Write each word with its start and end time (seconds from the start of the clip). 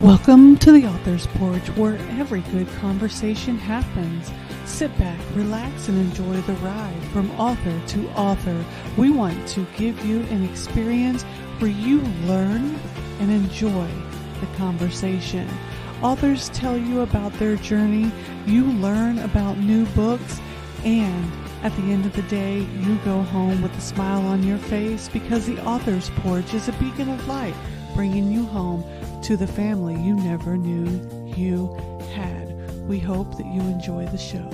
Welcome 0.00 0.56
to 0.58 0.72
the 0.72 0.86
Author's 0.86 1.28
Porch, 1.28 1.68
where 1.76 1.96
every 2.18 2.40
good 2.40 2.68
conversation 2.80 3.56
happens. 3.56 4.28
Sit 4.64 4.96
back, 4.98 5.18
relax, 5.34 5.88
and 5.88 5.96
enjoy 5.96 6.40
the 6.42 6.52
ride 6.54 7.02
from 7.12 7.30
author 7.38 7.80
to 7.88 8.08
author. 8.10 8.64
We 8.98 9.10
want 9.10 9.46
to 9.50 9.64
give 9.76 10.04
you 10.04 10.22
an 10.22 10.44
experience 10.44 11.22
where 11.60 11.70
you 11.70 12.00
learn 12.26 12.74
and 13.20 13.30
enjoy 13.30 13.88
the 14.40 14.46
conversation. 14.56 15.48
Authors 16.02 16.48
tell 16.48 16.76
you 16.76 17.02
about 17.02 17.32
their 17.34 17.54
journey, 17.54 18.10
you 18.46 18.64
learn 18.64 19.20
about 19.20 19.58
new 19.58 19.86
books, 19.86 20.40
and 20.84 21.32
at 21.62 21.74
the 21.76 21.92
end 21.92 22.04
of 22.04 22.14
the 22.16 22.22
day, 22.22 22.66
you 22.80 22.96
go 23.04 23.22
home 23.22 23.62
with 23.62 23.74
a 23.78 23.80
smile 23.80 24.26
on 24.26 24.42
your 24.42 24.58
face 24.58 25.08
because 25.08 25.46
the 25.46 25.64
Author's 25.64 26.10
Porch 26.16 26.52
is 26.52 26.68
a 26.68 26.72
beacon 26.72 27.08
of 27.08 27.26
light, 27.28 27.54
bringing 27.94 28.30
you 28.32 28.44
home 28.46 28.84
to 29.24 29.38
the 29.38 29.46
family 29.46 29.94
you 29.94 30.14
never 30.14 30.54
knew 30.54 30.84
you 31.34 31.74
had. 32.12 32.52
We 32.86 32.98
hope 32.98 33.38
that 33.38 33.46
you 33.46 33.62
enjoy 33.62 34.04
the 34.04 34.18
show. 34.18 34.50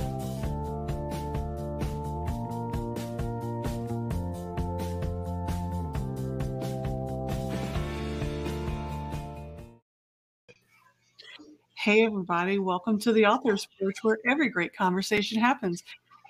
Hey, 11.74 12.05
everybody, 12.05 12.60
welcome 12.60 13.01
to 13.01 13.12
the 13.12 13.27
Author's 13.27 13.66
Porch, 13.77 13.96
where 14.02 14.18
every 14.24 14.51
great 14.51 14.77
conversation 14.77 15.41
happens. 15.41 15.82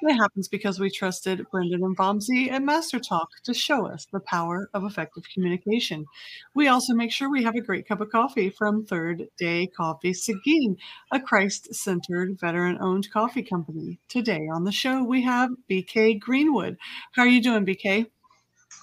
It 0.03 0.15
happens 0.15 0.49
because 0.49 0.81
we 0.81 0.89
trusted 0.89 1.47
Brendan 1.51 1.85
and 1.85 1.95
Vamsi 1.95 2.51
at 2.51 2.63
Master 2.63 2.99
Talk 2.99 3.29
to 3.45 3.53
show 3.53 3.87
us 3.87 4.07
the 4.11 4.21
power 4.21 4.71
of 4.73 4.85
effective 4.85 5.25
communication. 5.35 6.07
We 6.55 6.69
also 6.69 6.95
make 6.95 7.13
sure 7.13 7.31
we 7.31 7.43
have 7.43 7.55
a 7.55 7.61
great 7.61 7.87
cup 7.87 8.01
of 8.01 8.11
coffee 8.11 8.49
from 8.49 8.87
Third 8.87 9.29
Day 9.39 9.67
Coffee 9.67 10.15
Seguin, 10.15 10.79
a 11.13 11.21
Christ 11.21 11.75
centered, 11.75 12.41
veteran 12.41 12.79
owned 12.81 13.11
coffee 13.13 13.43
company. 13.43 13.99
Today 14.09 14.49
on 14.51 14.65
the 14.65 14.73
show, 14.73 15.03
we 15.03 15.23
have 15.23 15.51
BK 15.71 16.19
Greenwood. 16.19 16.79
How 17.13 17.23
are 17.23 17.29
you 17.29 17.43
doing, 17.43 17.67
BK? 17.67 18.07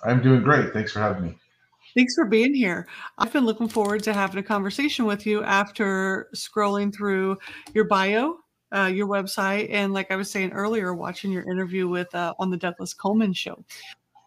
I'm 0.03 0.21
doing 0.21 0.43
great. 0.43 0.71
Thanks 0.71 0.91
for 0.91 0.99
having 0.99 1.23
me. 1.23 1.37
Thanks 1.95 2.13
for 2.13 2.25
being 2.25 2.53
here. 2.53 2.87
I've 3.17 3.33
been 3.33 3.45
looking 3.45 3.69
forward 3.69 4.03
to 4.03 4.13
having 4.13 4.37
a 4.37 4.43
conversation 4.43 5.05
with 5.05 5.25
you 5.25 5.43
after 5.43 6.27
scrolling 6.35 6.93
through 6.93 7.37
your 7.73 7.85
bio 7.85 8.37
uh, 8.71 8.91
your 8.93 9.07
website 9.07 9.67
and 9.71 9.93
like 9.93 10.11
i 10.11 10.15
was 10.15 10.29
saying 10.29 10.51
earlier 10.51 10.93
watching 10.93 11.31
your 11.31 11.49
interview 11.49 11.87
with 11.87 12.13
uh, 12.15 12.33
on 12.39 12.49
the 12.49 12.57
douglas 12.57 12.93
coleman 12.93 13.33
show. 13.33 13.63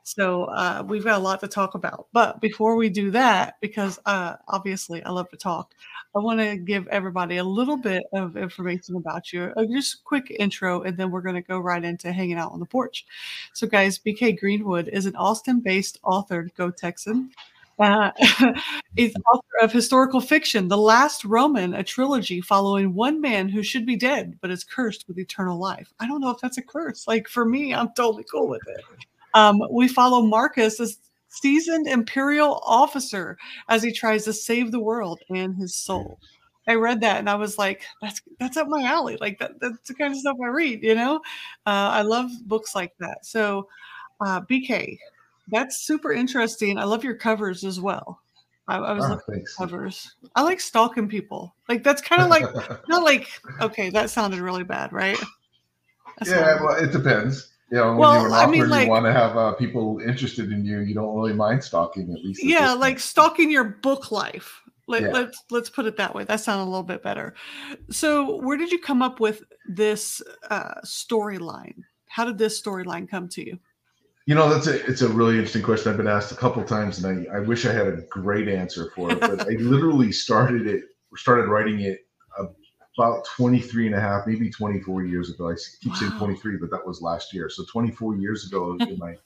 So 0.03 0.45
uh, 0.45 0.83
we've 0.85 1.05
got 1.05 1.19
a 1.19 1.23
lot 1.23 1.41
to 1.41 1.47
talk 1.47 1.75
about. 1.75 2.09
But 2.13 2.41
before 2.41 2.75
we 2.75 2.89
do 2.89 3.11
that 3.13 3.57
because 3.61 3.99
uh, 4.07 4.37
obviously 4.49 5.03
i 5.05 5.11
love 5.11 5.29
to 5.31 5.37
talk 5.37 5.75
i 6.17 6.19
want 6.19 6.41
to 6.41 6.57
give 6.57 6.89
everybody 6.89 7.37
a 7.37 7.45
little 7.45 7.77
bit 7.77 8.03
of 8.13 8.37
information 8.37 8.97
about 8.97 9.33
you. 9.33 9.53
Uh, 9.57 9.65
just 9.71 10.03
quick 10.05 10.35
intro 10.39 10.83
and 10.83 10.97
then 10.97 11.11
we're 11.11 11.21
going 11.21 11.37
to 11.37 11.43
go 11.43 11.61
right 11.61 11.85
into 11.85 12.11
hanging 12.11 12.39
out 12.39 12.53
on 12.53 12.61
the 12.61 12.67
porch. 12.67 13.07
So 13.53 13.67
guys 13.67 13.99
bk 13.99 14.39
greenwood 14.39 14.89
is 14.89 15.07
an 15.07 15.17
austin 15.17 15.61
based 15.61 15.99
author 16.03 16.49
go 16.57 16.71
texan 16.71 17.31
uh, 17.81 18.11
is 18.97 19.15
author 19.33 19.45
of 19.63 19.73
historical 19.73 20.21
fiction, 20.21 20.69
The 20.69 20.77
Last 20.77 21.25
Roman, 21.25 21.75
a 21.75 21.83
trilogy 21.83 22.41
following 22.41 22.95
one 22.95 23.21
man 23.21 23.49
who 23.49 23.63
should 23.63 23.87
be 23.87 23.97
dead 23.97 24.39
but 24.41 24.51
is 24.51 24.65
cursed 24.65 25.07
with 25.09 25.19
eternal 25.19 25.59
life. 25.59 25.93
I 25.99 26.07
don't 26.07 26.21
know 26.21 26.31
if 26.31 26.41
that's 26.41 26.59
a 26.59 26.63
curse. 26.63 27.09
Like 27.09 27.27
for 27.27 27.45
me, 27.45 27.75
I'm 27.75 27.93
totally 27.95 28.25
cool 28.31 28.49
with 28.49 28.63
it. 28.69 28.85
Um, 29.35 29.61
we 29.71 29.89
follow 29.89 30.23
Marcus, 30.23 30.79
a 30.81 30.89
seasoned 31.29 31.89
imperial 31.89 32.61
officer, 32.65 33.39
as 33.69 33.83
he 33.83 33.93
tries 33.93 34.25
to 34.25 34.33
save 34.33 34.73
the 34.73 34.81
world 34.81 35.21
and 35.31 35.57
his 35.57 35.75
soul. 35.75 36.19
I 36.69 36.75
read 36.75 37.01
that 37.01 37.19
and 37.19 37.31
I 37.31 37.37
was 37.37 37.57
like, 37.59 37.83
that's 38.03 38.21
that's 38.39 38.57
up 38.57 38.69
my 38.69 38.83
alley. 38.83 39.17
Like 39.21 39.39
that, 39.39 39.59
that's 39.61 39.89
the 39.89 39.95
kind 39.95 40.13
of 40.13 40.19
stuff 40.21 40.37
I 40.45 40.49
read, 40.49 40.83
you 40.83 40.95
know? 40.95 41.17
Uh, 41.67 41.91
I 41.93 42.03
love 42.03 42.31
books 42.47 42.75
like 42.75 42.93
that. 43.01 43.25
So, 43.25 43.67
uh, 44.21 44.43
BK, 44.43 44.99
that's 45.51 45.83
super 45.83 46.13
interesting. 46.13 46.79
I 46.79 46.85
love 46.85 47.05
your 47.05 47.15
covers 47.15 47.65
as 47.65 47.81
well. 47.81 48.21
I, 48.69 48.77
I 48.77 48.93
was 48.93 49.05
oh, 49.05 49.09
looking 49.09 49.35
thanks. 49.35 49.55
at 49.55 49.59
covers. 49.59 50.15
I 50.37 50.43
like 50.43 50.61
stalking 50.61 51.09
people. 51.09 51.55
Like 51.69 51.83
that's 51.83 52.01
kind 52.01 52.23
of 52.23 52.29
like 52.29 52.45
not 52.89 53.03
like 53.03 53.29
okay, 53.61 53.91
that 53.91 54.11
sounded 54.11 54.41
really 54.41 54.65
bad, 54.65 54.93
right? 54.93 55.19
That's 56.19 56.31
yeah, 56.31 56.63
well, 56.63 56.77
it 56.77 56.93
depends. 56.93 57.51
You 57.71 57.79
know, 57.79 57.97
when 57.97 58.11
you're 58.19 58.27
an 58.27 58.33
author, 58.33 58.47
I 58.47 58.51
mean, 58.51 58.69
like, 58.69 58.85
you 58.87 58.91
want 58.91 59.07
to 59.07 59.13
have 59.13 59.37
uh, 59.37 59.53
people 59.53 60.01
interested 60.05 60.51
in 60.51 60.65
you. 60.65 60.81
You 60.81 60.95
don't 60.95 61.15
really 61.15 61.33
mind 61.33 61.63
stalking, 61.63 62.13
at 62.13 62.25
least. 62.25 62.43
At 62.43 62.49
yeah, 62.49 62.73
like 62.73 62.99
stalking 62.99 63.51
your 63.51 63.65
book 63.65 64.11
life. 64.11 64.61
Let, 64.89 65.03
yeah. 65.03 65.11
Let's 65.13 65.45
let's 65.51 65.71
put 65.71 65.87
it 65.87 65.97
that 65.97 66.15
way. 66.15 66.25
That 66.25 66.41
sounded 66.41 66.65
a 66.65 66.71
little 66.71 66.83
bit 66.83 67.03
better. 67.03 67.35
So, 67.91 68.41
where 68.41 68.57
did 68.57 68.73
you 68.73 68.81
come 68.81 69.03
up 69.03 69.21
with 69.21 69.45
this 69.69 70.21
uh, 70.51 70.81
storyline? 70.85 71.77
How 72.09 72.25
did 72.25 72.39
this 72.39 72.61
storyline 72.61 73.09
come 73.09 73.29
to 73.29 73.47
you? 73.47 73.59
You 74.31 74.37
know, 74.37 74.49
that's 74.49 74.69
a 74.69 74.87
it's 74.87 75.03
a 75.03 75.09
really 75.09 75.35
interesting 75.35 75.61
question. 75.61 75.91
I've 75.91 75.97
been 75.97 76.07
asked 76.07 76.31
a 76.31 76.37
couple 76.37 76.63
times, 76.63 77.03
and 77.03 77.29
I, 77.29 77.39
I 77.39 77.41
wish 77.41 77.67
I 77.67 77.73
had 77.73 77.89
a 77.89 78.03
great 78.03 78.47
answer 78.47 78.93
for 78.95 79.11
it. 79.11 79.19
But 79.19 79.41
I 79.41 79.55
literally 79.59 80.13
started 80.13 80.69
it, 80.69 80.85
started 81.17 81.49
writing 81.49 81.81
it 81.81 82.07
about 82.97 83.25
23 83.25 83.87
and 83.87 83.97
a 83.97 84.01
half, 84.01 84.29
maybe 84.29 84.49
24 84.49 85.03
years 85.03 85.31
ago. 85.31 85.51
I 85.51 85.57
keep 85.83 85.91
wow. 85.91 85.99
saying 85.99 86.13
23, 86.13 86.59
but 86.59 86.71
that 86.71 86.87
was 86.87 87.03
last 87.03 87.35
year. 87.35 87.49
So 87.49 87.65
24 87.73 88.19
years 88.19 88.47
ago 88.47 88.77
in 88.79 88.99
my 88.99 89.17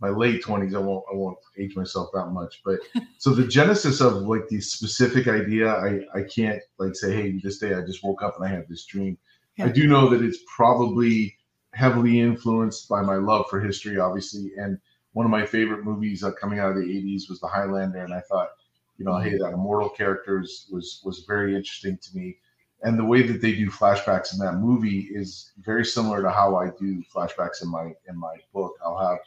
my 0.00 0.10
late 0.10 0.44
20s. 0.44 0.74
I 0.74 0.78
won't 0.78 1.06
I 1.10 1.16
won't 1.16 1.38
age 1.58 1.74
myself 1.74 2.10
that 2.12 2.26
much. 2.26 2.60
But 2.62 2.80
so 3.16 3.30
the 3.30 3.46
genesis 3.46 4.02
of 4.02 4.24
like 4.24 4.46
the 4.50 4.60
specific 4.60 5.26
idea, 5.26 5.72
I 5.72 6.00
I 6.14 6.24
can't 6.24 6.60
like 6.76 6.94
say, 6.94 7.14
hey, 7.14 7.40
this 7.42 7.56
day 7.56 7.72
I 7.72 7.80
just 7.80 8.04
woke 8.04 8.22
up 8.22 8.36
and 8.36 8.44
I 8.44 8.50
had 8.50 8.68
this 8.68 8.84
dream. 8.84 9.16
Yeah. 9.56 9.64
I 9.64 9.68
do 9.70 9.88
know 9.88 10.10
that 10.10 10.22
it's 10.22 10.40
probably 10.54 11.38
heavily 11.72 12.20
influenced 12.20 12.88
by 12.88 13.02
my 13.02 13.16
love 13.16 13.46
for 13.48 13.60
history, 13.60 13.98
obviously. 13.98 14.52
And 14.56 14.78
one 15.12 15.26
of 15.26 15.30
my 15.30 15.46
favorite 15.46 15.84
movies 15.84 16.22
uh, 16.22 16.32
coming 16.32 16.58
out 16.58 16.70
of 16.70 16.76
the 16.76 16.82
80s 16.82 17.28
was 17.28 17.40
The 17.40 17.48
Highlander. 17.48 18.04
And 18.04 18.14
I 18.14 18.20
thought, 18.20 18.50
you 18.98 19.04
know, 19.04 19.16
hey, 19.18 19.36
that 19.38 19.52
immortal 19.52 19.88
characters 19.88 20.68
was 20.70 21.00
was 21.04 21.24
very 21.26 21.56
interesting 21.56 21.98
to 21.98 22.16
me. 22.16 22.36
And 22.82 22.98
the 22.98 23.04
way 23.04 23.22
that 23.22 23.40
they 23.42 23.52
do 23.52 23.70
flashbacks 23.70 24.32
in 24.32 24.38
that 24.40 24.54
movie 24.54 25.08
is 25.12 25.52
very 25.58 25.84
similar 25.84 26.22
to 26.22 26.30
how 26.30 26.56
I 26.56 26.70
do 26.78 27.02
flashbacks 27.14 27.62
in 27.62 27.68
my 27.68 27.94
in 28.08 28.18
my 28.18 28.36
book. 28.52 28.74
I'll 28.84 28.98
have 28.98 29.18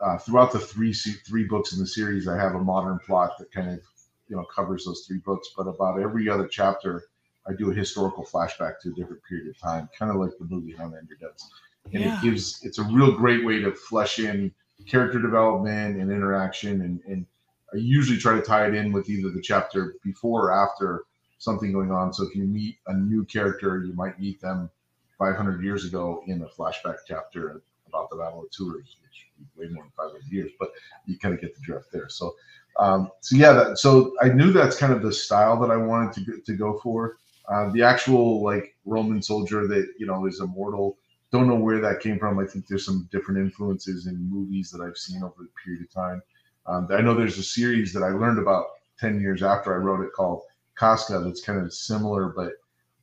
uh, 0.00 0.18
throughout 0.18 0.52
the 0.52 0.58
three 0.58 0.92
three 0.92 1.44
books 1.44 1.72
in 1.72 1.78
the 1.78 1.86
series, 1.86 2.26
I 2.28 2.36
have 2.36 2.54
a 2.54 2.60
modern 2.60 2.98
plot 2.98 3.38
that 3.38 3.52
kind 3.52 3.70
of 3.70 3.80
you 4.28 4.36
know 4.36 4.44
covers 4.44 4.84
those 4.84 5.04
three 5.06 5.18
books. 5.18 5.48
But 5.56 5.66
about 5.66 6.00
every 6.00 6.28
other 6.28 6.46
chapter, 6.46 7.04
I 7.50 7.54
do 7.54 7.70
a 7.70 7.74
historical 7.74 8.24
flashback 8.24 8.80
to 8.82 8.90
a 8.90 8.92
different 8.92 9.22
period 9.28 9.48
of 9.48 9.58
time, 9.58 9.88
kind 9.98 10.10
of 10.10 10.18
like 10.18 10.30
the 10.38 10.46
movie 10.46 10.72
Highlander 10.72 11.16
does. 11.20 11.50
And 11.92 12.02
yeah. 12.02 12.18
it 12.18 12.22
gives 12.22 12.62
it's 12.62 12.78
a 12.78 12.84
real 12.84 13.12
great 13.12 13.44
way 13.44 13.60
to 13.60 13.72
flesh 13.72 14.18
in 14.18 14.52
character 14.86 15.20
development 15.20 16.00
and 16.00 16.10
interaction 16.10 16.80
and, 16.80 17.00
and 17.06 17.26
I 17.72 17.76
usually 17.76 18.18
try 18.18 18.34
to 18.34 18.42
tie 18.42 18.66
it 18.66 18.74
in 18.74 18.92
with 18.92 19.08
either 19.08 19.30
the 19.30 19.40
chapter 19.40 19.94
before 20.02 20.48
or 20.48 20.52
after 20.52 21.04
something 21.38 21.72
going 21.72 21.92
on. 21.92 22.12
So 22.12 22.24
if 22.24 22.34
you 22.34 22.44
meet 22.44 22.78
a 22.86 22.94
new 22.94 23.24
character, 23.24 23.84
you 23.84 23.92
might 23.94 24.18
meet 24.18 24.40
them 24.40 24.70
500 25.18 25.62
years 25.62 25.84
ago 25.84 26.22
in 26.26 26.42
a 26.42 26.46
flashback 26.46 26.98
chapter 27.06 27.62
about 27.86 28.10
the 28.10 28.16
Battle 28.16 28.42
of 28.42 28.50
Tours, 28.50 28.96
which 29.02 29.26
way 29.56 29.72
more 29.72 29.84
than 29.84 29.92
500 29.96 30.22
years, 30.30 30.50
but 30.58 30.70
you 31.06 31.18
kind 31.18 31.34
of 31.34 31.40
get 31.40 31.54
the 31.54 31.60
drift 31.60 31.92
there. 31.92 32.08
So, 32.08 32.34
um, 32.78 33.10
so 33.20 33.36
yeah, 33.36 33.52
that, 33.52 33.78
so 33.78 34.14
I 34.20 34.28
knew 34.28 34.52
that's 34.52 34.76
kind 34.76 34.92
of 34.92 35.02
the 35.02 35.12
style 35.12 35.58
that 35.60 35.70
I 35.70 35.76
wanted 35.76 36.24
to 36.24 36.40
to 36.40 36.52
go 36.54 36.78
for. 36.78 37.18
Uh, 37.50 37.68
the 37.72 37.82
actual 37.82 38.42
like 38.42 38.76
Roman 38.84 39.20
soldier 39.20 39.66
that 39.66 39.88
you 39.98 40.06
know 40.06 40.26
is 40.26 40.40
immortal. 40.40 40.96
Don't 41.32 41.48
know 41.48 41.56
where 41.56 41.80
that 41.80 42.00
came 42.00 42.18
from. 42.18 42.38
I 42.38 42.46
think 42.46 42.66
there's 42.66 42.84
some 42.84 43.08
different 43.10 43.40
influences 43.40 44.06
in 44.06 44.30
movies 44.30 44.70
that 44.70 44.82
I've 44.82 44.96
seen 44.96 45.22
over 45.22 45.34
the 45.42 45.48
period 45.64 45.82
of 45.82 45.92
time. 45.92 46.22
Um, 46.66 46.88
I 46.90 47.00
know 47.00 47.14
there's 47.14 47.38
a 47.38 47.42
series 47.42 47.92
that 47.92 48.02
I 48.02 48.10
learned 48.10 48.38
about 48.38 48.66
ten 48.98 49.20
years 49.20 49.42
after 49.42 49.74
I 49.74 49.78
wrote 49.78 50.04
it 50.04 50.12
called 50.12 50.42
Casca 50.78 51.20
that's 51.20 51.42
kind 51.42 51.60
of 51.60 51.72
similar 51.72 52.28
but 52.28 52.52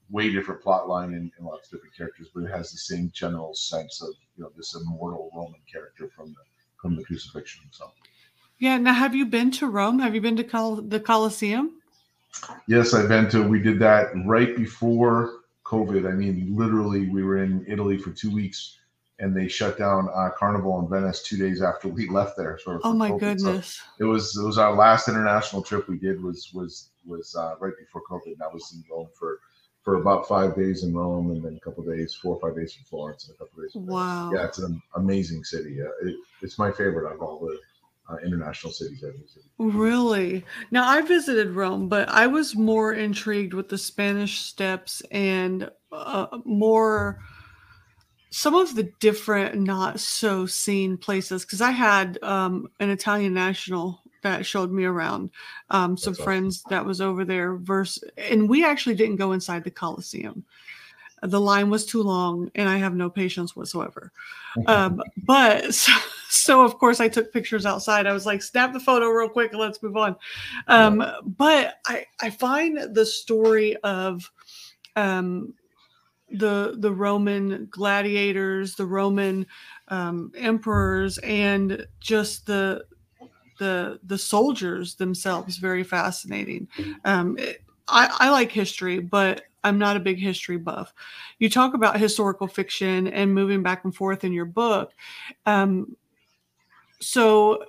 way 0.10 0.32
different 0.32 0.62
plot 0.62 0.88
line 0.88 1.14
and, 1.14 1.32
and 1.38 1.46
lots 1.46 1.68
of 1.68 1.78
different 1.78 1.96
characters, 1.96 2.30
but 2.34 2.44
it 2.44 2.52
has 2.52 2.72
the 2.72 2.78
same 2.78 3.12
general 3.14 3.54
sense 3.54 4.02
of 4.02 4.10
you 4.38 4.44
know 4.44 4.52
this 4.56 4.76
immortal 4.76 5.30
Roman 5.36 5.62
character 5.72 6.10
from 6.16 6.30
the 6.30 6.42
from 6.82 6.96
the 6.96 7.04
crucifixion. 7.04 7.66
So. 7.72 7.92
Yeah. 8.60 8.78
Now, 8.78 8.94
have 8.94 9.14
you 9.14 9.26
been 9.26 9.52
to 9.52 9.68
Rome? 9.68 10.00
Have 10.00 10.16
you 10.16 10.22
been 10.22 10.38
to 10.38 10.44
Col- 10.44 10.82
the 10.82 11.00
Colosseum? 11.00 11.74
Yes, 12.68 12.94
I've 12.94 13.10
been 13.10 13.30
to. 13.30 13.44
We 13.44 13.60
did 13.60 13.80
that 13.80 14.10
right 14.26 14.56
before 14.56 15.40
COVID. 15.66 16.08
I 16.08 16.14
mean, 16.14 16.56
literally, 16.56 17.10
we 17.10 17.24
were 17.24 17.44
in 17.44 17.66
Italy 17.68 17.98
for 17.98 18.12
two 18.12 18.34
weeks, 18.34 18.78
and 19.20 19.36
they 19.36 19.48
shut 19.48 19.78
down 19.78 20.10
uh, 20.14 20.30
Carnival 20.38 20.80
in 20.80 20.90
Venice 20.90 21.24
two 21.24 21.38
days 21.38 21.62
after 21.62 21.88
we 21.88 22.10
left 22.20 22.38
there. 22.38 22.60
Sort 22.60 22.78
of 22.78 22.82
oh 22.84 22.94
my 22.94 23.12
COVID. 23.12 23.20
goodness! 23.20 23.82
So 23.98 24.06
it 24.06 24.10
was 24.10 24.38
it 24.38 24.44
was 24.44 24.58
our 24.58 24.74
last 24.74 25.08
international 25.08 25.62
trip 25.62 25.88
we 25.88 25.98
did 25.98 26.22
was 26.22 26.52
was 26.54 26.90
was 27.06 27.36
uh, 27.36 27.56
right 27.60 27.74
before 27.80 28.02
COVID. 28.10 28.34
And 28.34 28.44
I 28.44 28.48
was 28.48 28.74
in 28.74 28.84
Rome 28.90 29.10
for 29.18 29.40
for 29.84 29.96
about 29.96 30.28
five 30.28 30.56
days 30.56 30.84
in 30.84 30.94
Rome, 30.94 31.32
and 31.32 31.42
then 31.42 31.56
a 31.56 31.60
couple 31.62 31.84
days, 31.84 32.14
four 32.14 32.36
or 32.36 32.42
five 32.42 32.58
days 32.58 32.76
in 32.78 32.84
Florence, 32.84 33.28
and 33.28 33.36
a 33.36 33.38
couple 33.38 33.64
days. 33.64 33.72
wow! 33.74 34.32
Yeah, 34.34 34.46
it's 34.46 34.60
an 34.60 34.82
amazing 34.96 35.44
city. 35.44 35.82
Uh, 35.82 36.08
it, 36.08 36.16
it's 36.42 36.60
my 36.60 36.72
favorite 36.72 37.10
of 37.10 37.22
all 37.22 37.40
the 37.40 37.58
uh, 38.10 38.16
international 38.26 38.72
cities. 38.74 39.04
Really? 39.58 40.46
Now 40.72 40.88
I 40.88 41.02
visited 41.02 41.52
Rome, 41.52 41.90
but 41.90 42.08
I 42.10 42.28
was 42.28 42.56
more 42.56 42.94
intrigued 42.94 43.54
with 43.54 43.70
the 43.70 43.78
Spanish 43.78 44.40
Steps 44.40 45.02
and 45.12 45.70
uh, 45.92 46.28
more 46.46 47.20
some 48.30 48.56
of 48.56 48.76
the 48.76 48.92
different 49.00 49.60
not 49.62 50.00
so 50.00 50.46
seen 50.46 50.98
places 50.98 51.44
because 51.44 51.62
I 51.62 51.72
had 51.72 52.22
um, 52.24 52.70
an 52.80 52.90
Italian 52.90 53.34
national 53.34 54.02
that 54.22 54.46
showed 54.46 54.72
me 54.72 54.84
around 54.84 55.32
um, 55.70 55.96
some 55.98 56.14
That's 56.14 56.24
friends 56.24 56.62
awesome. 56.66 56.76
that 56.76 56.86
was 56.86 57.02
over 57.02 57.24
there 57.24 57.56
versus 57.56 58.04
and 58.18 58.50
we 58.50 58.66
actually 58.66 58.96
didn't 58.96 59.16
go 59.16 59.32
inside 59.32 59.64
the 59.64 59.72
Colosseum 59.72 60.44
the 61.24 61.40
line 61.40 61.70
was 61.70 61.86
too 61.86 62.02
long 62.02 62.50
and 62.56 62.70
i 62.70 62.78
have 62.78 62.96
no 62.96 63.10
patience 63.10 63.56
whatsoever. 63.56 64.12
Um, 64.66 65.04
but 65.18 65.74
so, 65.76 65.92
so, 66.30 66.66
of 66.66 66.80
course 66.80 67.00
i 67.00 67.08
took 67.08 67.32
pictures 67.32 67.66
outside. 67.66 68.08
I 68.08 68.14
was 68.14 68.26
like 68.26 68.42
snap 68.42 68.74
the 68.74 68.80
photo 68.80 69.08
real 69.10 69.30
quick 69.30 69.52
and 69.52 69.60
let's 69.60 69.82
move 69.84 69.98
on. 69.98 70.16
Um, 70.68 71.04
but 71.38 71.76
i 71.86 72.06
i 72.22 72.30
find 72.30 72.96
the 72.96 73.06
story 73.06 73.76
of 73.78 74.30
um, 74.96 75.54
the 76.32 76.76
the 76.80 76.92
roman 76.92 77.68
gladiators 77.70 78.76
the 78.76 78.86
roman 78.86 79.46
um, 79.90 80.32
emperors 80.36 81.20
and 81.20 81.86
just 82.00 82.48
the 82.48 82.84
the 83.60 84.00
the 84.04 84.18
soldiers 84.18 84.96
themselves 84.96 85.58
very 85.58 85.84
fascinating. 85.84 86.68
Um, 87.06 87.38
it, 87.38 87.64
I, 87.88 88.10
I 88.20 88.30
like 88.30 88.52
history, 88.52 89.00
but 89.00 89.44
I'm 89.64 89.78
not 89.78 89.98
a 89.98 90.02
big 90.02 90.20
history 90.20 90.58
buff. 90.58 90.94
You 91.40 91.50
talk 91.50 91.74
about 91.74 92.00
historical 92.00 92.48
fiction 92.48 93.08
and 93.08 93.34
moving 93.34 93.64
back 93.64 93.84
and 93.84 93.96
forth 93.96 94.24
in 94.24 94.34
your 94.34 94.46
book. 94.46 94.94
Um, 95.46 95.96
so 97.00 97.64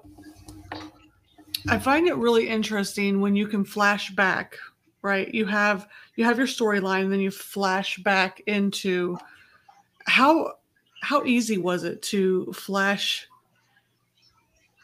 I 1.69 1.79
find 1.79 2.07
it 2.07 2.17
really 2.17 2.49
interesting 2.49 3.21
when 3.21 3.37
you 3.37 3.47
can 3.47 3.65
flash 3.65 4.11
back, 4.11 4.57
right? 5.03 5.33
You 5.33 5.47
have 5.47 5.89
you 6.17 6.25
have 6.25 6.39
your 6.39 6.47
storyline, 6.47 7.11
then 7.11 7.21
you 7.21 7.31
flash 7.31 7.99
back 7.99 8.41
into 8.47 9.19
how 10.07 10.55
how 11.03 11.25
easy 11.25 11.59
was 11.59 11.85
it 11.85 12.03
to 12.03 12.53
flash 12.53 13.29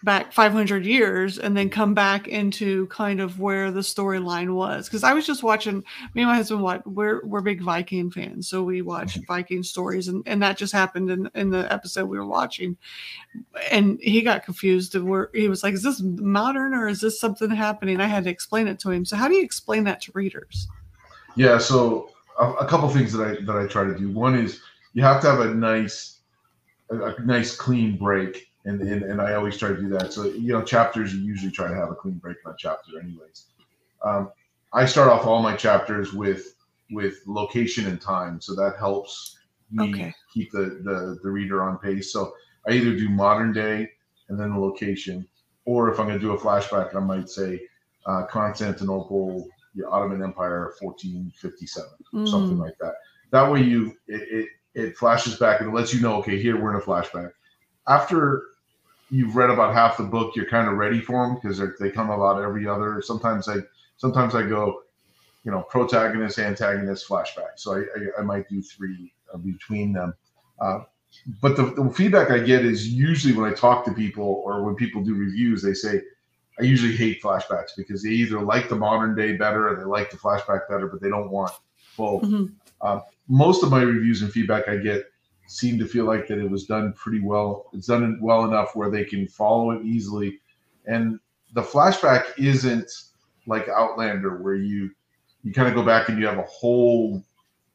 back 0.05 0.33
500 0.33 0.85
years 0.85 1.39
and 1.39 1.57
then 1.57 1.71
come 1.71 1.95
back 1.95 2.29
into 2.29 2.87
kind 2.89 3.21
of 3.21 3.41
where 3.41 3.71
the 3.71 3.81
storyline 3.81 4.55
was. 4.55 4.87
Because 4.87 5.03
i 5.03 5.15
was 5.15 5.27
just 5.27 5.43
watching 5.43 5.83
me 6.15 6.23
and 6.23 6.27
my 6.27 6.37
husband 6.37 6.63
what 6.63 6.87
we're 6.87 7.25
we're 7.25 7.41
big 7.41 7.63
viking 7.63 8.11
fans 8.11 8.49
so 8.49 8.63
we 8.63 8.83
watch 8.83 9.15
mm-hmm. 9.15 9.25
viking 9.27 9.63
stories 9.63 10.09
and 10.09 10.23
and 10.27 10.43
that 10.43 10.59
just 10.59 10.73
happened 10.73 11.11
in 11.11 11.31
in 11.35 11.51
the 11.51 11.73
episode 11.73 12.05
we 12.05 12.19
were 12.19 12.27
watching. 12.27 12.77
And 13.71 13.99
he 14.01 14.21
got 14.21 14.45
confused 14.45 14.95
and 14.95 15.09
where 15.09 15.31
he 15.33 15.49
was 15.49 15.63
like 15.63 15.75
is 15.75 15.83
this 15.83 16.03
modern 16.03 16.75
or 16.75 16.87
is 16.87 17.01
this 17.01 17.19
something 17.19 17.51
happening? 17.51 18.01
I 18.01 18.07
had 18.07 18.25
to 18.25 18.31
explain 18.31 18.69
it 18.69 18.79
to 18.81 18.91
him. 18.91 19.05
So 19.05 19.17
how 19.17 19.27
do 19.27 19.35
you 19.35 19.43
explain 19.43 19.85
that 19.85 20.03
to 20.03 20.13
readers? 20.15 20.69
Yeah 21.35 21.59
so 21.59 22.11
a, 22.39 22.51
a 22.53 22.67
couple 22.67 22.89
things 22.91 23.13
that 23.15 23.27
i 23.27 23.45
that 23.45 23.57
i 23.57 23.67
try 23.67 23.85
to 23.85 23.97
do. 23.97 24.11
One 24.11 24.39
is 24.39 24.61
you 24.93 25.03
have 25.03 25.23
to 25.23 25.31
have 25.31 25.41
a 25.41 25.55
nice 25.55 26.21
a, 26.91 26.97
a 26.97 27.21
nice 27.23 27.57
clean 27.57 27.97
break 27.97 28.51
and, 28.65 28.81
and 28.81 29.03
and 29.03 29.21
I 29.21 29.35
always 29.35 29.57
try 29.57 29.69
to 29.69 29.77
do 29.77 29.89
that. 29.91 30.13
So 30.13 30.25
you 30.25 30.53
know, 30.53 30.63
chapters 30.63 31.15
you 31.15 31.21
usually 31.21 31.53
try 31.53 31.69
to 31.69 31.75
have 31.75 31.91
a 31.91 31.95
clean 31.95 32.15
break 32.15 32.39
on 32.47 32.53
a 32.53 32.57
chapter, 32.59 32.99
anyways. 33.01 33.47
Um, 34.05 34.31
I 34.73 34.87
start 34.87 35.09
off 35.09 35.27
all 35.27 35.43
my 35.43 35.55
chapters 35.55 36.13
with 36.13 36.55
with 36.91 37.19
location 37.27 37.87
and 37.87 38.01
time, 38.01 38.41
so 38.41 38.55
that 38.55 38.77
helps 38.79 39.39
me 39.71 39.91
okay. 39.91 40.15
keep 40.33 40.51
the, 40.53 40.81
the 40.83 41.19
the 41.23 41.31
reader 41.31 41.63
on 41.63 41.79
pace. 41.79 42.13
So 42.13 42.35
I 42.69 42.73
either 42.73 42.97
do 42.97 43.09
modern 43.09 43.53
day 43.53 43.91
and 44.29 44.39
then 44.39 44.53
the 44.53 44.59
location, 44.59 45.27
or 45.65 45.93
if 45.93 46.01
I'm 46.01 46.07
going 46.07 46.19
to 46.19 46.25
do 46.25 46.33
a 46.33 46.39
flashback, 46.39 46.95
I 46.95 47.01
might 47.01 47.29
say 47.29 47.61
uh, 48.07 48.25
Constantinople, 48.27 49.47
the 49.75 49.87
Ottoman 49.89 50.23
Empire, 50.23 50.73
1457, 50.81 51.91
mm. 52.15 52.29
something 52.29 52.59
like 52.59 52.77
that. 52.81 52.95
That 53.31 53.51
way, 53.51 53.63
you 53.63 53.95
it, 54.07 54.23
it 54.31 54.49
it 54.75 54.97
flashes 54.97 55.37
back 55.37 55.61
and 55.61 55.69
it 55.69 55.75
lets 55.75 55.93
you 55.93 56.01
know, 56.01 56.17
okay, 56.17 56.41
here 56.41 56.61
we're 56.61 56.75
in 56.75 56.81
a 56.81 56.85
flashback. 56.85 57.31
After 57.87 58.43
you've 59.11 59.37
read 59.37 59.51
about 59.51 59.75
half 59.75 59.97
the 59.97 60.05
book, 60.05 60.35
you're 60.35 60.47
kind 60.47 60.69
of 60.69 60.75
ready 60.75 61.01
for 61.01 61.27
them 61.27 61.39
because 61.41 61.61
they 61.79 61.91
come 61.91 62.11
about 62.11 62.43
every 62.43 62.67
other. 62.67 63.03
Sometimes 63.03 63.49
I 63.49 63.57
sometimes 63.97 64.35
I 64.35 64.43
go, 64.43 64.83
you 65.45 65.51
know, 65.51 65.63
protagonist, 65.63 66.39
antagonist, 66.39 67.09
flashback. 67.09 67.57
So 67.57 67.75
I, 67.75 67.79
I, 67.81 68.21
I 68.21 68.23
might 68.23 68.49
do 68.49 68.63
three 68.63 69.13
uh, 69.33 69.39
between 69.39 69.93
them. 69.93 70.15
Uh, 70.61 70.81
but 71.41 71.57
the, 71.57 71.67
the, 71.67 71.91
feedback 71.91 72.31
I 72.31 72.39
get 72.41 72.65
is 72.65 72.89
usually 72.89 73.35
when 73.35 73.51
I 73.51 73.55
talk 73.55 73.85
to 73.85 73.93
people 73.93 74.43
or 74.45 74.65
when 74.65 74.75
people 74.75 75.03
do 75.03 75.15
reviews, 75.15 75.63
they 75.63 75.75
say, 75.75 76.03
I 76.59 76.65
usually 76.65 76.97
hate 76.97 77.23
flashbacks 77.23 77.71
because 77.77 78.03
they 78.03 78.11
either 78.11 78.41
like 78.41 78.69
the 78.69 78.77
modern 78.77 79.15
day 79.15 79.37
better 79.37 79.69
or 79.69 79.77
they 79.77 79.85
like 79.85 80.11
the 80.11 80.17
flashback 80.17 80.69
better, 80.69 80.87
but 80.87 81.01
they 81.01 81.09
don't 81.09 81.31
want 81.31 81.53
both. 81.97 82.23
Mm-hmm. 82.23 82.47
Uh, 82.81 83.01
most 83.29 83.63
of 83.63 83.71
my 83.71 83.83
reviews 83.83 84.23
and 84.23 84.33
feedback 84.33 84.69
I 84.69 84.77
get 84.77 85.07
seem 85.47 85.79
to 85.79 85.87
feel 85.87 86.05
like 86.05 86.27
that 86.29 86.39
it 86.39 86.51
was 86.51 86.65
done 86.65 86.93
pretty 86.95 87.21
well. 87.21 87.67
It's 87.73 87.87
done 87.87 88.19
well 88.21 88.45
enough 88.45 88.75
where 88.75 88.91
they 88.91 89.05
can 89.05 89.29
follow 89.29 89.73
it 89.73 89.85
easily. 89.85 90.41
And 90.87 91.19
the 91.55 91.63
flashback 91.63 92.25
isn't 92.39 92.91
like 93.47 93.69
Outlander 93.69 94.43
where 94.43 94.55
you 94.55 94.91
you 95.43 95.53
kind 95.53 95.69
of 95.69 95.75
go 95.75 95.85
back 95.85 96.09
and 96.09 96.19
you 96.19 96.27
have 96.27 96.39
a 96.39 96.45
whole 96.45 97.23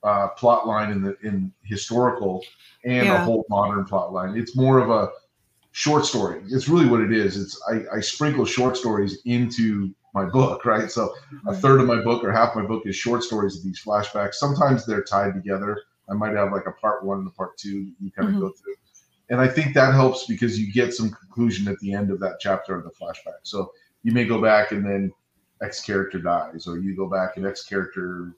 uh, 0.03 0.29
plot 0.29 0.67
line 0.67 0.91
in 0.91 1.01
the 1.01 1.15
in 1.23 1.51
historical 1.63 2.43
and 2.83 3.05
yeah. 3.05 3.21
a 3.21 3.25
whole 3.25 3.45
modern 3.49 3.85
plot 3.85 4.11
line. 4.11 4.37
It's 4.37 4.55
more 4.55 4.79
of 4.79 4.89
a 4.89 5.09
short 5.71 6.05
story. 6.05 6.41
It's 6.49 6.67
really 6.67 6.87
what 6.87 7.01
it 7.01 7.11
is. 7.11 7.37
It's 7.37 7.61
I, 7.69 7.97
I 7.97 7.99
sprinkle 7.99 8.45
short 8.45 8.75
stories 8.77 9.19
into 9.25 9.93
my 10.13 10.25
book, 10.25 10.65
right? 10.65 10.89
So 10.89 11.05
a 11.05 11.07
mm-hmm. 11.51 11.61
third 11.61 11.81
of 11.81 11.87
my 11.87 12.01
book 12.01 12.23
or 12.23 12.31
half 12.31 12.55
my 12.55 12.63
book 12.63 12.83
is 12.85 12.95
short 12.95 13.23
stories 13.23 13.57
of 13.57 13.63
these 13.63 13.81
flashbacks. 13.81 14.35
Sometimes 14.35 14.85
they're 14.85 15.03
tied 15.03 15.35
together. 15.35 15.81
I 16.09 16.13
might 16.13 16.35
have 16.35 16.51
like 16.51 16.65
a 16.67 16.71
part 16.71 17.05
one 17.05 17.19
and 17.19 17.27
a 17.27 17.31
part 17.31 17.57
two 17.57 17.91
you 17.99 18.11
kind 18.11 18.29
of 18.29 18.35
mm-hmm. 18.35 18.41
go 18.41 18.49
through. 18.49 18.75
And 19.29 19.39
I 19.39 19.47
think 19.47 19.73
that 19.75 19.93
helps 19.93 20.25
because 20.25 20.59
you 20.59 20.71
get 20.71 20.93
some 20.93 21.11
conclusion 21.11 21.67
at 21.67 21.79
the 21.79 21.93
end 21.93 22.09
of 22.09 22.19
that 22.19 22.39
chapter 22.39 22.75
of 22.75 22.83
the 22.83 22.89
flashback. 22.89 23.41
So 23.43 23.71
you 24.03 24.11
may 24.11 24.25
go 24.25 24.41
back 24.41 24.71
and 24.71 24.83
then 24.83 25.13
X 25.61 25.81
character 25.81 26.19
dies, 26.19 26.67
or 26.67 26.79
you 26.79 26.95
go 26.95 27.07
back 27.07 27.37
and 27.37 27.45
X 27.45 27.63
character 27.63 28.33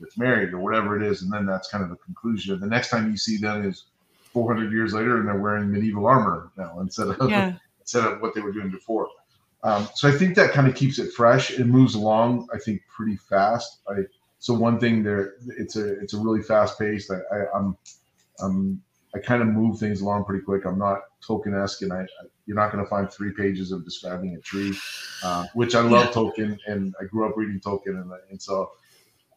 gets 0.00 0.18
married, 0.18 0.52
or 0.52 0.58
whatever 0.58 0.96
it 0.96 1.02
is, 1.02 1.22
and 1.22 1.32
then 1.32 1.46
that's 1.46 1.70
kind 1.70 1.82
of 1.82 1.90
the 1.90 1.96
conclusion. 1.96 2.60
The 2.60 2.66
next 2.66 2.90
time 2.90 3.10
you 3.10 3.16
see 3.16 3.38
them 3.38 3.64
is 3.64 3.84
400 4.32 4.72
years 4.72 4.92
later, 4.92 5.18
and 5.18 5.28
they're 5.28 5.38
wearing 5.38 5.70
medieval 5.70 6.06
armor 6.06 6.50
now 6.56 6.80
instead 6.80 7.08
of 7.08 7.30
yeah. 7.30 7.54
instead 7.80 8.04
of 8.04 8.20
what 8.20 8.34
they 8.34 8.40
were 8.40 8.52
doing 8.52 8.70
before. 8.70 9.08
Um, 9.62 9.88
so 9.94 10.08
I 10.08 10.12
think 10.12 10.34
that 10.36 10.52
kind 10.52 10.68
of 10.68 10.74
keeps 10.74 10.98
it 10.98 11.12
fresh. 11.12 11.52
It 11.52 11.66
moves 11.66 11.94
along, 11.94 12.48
I 12.52 12.58
think, 12.58 12.82
pretty 12.94 13.16
fast. 13.16 13.78
I 13.88 14.02
so 14.38 14.54
one 14.54 14.78
thing 14.78 15.02
there, 15.02 15.34
it's 15.58 15.76
a 15.76 15.98
it's 16.00 16.14
a 16.14 16.18
really 16.18 16.42
fast 16.42 16.78
paced. 16.78 17.10
I, 17.10 17.18
I 17.34 17.38
am 17.38 17.46
I'm, 17.54 17.76
I'm 18.40 18.82
I 19.14 19.18
kind 19.18 19.40
of 19.40 19.48
move 19.48 19.78
things 19.78 20.02
along 20.02 20.24
pretty 20.24 20.44
quick. 20.44 20.66
I'm 20.66 20.78
not 20.78 21.00
Tolkien 21.26 21.60
esque, 21.60 21.82
and 21.82 21.92
I, 21.92 22.00
I, 22.00 22.26
you're 22.46 22.56
not 22.56 22.70
going 22.70 22.84
to 22.84 22.88
find 22.88 23.10
three 23.10 23.32
pages 23.32 23.72
of 23.72 23.84
describing 23.84 24.36
a 24.36 24.40
tree, 24.40 24.76
uh, 25.24 25.46
which 25.54 25.74
I 25.74 25.80
love 25.80 26.06
yeah. 26.06 26.12
Tolkien, 26.12 26.58
and 26.66 26.94
I 27.00 27.04
grew 27.04 27.28
up 27.28 27.36
reading 27.36 27.60
Tolkien, 27.60 28.00
and, 28.00 28.12
and 28.30 28.40
so 28.40 28.72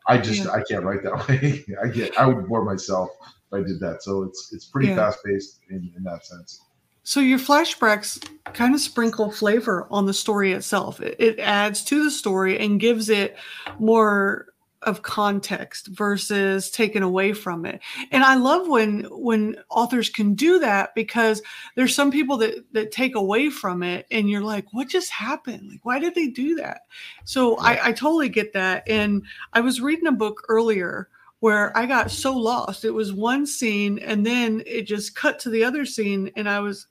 I 0.08 0.18
just 0.18 0.46
yeah. 0.46 0.52
I 0.52 0.64
can't 0.70 0.84
write 0.84 1.04
that 1.04 1.28
way. 1.30 1.66
I 1.82 1.88
get 1.88 2.18
I 2.18 2.26
would 2.26 2.48
bore 2.48 2.66
myself 2.66 3.10
if 3.22 3.54
I 3.54 3.66
did 3.66 3.80
that. 3.80 4.04
So 4.04 4.24
it's 4.24 4.52
it's 4.52 4.66
pretty 4.66 4.90
yeah. 4.90 4.96
fast 4.96 5.24
paced 5.24 5.60
in, 5.70 5.92
in 5.96 6.04
that 6.04 6.26
sense. 6.26 6.62
So 7.04 7.22
your 7.22 7.40
flashbacks 7.40 8.24
kind 8.54 8.76
of 8.76 8.82
sprinkle 8.82 9.32
flavor 9.32 9.88
on 9.90 10.06
the 10.06 10.14
story 10.14 10.52
itself. 10.52 11.00
It, 11.00 11.16
it 11.18 11.40
adds 11.40 11.84
to 11.86 12.04
the 12.04 12.12
story 12.12 12.60
and 12.60 12.80
gives 12.80 13.10
it 13.10 13.38
more 13.80 14.48
of 14.84 15.02
context 15.02 15.88
versus 15.88 16.72
taken 16.72 17.04
away 17.04 17.34
from 17.34 17.66
it. 17.66 17.82
And 18.12 18.24
i 18.24 18.36
love 18.36 18.68
when 18.68 19.04
when 19.12 19.58
authors 19.70 20.10
can 20.10 20.34
do 20.34 20.60
that 20.60 20.96
because 20.96 21.42
there's 21.76 21.94
some 21.94 22.12
people 22.12 22.38
that 22.38 22.64
that 22.74 22.92
take 22.92 23.16
away 23.16 23.50
from 23.50 23.84
it 23.84 24.08
and 24.10 24.30
you're 24.30 24.44
like 24.44 24.66
what 24.72 24.88
just 24.88 25.12
happened? 25.12 25.70
Like 25.70 25.84
why 25.84 26.00
did 26.00 26.16
they 26.16 26.28
do 26.28 26.56
that? 26.56 26.82
So. 27.26 27.60
I, 27.60 27.90
I 27.90 27.92
totally 27.92 28.30
get 28.30 28.54
that. 28.54 28.84
And 28.88 29.24
i 29.54 29.60
was 29.60 29.82
reading 29.82 30.08
a 30.08 30.12
book 30.12 30.44
earlier 30.50 31.10
where 31.40 31.76
i 31.78 31.86
got 31.86 32.12
so 32.12 32.36
lost. 32.36 32.86
It 32.86 32.92
was 32.92 33.14
one 33.14 33.46
scene 33.46 34.00
and 34.00 34.26
then 34.26 34.64
it 34.66 34.84
just 34.84 35.16
cut 35.16 35.40
to 35.40 35.50
the 35.50 35.64
other 35.64 35.86
scene 35.86 36.32
and 36.36 36.50
i 36.50 36.60
was 36.60 36.88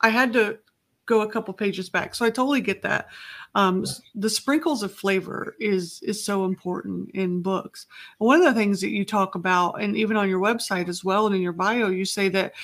i 0.00 0.08
had 0.08 0.32
to 0.34 0.58
go 1.06 1.22
a 1.22 1.30
couple 1.30 1.52
pages 1.54 1.90
back. 1.90 2.14
So 2.14 2.24
i 2.24 2.30
totally 2.30 2.60
get 2.60 2.82
that 2.82 3.08
um, 3.54 3.84
the 4.14 4.30
sprinkles 4.30 4.82
of 4.82 4.94
flavor 4.94 5.56
is 5.60 6.00
is 6.02 6.24
so 6.24 6.44
important 6.44 7.10
in 7.10 7.42
books. 7.42 7.86
one 8.18 8.38
of 8.38 8.44
the 8.44 8.58
things 8.58 8.80
that 8.80 8.90
you 8.90 9.04
talk 9.04 9.34
about, 9.34 9.82
and 9.82 9.96
even 9.96 10.16
on 10.16 10.28
your 10.28 10.40
website 10.40 10.88
as 10.88 11.04
well, 11.04 11.26
and 11.26 11.36
in 11.36 11.42
your 11.42 11.52
bio, 11.52 11.88
you 11.88 12.04
say 12.04 12.28
that 12.30 12.54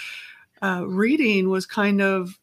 uh, 0.62 0.84
reading 0.86 1.50
was 1.50 1.66
kind 1.66 2.00
of 2.00 2.38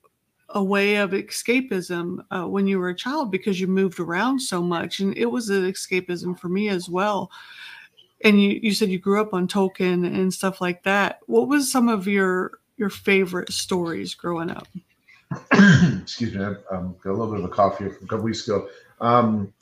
a 0.49 0.63
way 0.63 0.95
of 0.95 1.11
escapism 1.11 2.23
uh, 2.31 2.47
when 2.47 2.67
you 2.67 2.77
were 2.77 2.89
a 2.89 2.95
child 2.95 3.31
because 3.31 3.59
you 3.59 3.67
moved 3.67 3.99
around 3.99 4.39
so 4.39 4.61
much, 4.61 4.99
and 4.99 5.17
it 5.17 5.25
was 5.25 5.49
an 5.49 5.63
escapism 5.63 6.37
for 6.39 6.47
me 6.47 6.69
as 6.69 6.87
well. 6.87 7.31
And 8.23 8.41
you, 8.41 8.59
you 8.61 8.73
said 8.73 8.89
you 8.89 8.99
grew 8.99 9.21
up 9.21 9.33
on 9.33 9.47
Tolkien 9.47 10.05
and 10.05 10.33
stuff 10.33 10.61
like 10.61 10.83
that. 10.83 11.19
What 11.25 11.47
was 11.47 11.71
some 11.71 11.89
of 11.89 12.07
your 12.07 12.59
your 12.77 12.89
favorite 12.89 13.51
stories 13.51 14.13
growing 14.13 14.51
up? 14.51 14.67
excuse 16.01 16.33
me, 16.33 16.43
I 16.43 16.75
um, 16.75 16.95
got 17.03 17.11
a 17.11 17.13
little 17.13 17.31
bit 17.31 17.39
of 17.39 17.45
a 17.45 17.53
cough 17.53 17.77
here 17.77 17.89
from 17.89 18.05
a 18.05 18.07
couple 18.07 18.25
weeks 18.25 18.47
ago. 18.47 18.67
Um, 19.01 19.53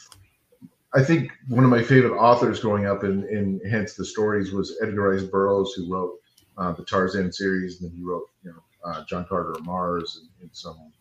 I 0.96 1.04
think 1.04 1.32
one 1.48 1.64
of 1.64 1.70
my 1.70 1.82
favorite 1.82 2.18
authors 2.18 2.60
growing 2.60 2.86
up 2.86 3.04
in, 3.04 3.28
in 3.30 3.60
hence 3.70 3.96
the 3.96 4.06
stories 4.06 4.52
was 4.52 4.78
Edgar 4.82 5.10
Rice 5.12 5.24
Burroughs, 5.24 5.74
who 5.74 5.92
wrote 5.92 6.20
uh, 6.58 6.72
the 6.74 6.86
Tarzan 6.86 7.32
series, 7.32 7.82
and 7.82 7.90
then 7.90 7.98
he 7.98 8.04
wrote, 8.04 8.30
you 8.44 8.52
know, 8.52 8.64
uh, 8.86 9.04
John 9.06 9.26
Carter 9.26 9.54
of 9.54 9.66
Mars 9.66 10.22
and, 10.22 10.30
and 10.42 10.50
some 10.54 10.92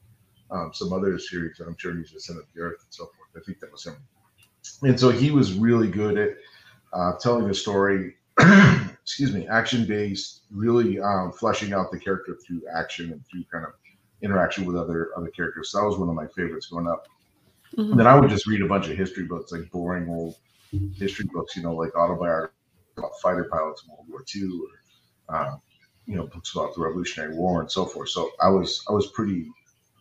um, 0.52 0.70
some 0.72 0.92
other 0.92 1.18
series 1.18 1.58
I'm 1.60 1.76
sure 1.78 1.96
he's 1.96 2.10
just 2.10 2.28
of 2.30 2.36
the 2.54 2.60
earth 2.60 2.80
and 2.82 2.92
so 2.92 3.04
forth. 3.04 3.30
I 3.36 3.40
think 3.44 3.58
that 3.60 3.72
was 3.72 3.84
him. 3.84 3.96
And 4.82 4.98
so 5.00 5.08
he 5.10 5.30
was 5.30 5.54
really 5.54 5.88
good 5.88 6.18
at 6.18 6.36
uh, 6.92 7.12
telling 7.18 7.48
a 7.48 7.54
story, 7.54 8.14
excuse 9.02 9.32
me, 9.32 9.48
action 9.48 9.86
based, 9.86 10.42
really 10.50 11.00
um, 11.00 11.32
fleshing 11.32 11.72
out 11.72 11.90
the 11.90 11.98
character 11.98 12.36
through 12.46 12.62
action 12.72 13.12
and 13.12 13.24
through 13.26 13.44
kind 13.50 13.64
of 13.64 13.72
interaction 14.22 14.64
with 14.64 14.76
other 14.76 15.10
other 15.16 15.28
characters. 15.28 15.70
So 15.70 15.80
that 15.80 15.86
was 15.86 15.98
one 15.98 16.08
of 16.08 16.14
my 16.14 16.26
favorites 16.28 16.66
growing 16.66 16.88
up. 16.88 17.06
Mm-hmm. 17.76 17.96
Then 17.96 18.06
I 18.06 18.18
would 18.18 18.30
just 18.30 18.46
read 18.46 18.62
a 18.62 18.68
bunch 18.68 18.88
of 18.88 18.96
history 18.96 19.24
books, 19.24 19.52
like 19.52 19.70
boring 19.70 20.08
old 20.08 20.36
history 20.94 21.26
books, 21.32 21.56
you 21.56 21.62
know, 21.62 21.74
like 21.74 21.94
autobiography 21.94 22.54
about 22.96 23.12
fighter 23.20 23.44
pilots 23.44 23.84
in 23.84 23.90
World 23.90 24.06
War 24.08 24.24
II, 24.34 24.60
or 25.28 25.34
uh, 25.34 25.56
you 26.06 26.16
know, 26.16 26.26
books 26.26 26.54
about 26.54 26.74
the 26.74 26.80
Revolutionary 26.80 27.34
War 27.34 27.60
and 27.60 27.70
so 27.70 27.84
forth. 27.84 28.10
So 28.10 28.30
I 28.40 28.48
was 28.48 28.84
I 28.88 28.92
was 28.92 29.08
pretty 29.08 29.50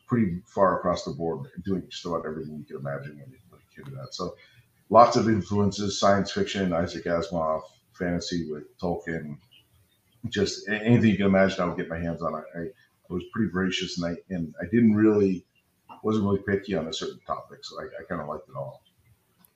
pretty 0.07 0.41
far 0.45 0.77
across 0.77 1.05
the 1.05 1.11
board 1.11 1.47
doing 1.63 1.83
just 1.89 2.05
about 2.05 2.25
everything 2.25 2.57
you 2.57 2.65
could 2.65 2.81
imagine 2.81 3.17
when 3.17 3.31
you 3.31 3.37
came 3.75 3.85
to 3.85 3.91
that. 3.91 4.13
So 4.13 4.35
lots 4.89 5.15
of 5.15 5.29
influences: 5.29 5.99
science 5.99 6.31
fiction, 6.31 6.73
Isaac 6.73 7.05
Asimov, 7.05 7.61
fantasy 7.93 8.51
with 8.51 8.77
Tolkien, 8.77 9.37
just 10.29 10.67
anything 10.67 11.11
you 11.11 11.17
can 11.17 11.27
imagine. 11.27 11.61
I 11.61 11.65
would 11.65 11.77
get 11.77 11.89
my 11.89 11.99
hands 11.99 12.21
on. 12.21 12.35
I, 12.35 12.59
I 12.59 12.67
was 13.11 13.23
pretty 13.33 13.51
voracious, 13.51 13.97
and 13.97 14.13
I 14.13 14.33
and 14.33 14.53
I 14.61 14.65
didn't 14.65 14.95
really 14.95 15.45
wasn't 16.03 16.25
really 16.25 16.41
picky 16.47 16.75
on 16.75 16.87
a 16.87 16.93
certain 16.93 17.19
topic, 17.27 17.59
so 17.63 17.79
I, 17.79 17.85
I 17.85 18.03
kind 18.09 18.21
of 18.21 18.27
liked 18.27 18.49
it 18.49 18.55
all. 18.55 18.83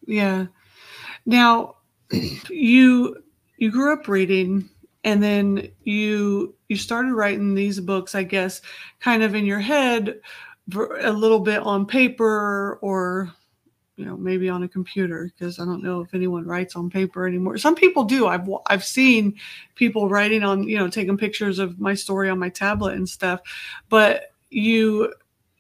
Yeah. 0.06 0.48
Now, 1.26 1.78
you 2.50 3.24
you 3.58 3.72
grew 3.72 3.94
up 3.94 4.08
reading, 4.08 4.70
and 5.04 5.24
then 5.24 5.70
you 5.84 6.56
you 6.70 6.76
started 6.76 7.14
writing 7.14 7.56
these 7.56 7.80
books, 7.80 8.16
I 8.16 8.24
guess, 8.24 8.62
kind 9.00 9.24
of 9.24 9.36
in 9.36 9.46
your 9.46 9.60
head, 9.60 10.20
a 10.76 11.12
little 11.12 11.40
bit 11.40 11.60
on 11.60 11.86
paper 11.86 12.80
or 12.82 13.34
you 13.98 14.06
know 14.06 14.18
maybe 14.18 14.50
on 14.50 14.64
a 14.64 14.68
computer 14.68 15.32
because 15.34 15.60
i 15.60 15.66
don't 15.66 15.84
know 15.84 16.02
if 16.02 16.14
anyone 16.14 16.46
writes 16.46 16.76
on 16.76 16.90
paper 16.90 17.28
anymore 17.28 17.58
some 17.58 17.76
people 17.76 18.04
do 18.04 18.28
i've 18.28 18.48
i've 18.68 18.84
seen 18.84 19.34
people 19.76 20.10
writing 20.10 20.44
on 20.44 20.64
you 20.64 20.78
know 20.78 20.90
taking 20.90 21.18
pictures 21.18 21.60
of 21.60 21.80
my 21.80 21.94
story 21.94 22.30
on 22.30 22.38
my 22.38 22.50
tablet 22.50 22.96
and 22.96 23.08
stuff 23.08 23.40
but 23.90 24.34
you 24.50 25.14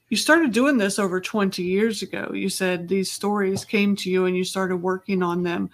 you 0.09 0.17
started 0.17 0.51
doing 0.51 0.77
this 0.77 0.99
over 0.99 1.19
20 1.19 1.63
years 1.63 2.01
ago. 2.01 2.31
You 2.33 2.49
said 2.49 2.87
these 2.87 3.11
stories 3.11 3.65
came 3.65 3.95
to 3.97 4.09
you 4.09 4.25
and 4.25 4.37
you 4.37 4.43
started 4.43 4.77
working 4.77 5.23
on 5.23 5.43
them. 5.43 5.69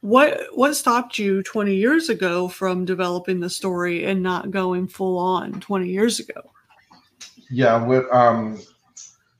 What 0.00 0.38
what 0.52 0.74
stopped 0.74 1.18
you 1.18 1.42
20 1.42 1.74
years 1.74 2.08
ago 2.08 2.48
from 2.48 2.84
developing 2.84 3.40
the 3.40 3.50
story 3.50 4.04
and 4.04 4.22
not 4.22 4.50
going 4.50 4.88
full 4.88 5.18
on 5.18 5.60
20 5.60 5.88
years 5.88 6.20
ago? 6.20 6.52
Yeah, 7.50 7.82
what 7.82 8.12
um 8.14 8.60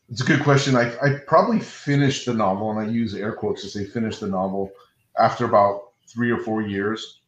it's 0.08 0.20
a 0.20 0.24
good 0.24 0.42
question. 0.42 0.76
I, 0.76 0.94
I 1.02 1.18
probably 1.26 1.60
finished 1.60 2.26
the 2.26 2.34
novel, 2.34 2.70
and 2.70 2.80
I 2.80 2.90
use 2.90 3.14
air 3.14 3.32
quotes 3.32 3.62
to 3.62 3.68
say 3.68 3.84
finished 3.84 4.20
the 4.20 4.28
novel 4.28 4.70
after 5.18 5.44
about 5.44 5.92
three 6.08 6.30
or 6.30 6.38
four 6.38 6.62
years. 6.62 7.20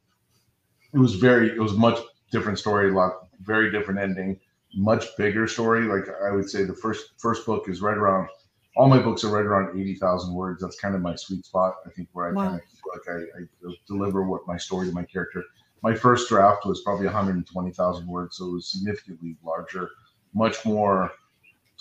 It 0.93 0.99
was 0.99 1.15
very, 1.15 1.51
it 1.51 1.61
was 1.61 1.75
much 1.75 1.99
different 2.33 2.59
story, 2.59 2.91
a 2.91 2.95
lot, 2.95 3.29
very 3.43 3.71
different 3.71 4.01
ending 4.01 4.41
much 4.75 5.17
bigger 5.17 5.47
story. 5.47 5.83
Like 5.83 6.09
I 6.25 6.33
would 6.33 6.49
say, 6.49 6.65
the 6.65 6.75
first 6.75 7.13
first 7.19 7.47
book 7.47 7.69
is 7.69 7.81
right 7.81 7.97
around. 7.97 8.29
All 8.77 8.89
my 8.89 9.01
books 9.01 9.25
are 9.25 9.31
right 9.31 9.45
around 9.45 9.79
eighty 9.79 9.95
thousand 9.95 10.35
words. 10.35 10.63
That's 10.63 10.79
kind 10.79 10.95
of 10.95 11.01
my 11.01 11.17
sweet 11.17 11.45
spot. 11.45 11.77
I 11.87 11.91
think 11.91 12.09
where 12.13 12.29
I 12.29 12.33
wow. 12.33 12.49
kind 12.49 12.61
of 12.61 13.07
like 13.07 13.17
I, 13.17 13.41
I, 13.41 13.75
deliver 13.87 14.23
what 14.23 14.47
my 14.47 14.57
story 14.57 14.87
to 14.89 14.93
my 14.93 15.05
character. 15.05 15.43
My 15.83 15.95
first 15.95 16.29
draft 16.29 16.67
was 16.67 16.83
probably 16.83 17.07
one 17.07 17.15
hundred 17.15 17.37
and 17.37 17.47
twenty 17.47 17.73
thousand 17.73 18.07
words, 18.07 18.37
so 18.37 18.47
it 18.47 18.53
was 18.53 18.71
significantly 18.71 19.37
larger, 19.45 19.91
much 20.35 20.65
more 20.65 21.11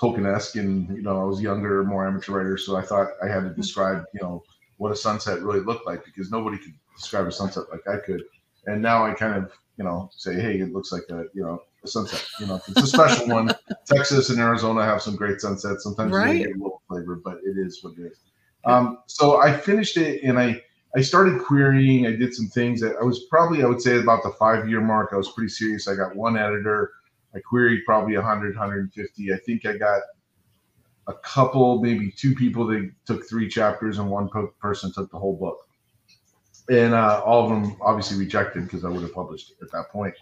Tolkien-esque. 0.01 0.55
And 0.55 0.89
you 0.95 1.01
know, 1.01 1.21
I 1.21 1.23
was 1.23 1.41
younger, 1.41 1.83
more 1.83 2.07
amateur 2.07 2.33
writer, 2.33 2.57
so 2.57 2.75
I 2.75 2.81
thought 2.81 3.09
I 3.23 3.27
had 3.27 3.43
to 3.43 3.49
describe, 3.49 4.03
you 4.13 4.21
know, 4.21 4.43
what 4.77 4.91
a 4.91 4.95
sunset 4.95 5.41
really 5.41 5.59
looked 5.59 5.85
like 5.85 6.05
because 6.05 6.31
nobody 6.31 6.57
could 6.57 6.73
describe 6.95 7.27
a 7.27 7.31
sunset 7.31 7.65
like 7.71 7.87
I 7.87 7.97
could. 7.97 8.23
And 8.65 8.81
now 8.81 9.05
I 9.05 9.13
kind 9.13 9.35
of, 9.35 9.51
you 9.77 9.83
know, 9.83 10.09
say, 10.15 10.35
hey, 10.35 10.59
it 10.59 10.73
looks 10.73 10.91
like 10.91 11.03
a, 11.09 11.25
you 11.33 11.43
know, 11.43 11.61
a 11.83 11.87
sunset. 11.87 12.25
You 12.39 12.47
know, 12.47 12.61
it's 12.67 12.81
a 12.81 12.87
special 12.87 13.27
one. 13.27 13.51
Texas 13.85 14.29
and 14.29 14.39
Arizona 14.39 14.83
have 14.83 15.01
some 15.01 15.15
great 15.15 15.41
sunsets. 15.41 15.83
Sometimes 15.83 16.11
right. 16.11 16.35
you 16.35 16.47
get 16.47 16.55
a 16.55 16.59
little 16.59 16.81
flavor, 16.87 17.15
but 17.15 17.37
it 17.43 17.57
is 17.57 17.83
what 17.83 17.93
it 17.97 18.11
is. 18.11 18.19
Um, 18.65 18.99
so 19.07 19.41
I 19.41 19.55
finished 19.55 19.97
it 19.97 20.23
and 20.23 20.39
I 20.39 20.61
I 20.95 21.01
started 21.01 21.41
querying. 21.41 22.07
I 22.07 22.15
did 22.15 22.33
some 22.33 22.47
things 22.47 22.81
that 22.81 22.95
I 22.99 23.03
was 23.03 23.25
probably 23.29 23.63
I 23.63 23.67
would 23.67 23.81
say 23.81 23.99
about 23.99 24.23
the 24.23 24.31
five 24.31 24.67
year 24.67 24.81
mark. 24.81 25.09
I 25.13 25.17
was 25.17 25.31
pretty 25.31 25.49
serious. 25.49 25.87
I 25.87 25.95
got 25.95 26.15
one 26.15 26.37
editor. 26.37 26.91
I 27.35 27.39
queried 27.39 27.85
probably 27.85 28.15
100, 28.15 28.55
150. 28.55 29.33
I 29.33 29.37
think 29.37 29.65
I 29.65 29.77
got 29.77 30.01
a 31.07 31.13
couple, 31.13 31.81
maybe 31.81 32.11
two 32.11 32.35
people 32.35 32.65
that 32.67 32.91
took 33.05 33.27
three 33.27 33.47
chapters, 33.47 33.99
and 33.99 34.09
one 34.09 34.29
person 34.59 34.91
took 34.91 35.11
the 35.11 35.17
whole 35.17 35.35
book. 35.35 35.67
And 36.69 36.93
uh, 36.93 37.21
all 37.25 37.43
of 37.43 37.49
them 37.49 37.75
obviously 37.81 38.17
rejected 38.17 38.63
because 38.63 38.85
I 38.85 38.89
would 38.89 39.01
have 39.01 39.13
published 39.13 39.53
at 39.61 39.71
that 39.71 39.89
point. 39.91 40.13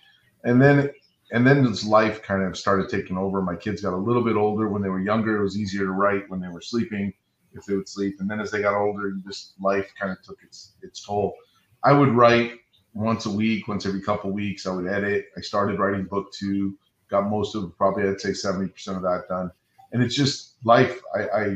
And 0.43 0.61
then 0.61 0.89
and 1.31 1.45
then 1.45 1.63
this 1.63 1.85
life 1.85 2.21
kind 2.21 2.43
of 2.43 2.57
started 2.57 2.89
taking 2.89 3.17
over. 3.17 3.41
My 3.41 3.55
kids 3.55 3.81
got 3.81 3.93
a 3.93 3.97
little 3.97 4.23
bit 4.23 4.37
older. 4.37 4.69
When 4.69 4.81
they 4.81 4.89
were 4.89 5.01
younger, 5.01 5.37
it 5.37 5.43
was 5.43 5.57
easier 5.57 5.83
to 5.83 5.91
write 5.91 6.29
when 6.29 6.39
they 6.39 6.47
were 6.47 6.61
sleeping, 6.61 7.13
if 7.51 7.65
they 7.65 7.75
would 7.75 7.89
sleep. 7.89 8.15
And 8.19 8.29
then 8.29 8.39
as 8.39 8.49
they 8.49 8.61
got 8.61 8.79
older, 8.79 9.13
this 9.25 9.53
life 9.59 9.91
kind 9.99 10.11
of 10.11 10.21
took 10.23 10.37
its 10.41 10.73
its 10.81 11.05
toll. 11.05 11.35
I 11.83 11.91
would 11.91 12.09
write 12.09 12.53
once 12.93 13.25
a 13.25 13.29
week, 13.29 13.67
once 13.67 13.85
every 13.85 14.01
couple 14.01 14.31
weeks. 14.31 14.65
I 14.65 14.71
would 14.71 14.87
edit. 14.87 15.25
I 15.37 15.41
started 15.41 15.79
writing 15.79 16.05
book 16.05 16.31
two, 16.31 16.77
got 17.09 17.29
most 17.29 17.55
of 17.55 17.75
probably 17.77 18.07
I'd 18.07 18.21
say 18.21 18.33
seventy 18.33 18.69
percent 18.69 18.97
of 18.97 19.03
that 19.03 19.25
done. 19.29 19.51
And 19.91 20.03
it's 20.03 20.15
just 20.15 20.55
life. 20.63 20.99
I, 21.15 21.27
I 21.29 21.55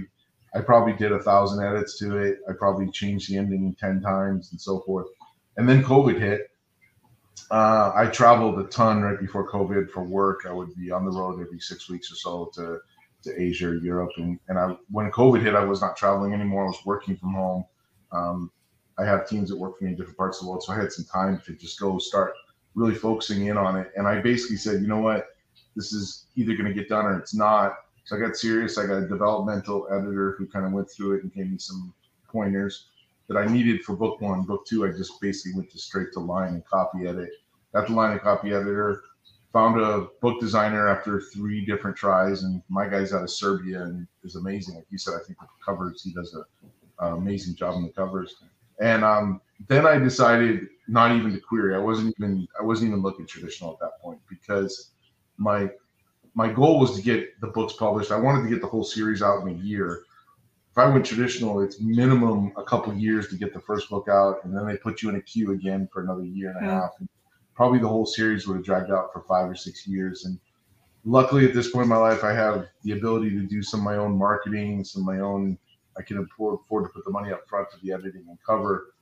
I 0.53 0.62
probably 0.62 0.93
did 0.93 1.12
a 1.12 1.20
thousand 1.20 1.63
edits 1.63 1.98
to 2.00 2.17
it. 2.17 2.39
I 2.50 2.53
probably 2.53 2.89
changed 2.91 3.29
the 3.29 3.38
ending 3.38 3.75
ten 3.79 4.01
times 4.01 4.51
and 4.51 4.60
so 4.60 4.81
forth. 4.81 5.08
And 5.58 5.67
then 5.67 5.84
COVID 5.84 6.20
hit, 6.20 6.50
uh, 7.51 7.91
I 7.93 8.08
traveled 8.08 8.60
a 8.60 8.63
ton 8.65 9.01
right 9.01 9.20
before 9.20 9.50
COVID 9.50 9.89
for 9.89 10.03
work. 10.03 10.46
I 10.48 10.53
would 10.53 10.74
be 10.75 10.91
on 10.91 11.05
the 11.05 11.12
road 11.12 11.41
every 11.41 11.60
six 11.60 11.89
weeks 11.89 12.12
or 12.12 12.15
so 12.15 12.51
to, 12.55 12.79
to 13.24 13.41
Asia, 13.41 13.77
Europe, 13.81 14.12
and 14.17 14.39
and 14.48 14.58
I 14.58 14.75
when 14.89 15.12
COVID 15.12 15.41
hit, 15.41 15.55
I 15.55 15.63
was 15.63 15.81
not 15.81 15.98
traveling 15.98 16.34
anymore. 16.34 16.63
I 16.63 16.67
was 16.67 16.86
working 16.86 17.17
from 17.17 17.34
home. 17.34 17.65
Um, 18.12 18.51
I 18.98 19.05
have 19.05 19.27
teams 19.27 19.50
that 19.50 19.58
work 19.58 19.77
for 19.77 19.86
me 19.86 19.91
in 19.91 19.98
different 19.98 20.17
parts 20.17 20.39
of 20.39 20.46
the 20.46 20.51
world, 20.51 20.63
so 20.63 20.74
I 20.74 20.77
had 20.77 20.91
some 20.91 21.05
time 21.05 21.41
to 21.46 21.53
just 21.53 21.79
go 21.79 21.98
start 21.98 22.34
really 22.75 22.96
focusing 22.96 23.48
in 23.48 23.58
on 23.58 23.77
it. 23.77 23.91
And 23.96 24.08
I 24.08 24.22
basically 24.22 24.58
said, 24.58 24.81
you 24.81 24.88
know 24.88 25.00
what, 25.00 25.27
this 25.75 25.93
is 25.93 26.25
either 26.35 26.55
going 26.55 26.67
to 26.67 26.73
get 26.73 26.89
done 26.89 27.05
or 27.05 27.17
it's 27.17 27.33
not. 27.33 27.73
So 28.03 28.17
I 28.17 28.19
got 28.19 28.35
serious. 28.35 28.77
I 28.77 28.87
got 28.87 29.03
a 29.03 29.07
developmental 29.07 29.87
editor 29.91 30.35
who 30.37 30.47
kind 30.47 30.65
of 30.65 30.71
went 30.71 30.89
through 30.89 31.17
it 31.17 31.23
and 31.23 31.33
gave 31.33 31.49
me 31.49 31.57
some 31.57 31.93
pointers 32.27 32.87
that 33.27 33.37
I 33.37 33.45
needed 33.45 33.83
for 33.83 33.95
book 33.95 34.19
one. 34.21 34.43
Book 34.43 34.65
two, 34.65 34.85
I 34.85 34.91
just 34.91 35.19
basically 35.21 35.53
went 35.57 35.71
to 35.71 35.79
straight 35.79 36.11
to 36.13 36.19
line 36.19 36.53
and 36.53 36.65
copy 36.65 37.07
edit. 37.07 37.29
Got 37.73 37.87
the 37.87 37.93
line 37.93 38.11
and 38.11 38.21
copy 38.21 38.53
editor. 38.53 39.03
Found 39.53 39.79
a 39.81 40.07
book 40.21 40.39
designer 40.39 40.87
after 40.87 41.19
three 41.19 41.65
different 41.65 41.97
tries, 41.97 42.43
and 42.43 42.61
my 42.69 42.87
guy's 42.87 43.13
out 43.13 43.23
of 43.23 43.29
Serbia 43.29 43.83
and 43.83 44.07
is 44.23 44.35
amazing. 44.35 44.75
Like 44.75 44.85
you 44.89 44.97
said, 44.97 45.13
I 45.13 45.23
think 45.25 45.39
the 45.39 45.47
covers 45.63 46.01
he 46.01 46.13
does 46.13 46.33
an 46.33 46.43
amazing 47.13 47.55
job 47.55 47.75
on 47.75 47.83
the 47.83 47.89
covers. 47.89 48.35
And 48.79 49.03
um, 49.03 49.41
then 49.67 49.85
I 49.85 49.97
decided 49.97 50.67
not 50.87 51.11
even 51.11 51.33
to 51.33 51.39
query. 51.39 51.75
I 51.75 51.79
wasn't 51.79 52.15
even 52.17 52.47
I 52.59 52.63
wasn't 52.63 52.89
even 52.89 53.01
looking 53.01 53.25
traditional 53.25 53.73
at 53.73 53.79
that 53.79 54.01
point 54.01 54.19
because 54.29 54.91
my 55.41 55.69
my 56.33 56.51
goal 56.51 56.79
was 56.79 56.95
to 56.95 57.01
get 57.01 57.39
the 57.41 57.48
books 57.48 57.74
published. 57.74 58.12
I 58.12 58.17
wanted 58.17 58.43
to 58.43 58.50
get 58.50 58.62
the 58.62 58.67
whole 58.67 58.83
series 58.83 59.21
out 59.21 59.41
in 59.41 59.50
a 59.50 59.57
year 59.57 60.03
if 60.71 60.77
I 60.77 60.88
went 60.88 61.05
traditional, 61.05 61.62
it's 61.62 61.81
minimum 61.81 62.53
a 62.55 62.63
couple 62.63 62.93
years 62.93 63.27
to 63.27 63.36
get 63.36 63.53
the 63.53 63.60
first 63.60 63.89
book 63.89 64.07
out, 64.07 64.38
and 64.43 64.55
then 64.55 64.65
they 64.65 64.77
put 64.77 65.01
you 65.01 65.10
in 65.10 65.17
a 65.17 65.21
queue 65.21 65.51
again 65.51 65.89
for 65.91 66.01
another 66.01 66.24
year 66.24 66.51
and 66.51 66.65
a 66.65 66.65
yeah. 66.65 66.81
half. 66.81 66.91
And 67.00 67.10
probably 67.55 67.79
the 67.79 67.89
whole 67.89 68.05
series 68.05 68.48
would 68.48 68.55
have 68.55 68.65
dragged 68.65 68.89
out 68.89 69.12
for 69.12 69.21
five 69.27 69.50
or 69.50 69.55
six 69.55 69.86
years. 69.86 70.24
And 70.24 70.39
luckily, 71.03 71.45
at 71.45 71.53
this 71.53 71.71
point 71.71 71.83
in 71.83 71.89
my 71.89 71.98
life, 71.98 72.24
I 72.24 72.31
have 72.31 72.67
the 72.83 72.93
ability 72.93 73.31
to 73.31 73.45
do 73.45 73.62
some 73.62 73.81
of 73.81 73.83
my 73.83 73.98
own 73.98 74.17
marketing, 74.17 74.86
some 74.86 75.01
of 75.01 75.07
my 75.07 75.19
own. 75.19 75.57
I 75.98 76.03
can 76.03 76.19
afford, 76.19 76.60
afford 76.62 76.86
to 76.86 76.89
put 76.93 77.03
the 77.03 77.12
money 77.12 77.33
up 77.33 77.41
front 77.50 77.69
for 77.69 77.77
the 77.83 77.91
editing 77.91 78.24
and 78.29 78.38
cover, 78.45 78.93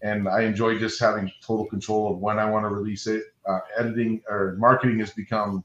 and 0.00 0.26
I 0.26 0.44
enjoy 0.44 0.78
just 0.78 0.98
having 0.98 1.30
total 1.42 1.66
control 1.66 2.10
of 2.10 2.20
when 2.20 2.38
I 2.38 2.48
want 2.48 2.64
to 2.64 2.70
release 2.70 3.06
it. 3.06 3.24
Uh, 3.46 3.60
editing 3.76 4.22
or 4.30 4.56
marketing 4.58 4.98
has 5.00 5.10
become 5.10 5.62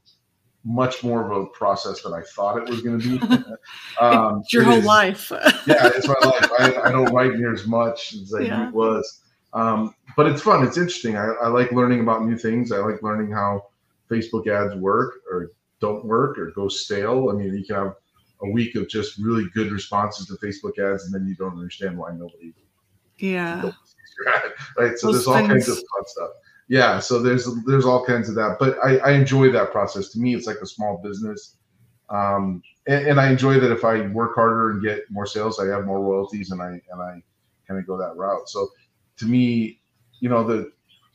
much 0.64 1.04
more 1.04 1.30
of 1.30 1.42
a 1.42 1.46
process 1.46 2.02
than 2.02 2.14
I 2.14 2.22
thought 2.22 2.56
it 2.56 2.68
was 2.68 2.80
going 2.82 3.00
to 3.00 3.18
be. 3.18 3.44
Um, 4.00 4.40
it's 4.40 4.52
your 4.52 4.64
whole 4.64 4.78
is, 4.78 4.84
life. 4.84 5.30
yeah, 5.66 5.88
it's 5.94 6.08
my 6.08 6.14
life. 6.22 6.50
I, 6.58 6.88
I, 6.88 6.92
don't 6.92 7.10
write 7.12 7.32
near 7.34 7.54
as 7.54 7.66
much 7.66 8.12
as 8.12 8.34
I 8.34 8.40
yeah. 8.40 8.70
was. 8.72 9.22
Um, 9.52 9.94
but 10.16 10.26
it's 10.26 10.42
fun. 10.42 10.66
It's 10.66 10.76
interesting. 10.76 11.16
I, 11.16 11.28
I, 11.42 11.48
like 11.48 11.70
learning 11.70 12.00
about 12.00 12.26
new 12.26 12.36
things. 12.36 12.72
I 12.72 12.78
like 12.78 13.02
learning 13.02 13.30
how 13.30 13.68
Facebook 14.10 14.48
ads 14.48 14.74
work 14.74 15.20
or 15.30 15.52
don't 15.80 16.04
work 16.04 16.38
or 16.38 16.50
go 16.50 16.68
stale. 16.68 17.30
I 17.30 17.34
mean, 17.34 17.54
you 17.56 17.64
can 17.64 17.76
have 17.76 17.94
a 18.42 18.50
week 18.50 18.74
of 18.74 18.88
just 18.88 19.16
really 19.18 19.46
good 19.54 19.70
responses 19.70 20.26
to 20.26 20.34
Facebook 20.34 20.78
ads, 20.78 21.04
and 21.04 21.14
then 21.14 21.26
you 21.26 21.36
don't 21.36 21.52
understand 21.52 21.96
why 21.96 22.10
nobody. 22.10 22.52
Yeah. 23.18 23.70
right. 24.76 24.98
So 24.98 25.12
there's 25.12 25.26
all 25.26 25.34
kinds 25.34 25.68
of 25.68 25.76
fun 25.76 26.04
stuff. 26.06 26.30
Yeah. 26.68 26.98
So 26.98 27.22
there's 27.22 27.48
there's 27.66 27.84
all 27.84 28.04
kinds 28.04 28.28
of 28.28 28.34
that, 28.36 28.56
but 28.58 28.78
I, 28.82 28.98
I 28.98 29.10
enjoy 29.12 29.50
that 29.52 29.70
process. 29.70 30.08
To 30.10 30.18
me, 30.18 30.34
it's 30.34 30.46
like 30.46 30.56
a 30.62 30.66
small 30.66 31.00
business. 31.02 31.56
Um, 32.10 32.62
and, 32.86 33.06
and 33.06 33.20
I 33.20 33.30
enjoy 33.30 33.60
that 33.60 33.72
if 33.72 33.84
I 33.84 34.06
work 34.08 34.34
harder 34.34 34.70
and 34.70 34.82
get 34.82 35.10
more 35.10 35.26
sales, 35.26 35.58
I 35.58 35.66
have 35.66 35.84
more 35.84 36.00
royalties, 36.00 36.50
and 36.50 36.62
I 36.62 36.80
and 36.90 37.00
I 37.00 37.22
kind 37.66 37.80
of 37.80 37.86
go 37.86 37.98
that 37.98 38.16
route. 38.16 38.48
So 38.48 38.68
to 39.18 39.26
me, 39.26 39.80
you 40.20 40.28
know, 40.28 40.44
the 40.44 40.72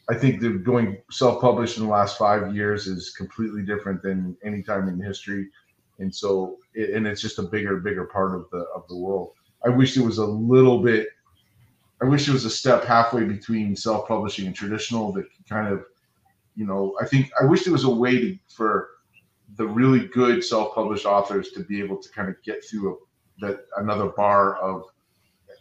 I 0.09 0.15
think 0.15 0.41
the 0.41 0.49
going 0.49 0.97
self-published 1.11 1.77
in 1.77 1.83
the 1.83 1.89
last 1.89 2.17
five 2.17 2.55
years 2.55 2.87
is 2.87 3.11
completely 3.11 3.63
different 3.63 4.01
than 4.01 4.35
any 4.43 4.63
time 4.63 4.87
in 4.87 4.99
history, 4.99 5.49
and 5.99 6.13
so 6.13 6.57
it, 6.73 6.91
and 6.91 7.05
it's 7.07 7.21
just 7.21 7.39
a 7.39 7.43
bigger, 7.43 7.77
bigger 7.77 8.05
part 8.05 8.35
of 8.35 8.49
the 8.51 8.65
of 8.75 8.87
the 8.87 8.97
world. 8.97 9.33
I 9.65 9.69
wish 9.69 9.97
it 9.97 10.01
was 10.03 10.17
a 10.17 10.25
little 10.25 10.81
bit. 10.81 11.09
I 12.01 12.05
wish 12.05 12.27
it 12.27 12.31
was 12.31 12.45
a 12.45 12.49
step 12.49 12.85
halfway 12.85 13.25
between 13.25 13.75
self-publishing 13.75 14.47
and 14.47 14.55
traditional 14.55 15.11
that 15.13 15.25
kind 15.47 15.67
of, 15.67 15.83
you 16.55 16.65
know, 16.65 16.95
I 17.01 17.05
think 17.05 17.31
I 17.39 17.45
wish 17.45 17.63
there 17.63 17.73
was 17.73 17.83
a 17.83 17.89
way 17.89 18.19
to, 18.19 18.39
for 18.47 18.89
the 19.55 19.67
really 19.67 20.07
good 20.07 20.43
self-published 20.43 21.05
authors 21.05 21.51
to 21.51 21.61
be 21.61 21.81
able 21.81 21.97
to 21.97 22.09
kind 22.09 22.29
of 22.29 22.41
get 22.43 22.63
through 22.63 22.93
a, 22.93 22.95
that 23.45 23.65
another 23.77 24.07
bar 24.07 24.57
of 24.57 24.83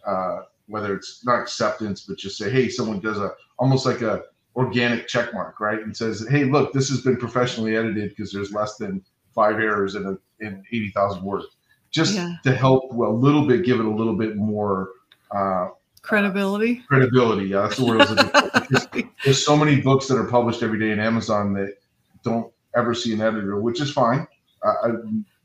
uh, 0.07 0.43
whether 0.67 0.95
it's 0.95 1.25
not 1.25 1.41
acceptance, 1.41 2.03
but 2.03 2.19
just 2.19 2.37
say, 2.37 2.51
hey, 2.51 2.69
someone 2.69 3.01
does 3.01 3.19
a 3.19 3.33
almost 3.59 3.87
like 3.87 4.03
a 4.03 4.23
organic 4.55 5.09
check 5.09 5.33
mark, 5.33 5.61
right? 5.61 5.81
And 5.81 5.97
says, 5.97 6.27
hey, 6.29 6.45
look, 6.45 6.73
this 6.73 6.89
has 6.91 7.01
been 7.01 7.17
professionally 7.17 7.77
edited 7.77 8.11
because 8.11 8.33
there's 8.33 8.53
less 8.53 8.77
than 8.77 9.03
five 9.35 9.57
errors 9.57 9.95
in 9.95 10.07
a 10.07 10.19
in 10.45 10.63
80,000 10.73 11.23
words. 11.23 11.47
Just 11.91 12.15
yeah. 12.15 12.37
to 12.45 12.55
help 12.55 12.93
a 12.93 12.95
little 12.95 13.47
bit, 13.47 13.65
give 13.65 13.81
it 13.81 13.87
a 13.87 13.91
little 13.91 14.15
bit 14.15 14.37
more 14.37 14.91
uh, 15.35 15.69
credibility. 16.09 16.83
Credibility, 16.89 17.47
yeah, 17.47 17.63
that's 17.63 17.77
the 17.77 17.85
word. 17.85 19.09
there's 19.25 19.45
so 19.45 19.57
many 19.57 19.81
books 19.81 20.09
that 20.09 20.17
are 20.17 20.27
published 20.27 20.63
every 20.63 20.79
day 20.79 20.91
in 20.91 20.99
Amazon 20.99 21.53
that 21.55 21.77
don't 22.25 22.53
ever 22.77 22.95
see 22.95 23.13
an 23.13 23.21
editor, 23.21 23.61
which 23.61 23.81
is 23.81 23.93
fine. 23.93 24.27
Uh, 24.63 24.73
I, 24.85 24.91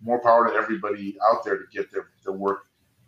more 0.01 0.19
power 0.21 0.47
to 0.47 0.53
everybody 0.53 1.17
out 1.31 1.43
there 1.43 1.57
to 1.57 1.63
get 1.71 1.91
their, 1.91 2.09
their 2.23 2.33
work, 2.33 2.65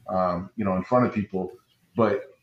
um, 0.07 0.50
you 0.55 0.63
know, 0.63 0.75
in 0.75 0.83
front 0.83 1.05
of 1.05 1.13
people. 1.13 1.51
But 1.95 2.35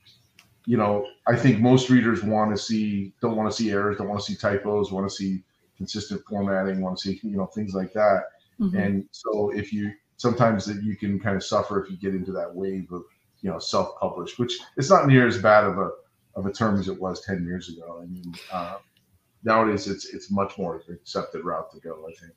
you 0.67 0.77
know, 0.77 1.07
I 1.27 1.37
think 1.37 1.61
most 1.61 1.91
readers 1.91 2.23
want 2.23 2.55
to 2.55 2.63
see, 2.63 3.13
don't 3.21 3.37
want 3.37 3.51
to 3.51 3.57
see 3.57 3.71
errors, 3.71 3.99
don't 3.99 4.09
want 4.09 4.21
to 4.21 4.27
see 4.27 4.37
typos, 4.37 4.93
want 4.93 5.09
to 5.09 5.15
see 5.15 5.43
consistent 5.77 6.23
formatting, 6.29 6.81
want 6.81 6.99
to 6.99 7.03
see, 7.03 7.21
you 7.23 7.37
know, 7.37 7.47
things 7.47 7.75
like 7.75 7.93
that. 7.95 8.25
Mm-hmm. 8.61 8.79
And 8.79 9.09
so 9.11 9.51
if 9.51 9.73
you, 9.73 9.91
sometimes 10.17 10.65
that 10.67 10.83
you 10.83 10.97
can 10.97 11.19
kind 11.19 11.37
of 11.37 11.43
suffer 11.43 11.83
if 11.83 11.91
you 11.91 11.97
get 11.97 12.15
into 12.15 12.31
that 12.33 12.55
wave 12.55 12.93
of, 12.93 13.03
you 13.43 13.51
know, 13.51 13.59
self-published, 13.59 14.39
which 14.39 14.59
it's 14.77 14.91
not 14.91 15.07
near 15.07 15.27
as 15.27 15.39
bad 15.39 15.65
of 15.65 15.79
a, 15.79 15.91
of 16.37 16.47
a 16.47 16.53
term 16.53 16.79
as 16.79 16.89
it 16.89 17.01
was 17.01 17.21
10 17.25 17.45
years 17.45 17.69
ago. 17.69 18.01
I 18.03 18.07
mean, 18.07 18.33
uh, 18.53 18.77
nowadays 19.45 19.89
it's, 19.89 20.07
it's 20.15 20.31
much 20.31 20.57
more 20.57 20.83
accepted 20.89 21.45
route 21.45 21.71
to 21.73 21.81
go, 21.81 22.07
I 22.09 22.13
think. 22.15 22.33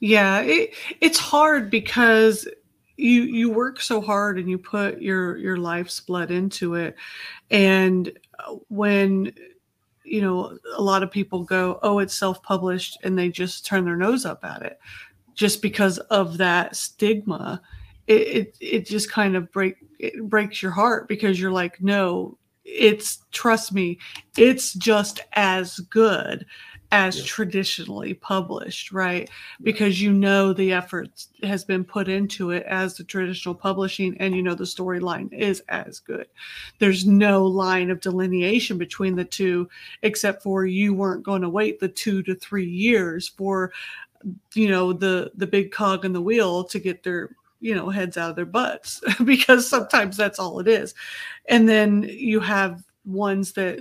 Yeah, 0.00 0.40
it, 0.40 0.74
it's 1.00 1.18
hard 1.18 1.68
because 1.68 2.46
you 2.96 3.22
you 3.22 3.50
work 3.50 3.80
so 3.80 4.00
hard 4.00 4.38
and 4.38 4.48
you 4.48 4.56
put 4.58 5.02
your 5.02 5.36
your 5.36 5.56
life's 5.56 5.98
blood 6.00 6.30
into 6.30 6.74
it 6.74 6.94
and 7.50 8.16
uh, 8.38 8.54
when 8.68 9.32
you 10.04 10.20
know 10.20 10.56
a 10.76 10.82
lot 10.82 11.02
of 11.02 11.10
people 11.10 11.42
go 11.42 11.80
oh 11.82 11.98
it's 11.98 12.14
self-published 12.14 12.98
and 13.02 13.18
they 13.18 13.28
just 13.28 13.66
turn 13.66 13.84
their 13.84 13.96
nose 13.96 14.24
up 14.24 14.44
at 14.44 14.62
it 14.62 14.78
just 15.34 15.60
because 15.60 15.98
of 15.98 16.36
that 16.38 16.76
stigma 16.76 17.60
it 18.06 18.22
it, 18.22 18.56
it 18.60 18.86
just 18.86 19.10
kind 19.10 19.36
of 19.36 19.50
break 19.52 19.76
it 19.98 20.22
breaks 20.28 20.62
your 20.62 20.72
heart 20.72 21.08
because 21.08 21.40
you're 21.40 21.50
like 21.50 21.80
no 21.82 22.36
it's 22.64 23.24
trust 23.30 23.72
me 23.72 23.98
it's 24.36 24.72
just 24.74 25.20
as 25.34 25.78
good 25.90 26.46
as 26.94 27.18
yeah. 27.18 27.24
traditionally 27.26 28.14
published, 28.14 28.92
right? 28.92 29.28
Because 29.62 30.00
you 30.00 30.12
know 30.12 30.52
the 30.52 30.72
effort 30.72 31.26
has 31.42 31.64
been 31.64 31.84
put 31.84 32.08
into 32.08 32.52
it 32.52 32.62
as 32.68 32.96
the 32.96 33.02
traditional 33.02 33.54
publishing, 33.54 34.16
and 34.20 34.34
you 34.34 34.42
know 34.42 34.54
the 34.54 34.62
storyline 34.62 35.32
is 35.32 35.60
as 35.68 35.98
good. 35.98 36.28
There's 36.78 37.04
no 37.04 37.44
line 37.44 37.90
of 37.90 38.00
delineation 38.00 38.78
between 38.78 39.16
the 39.16 39.24
two, 39.24 39.68
except 40.02 40.44
for 40.44 40.66
you 40.66 40.94
weren't 40.94 41.24
going 41.24 41.42
to 41.42 41.48
wait 41.48 41.80
the 41.80 41.88
two 41.88 42.22
to 42.22 42.34
three 42.36 42.68
years 42.68 43.26
for, 43.28 43.72
you 44.54 44.68
know, 44.68 44.92
the 44.92 45.32
the 45.34 45.48
big 45.48 45.72
cog 45.72 46.04
in 46.04 46.12
the 46.12 46.22
wheel 46.22 46.62
to 46.62 46.78
get 46.78 47.02
their 47.02 47.30
you 47.64 47.74
know 47.74 47.88
heads 47.88 48.16
out 48.16 48.30
of 48.30 48.36
their 48.36 48.44
butts 48.44 49.00
because 49.24 49.66
sometimes 49.66 50.16
that's 50.16 50.38
all 50.38 50.60
it 50.60 50.68
is 50.68 50.94
and 51.46 51.68
then 51.68 52.02
you 52.02 52.38
have 52.40 52.84
ones 53.04 53.52
that 53.52 53.78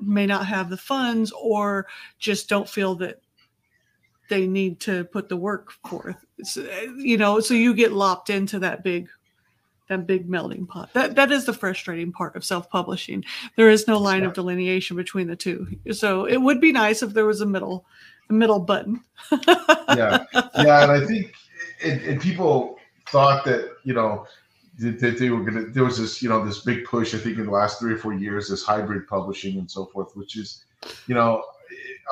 may 0.00 0.26
not 0.26 0.46
have 0.46 0.70
the 0.70 0.76
funds 0.76 1.32
or 1.32 1.86
just 2.18 2.48
don't 2.48 2.68
feel 2.68 2.94
that 2.94 3.20
they 4.28 4.46
need 4.46 4.78
to 4.80 5.04
put 5.04 5.28
the 5.28 5.36
work 5.36 5.72
forth. 5.86 6.16
So, 6.42 6.62
you 6.96 7.16
know, 7.16 7.40
so 7.40 7.54
you 7.54 7.74
get 7.74 7.92
lopped 7.92 8.30
into 8.30 8.58
that 8.60 8.84
big 8.84 9.08
that 9.88 10.06
big 10.06 10.28
melting 10.28 10.66
pot. 10.66 10.92
That 10.92 11.14
that 11.14 11.32
is 11.32 11.46
the 11.46 11.54
frustrating 11.54 12.12
part 12.12 12.36
of 12.36 12.44
self-publishing. 12.44 13.24
There 13.56 13.70
is 13.70 13.88
no 13.88 13.98
line 13.98 14.22
yeah. 14.22 14.28
of 14.28 14.34
delineation 14.34 14.96
between 14.96 15.26
the 15.26 15.36
two. 15.36 15.66
So 15.92 16.26
it 16.26 16.36
would 16.36 16.60
be 16.60 16.72
nice 16.72 17.02
if 17.02 17.14
there 17.14 17.24
was 17.24 17.40
a 17.40 17.46
middle 17.46 17.86
a 18.28 18.32
middle 18.34 18.60
button. 18.60 19.02
yeah. 19.48 20.24
Yeah, 20.34 20.82
and 20.82 20.92
I 20.92 21.06
think 21.06 21.32
and, 21.82 22.00
and 22.02 22.20
people 22.20 22.77
thought 23.10 23.44
that, 23.44 23.76
you 23.84 23.94
know, 23.94 24.26
that 24.78 25.18
they 25.18 25.30
were 25.30 25.44
to 25.50 25.66
there 25.66 25.84
was 25.84 25.98
this 25.98 26.22
you 26.22 26.28
know 26.28 26.44
this 26.44 26.60
big 26.60 26.84
push 26.84 27.14
i 27.14 27.18
think 27.18 27.36
in 27.36 27.46
the 27.46 27.50
last 27.50 27.80
three 27.80 27.92
or 27.92 27.98
four 27.98 28.14
years 28.14 28.48
this 28.48 28.64
hybrid 28.64 29.06
publishing 29.08 29.58
and 29.58 29.70
so 29.70 29.86
forth 29.86 30.14
which 30.14 30.36
is 30.36 30.64
you 31.08 31.14
know 31.14 31.42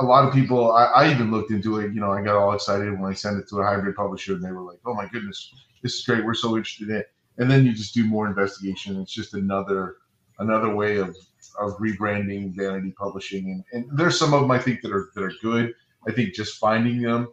a 0.01 0.05
lot 0.05 0.27
of 0.27 0.35
people 0.35 0.73
I, 0.73 0.85
I, 0.85 1.11
even 1.11 1.31
looked 1.31 1.53
into 1.53 1.79
it 1.79 1.95
you 1.95 2.01
know 2.01 2.11
i 2.11 2.23
got 2.23 2.37
all 2.37 2.53
excited 2.53 2.99
when 2.99 3.11
i 3.11 3.15
sent 3.15 3.39
it 3.39 3.49
to 3.51 3.61
a 3.61 3.65
hybrid 3.65 3.95
publisher 3.95 4.35
and 4.35 4.45
they 4.45 4.51
were 4.51 4.63
like 4.63 4.81
oh 4.85 4.95
my 4.95 5.07
goodness 5.07 5.55
this 5.83 5.95
is 5.95 6.05
great 6.05 6.25
we're 6.25 6.35
so 6.35 6.57
interested 6.57 6.89
in 6.89 6.97
it. 6.97 7.07
And 7.39 7.51
then 7.51 7.67
you 7.67 7.73
just 7.73 7.95
do 7.95 8.05
more 8.05 8.27
investigation 8.27 9.01
it's 9.01 9.13
just 9.13 9.35
another 9.35 9.97
another 10.41 10.75
way 10.75 10.97
of 10.97 11.17
of 11.61 11.77
rebranding 11.79 12.55
vanity 12.57 12.93
publishing 12.99 13.51
and, 13.73 13.87
and 13.89 13.99
there's 13.99 14.19
some 14.19 14.35
of 14.35 14.41
them 14.41 14.51
i 14.51 14.59
think 14.59 14.83
that 14.83 14.93
are 14.93 15.11
that 15.15 15.23
are 15.23 15.33
good. 15.41 15.73
I 16.09 16.13
think 16.13 16.35
just 16.35 16.59
finding 16.59 17.03
them 17.03 17.29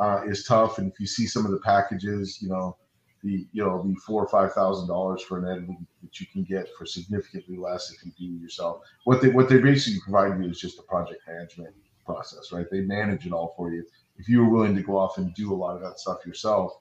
uh, 0.00 0.22
is 0.26 0.44
tough 0.44 0.78
and 0.78 0.90
if 0.90 0.98
you 0.98 1.06
see 1.06 1.26
some 1.26 1.44
of 1.44 1.52
the 1.52 1.60
packages 1.60 2.42
you 2.42 2.48
know 2.48 2.76
the 3.24 3.46
you 3.52 3.64
know 3.64 3.82
the 3.82 3.94
four 4.06 4.22
or 4.22 4.28
five 4.28 4.52
thousand 4.52 4.86
dollars 4.86 5.22
for 5.22 5.38
an 5.38 5.50
editing 5.50 5.86
that 6.02 6.20
you 6.20 6.26
can 6.26 6.44
get 6.44 6.68
for 6.76 6.84
significantly 6.84 7.56
less 7.56 7.90
if 7.90 8.04
you 8.04 8.12
do 8.18 8.36
it 8.36 8.42
yourself. 8.42 8.82
What 9.04 9.22
they 9.22 9.30
what 9.30 9.48
they 9.48 9.58
basically 9.58 10.00
provide 10.00 10.38
you 10.40 10.50
is 10.50 10.60
just 10.60 10.78
a 10.78 10.82
project 10.82 11.22
management 11.26 11.74
process, 12.04 12.52
right? 12.52 12.66
They 12.70 12.82
manage 12.82 13.26
it 13.26 13.32
all 13.32 13.54
for 13.56 13.72
you. 13.72 13.84
If 14.18 14.28
you 14.28 14.44
were 14.44 14.50
willing 14.50 14.76
to 14.76 14.82
go 14.82 14.98
off 14.98 15.16
and 15.16 15.34
do 15.34 15.52
a 15.52 15.56
lot 15.56 15.74
of 15.74 15.82
that 15.82 15.98
stuff 15.98 16.24
yourself, 16.26 16.72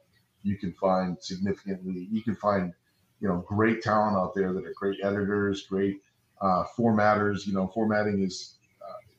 you 0.43 0.58
can 0.58 0.73
find 0.73 1.17
significantly 1.21 2.08
you 2.12 2.21
can 2.21 2.36
find 2.36 2.73
you 3.21 3.29
know 3.29 3.43
great 3.47 3.82
talent 3.82 4.17
out 4.17 4.36
there 4.36 4.51
that 4.53 4.65
are 4.65 4.73
great 4.75 4.99
editors, 5.01 5.65
great 5.65 6.01
uh, 6.41 6.65
formatters. 6.77 7.47
You 7.47 7.53
know, 7.53 7.71
formatting 7.73 8.21
is. 8.21 8.58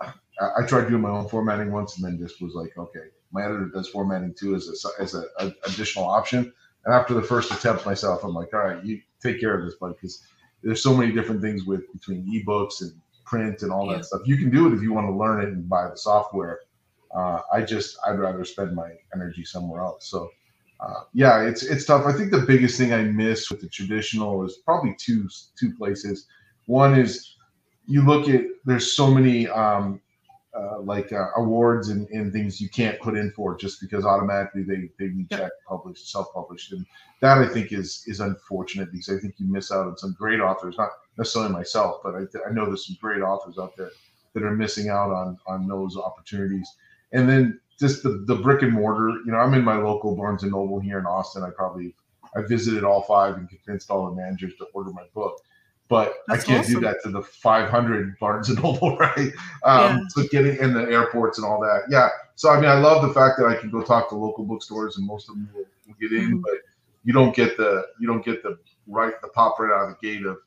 Uh, 0.02 0.12
I, 0.40 0.62
I 0.62 0.66
tried 0.66 0.88
doing 0.88 1.00
my 1.00 1.10
own 1.10 1.28
formatting 1.28 1.72
once 1.72 1.96
and 1.96 2.04
then 2.04 2.18
just 2.18 2.42
was 2.42 2.54
like, 2.54 2.76
okay, 2.76 3.06
my 3.32 3.44
editor 3.44 3.70
does 3.72 3.88
formatting 3.88 4.34
too 4.38 4.54
as 4.54 4.68
a 4.68 5.02
as 5.02 5.14
a, 5.14 5.24
a 5.38 5.52
additional 5.66 6.04
option 6.04 6.52
and 6.84 6.94
after 6.94 7.14
the 7.14 7.22
first 7.22 7.50
attempt 7.52 7.86
myself, 7.86 8.24
I'm 8.24 8.34
like, 8.34 8.52
all 8.52 8.60
right, 8.60 8.84
you 8.84 9.00
take 9.22 9.40
care 9.40 9.58
of 9.58 9.64
this, 9.64 9.74
bud, 9.76 9.94
because 9.96 10.22
there's 10.62 10.82
so 10.82 10.94
many 10.94 11.12
different 11.12 11.40
things 11.40 11.64
with 11.64 11.90
between 11.92 12.26
ebooks 12.26 12.82
and 12.82 12.92
print 13.24 13.62
and 13.62 13.72
all 13.72 13.86
yeah. 13.90 13.96
that 13.96 14.04
stuff. 14.04 14.22
You 14.24 14.36
can 14.36 14.50
do 14.50 14.66
it 14.66 14.74
if 14.74 14.82
you 14.82 14.92
want 14.92 15.06
to 15.06 15.12
learn 15.12 15.42
it 15.42 15.48
and 15.48 15.68
buy 15.68 15.88
the 15.88 15.96
software. 15.96 16.60
Uh, 17.14 17.40
I 17.52 17.62
just 17.62 17.96
I'd 18.06 18.18
rather 18.18 18.44
spend 18.44 18.74
my 18.74 18.90
energy 19.14 19.44
somewhere 19.44 19.82
else. 19.82 20.08
So 20.08 20.30
uh, 20.80 21.04
yeah, 21.12 21.42
it's 21.42 21.62
it's 21.62 21.84
tough. 21.84 22.06
I 22.06 22.12
think 22.12 22.30
the 22.30 22.40
biggest 22.40 22.76
thing 22.76 22.92
I 22.92 23.02
miss 23.02 23.50
with 23.50 23.60
the 23.60 23.68
traditional 23.68 24.44
is 24.44 24.58
probably 24.64 24.96
two 24.98 25.28
two 25.58 25.74
places. 25.74 26.26
One 26.66 26.98
is 26.98 27.36
you 27.86 28.04
look 28.04 28.28
at 28.28 28.42
there's 28.64 28.92
so 28.92 29.10
many 29.10 29.48
um, 29.48 30.00
uh, 30.54 30.80
like 30.80 31.12
uh, 31.12 31.30
awards 31.36 31.88
and, 31.88 32.08
and 32.10 32.32
things 32.32 32.60
you 32.60 32.68
can't 32.68 33.00
put 33.00 33.16
in 33.16 33.30
for 33.32 33.56
just 33.56 33.80
because 33.80 34.04
automatically 34.04 34.62
they 34.62 34.88
they 34.98 35.08
reject 35.08 35.52
published 35.66 36.10
self-published. 36.10 36.72
And 36.72 36.86
that 37.20 37.38
I 37.38 37.48
think 37.48 37.72
is 37.72 38.04
is 38.06 38.20
unfortunate 38.20 38.92
because 38.92 39.08
I 39.08 39.18
think 39.18 39.34
you 39.38 39.46
miss 39.46 39.72
out 39.72 39.86
on 39.86 39.96
some 39.96 40.14
great 40.18 40.40
authors 40.40 40.76
not 40.78 40.90
necessarily 41.18 41.52
myself 41.52 42.00
but 42.02 42.14
I, 42.14 42.20
I 42.48 42.52
know 42.52 42.66
there's 42.66 42.86
some 42.86 42.96
great 43.00 43.22
authors 43.22 43.58
out 43.58 43.76
there 43.76 43.90
that 44.34 44.42
are 44.42 44.54
missing 44.54 44.88
out 44.88 45.10
on 45.10 45.38
on 45.46 45.66
those 45.66 45.96
opportunities. 45.96 46.68
And 47.12 47.28
then 47.28 47.60
just 47.78 48.02
the, 48.02 48.24
the 48.26 48.36
brick 48.36 48.62
and 48.62 48.72
mortar 48.72 49.08
you 49.24 49.32
know 49.32 49.38
I'm 49.38 49.54
in 49.54 49.64
my 49.64 49.76
local 49.76 50.14
Barnes 50.14 50.44
and 50.44 50.52
Noble 50.52 50.78
here 50.78 50.98
in 50.98 51.06
Austin. 51.06 51.42
I 51.42 51.50
probably 51.50 51.94
I 52.36 52.42
visited 52.42 52.84
all 52.84 53.02
five 53.02 53.36
and 53.36 53.48
convinced 53.48 53.90
all 53.90 54.06
the 54.06 54.14
managers 54.14 54.54
to 54.58 54.66
order 54.72 54.90
my 54.90 55.04
book 55.14 55.40
but 55.88 56.14
That's 56.28 56.44
I 56.44 56.46
can't 56.46 56.60
awesome. 56.60 56.74
do 56.74 56.80
that 56.80 57.02
to 57.04 57.10
the 57.10 57.22
500 57.22 58.18
Barnes 58.18 58.48
and 58.48 58.62
Noble, 58.62 58.96
right? 58.98 59.32
Um, 59.64 59.98
yeah. 59.98 59.98
So 60.08 60.22
getting 60.28 60.56
in 60.56 60.72
the 60.72 60.82
airports 60.82 61.38
and 61.38 61.46
all 61.46 61.60
that, 61.60 61.82
yeah. 61.90 62.08
So 62.36 62.50
I 62.50 62.56
mean, 62.56 62.70
I 62.70 62.78
love 62.78 63.06
the 63.06 63.12
fact 63.12 63.38
that 63.38 63.46
I 63.46 63.54
can 63.54 63.70
go 63.70 63.82
talk 63.82 64.08
to 64.08 64.16
local 64.16 64.44
bookstores, 64.44 64.96
and 64.96 65.06
most 65.06 65.28
of 65.28 65.36
them 65.36 65.48
will, 65.54 65.64
will 65.86 65.94
get 66.00 66.12
in, 66.12 66.26
mm-hmm. 66.26 66.40
but 66.40 66.54
you 67.04 67.12
don't 67.12 67.34
get 67.34 67.56
the 67.56 67.86
you 68.00 68.06
don't 68.06 68.24
get 68.24 68.42
the 68.42 68.58
right 68.86 69.14
the 69.22 69.28
pop 69.28 69.58
right 69.58 69.72
out 69.72 69.88
of 69.88 69.96
the 70.00 70.06
gate 70.06 70.24
of 70.24 70.38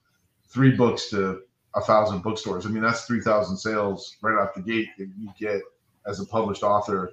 three 0.47 0.71
books 0.71 1.10
to 1.12 1.41
a 1.76 1.82
thousand 1.82 2.23
bookstores. 2.23 2.65
I 2.65 2.69
mean, 2.69 2.82
that's 2.82 3.06
three 3.06 3.21
thousand 3.21 3.58
sales 3.58 4.17
right 4.21 4.38
out 4.39 4.56
the 4.56 4.62
gate 4.62 4.89
that 4.97 5.10
you 5.17 5.30
get 5.39 5.62
as 6.08 6.19
a 6.19 6.26
published 6.26 6.63
author. 6.63 7.12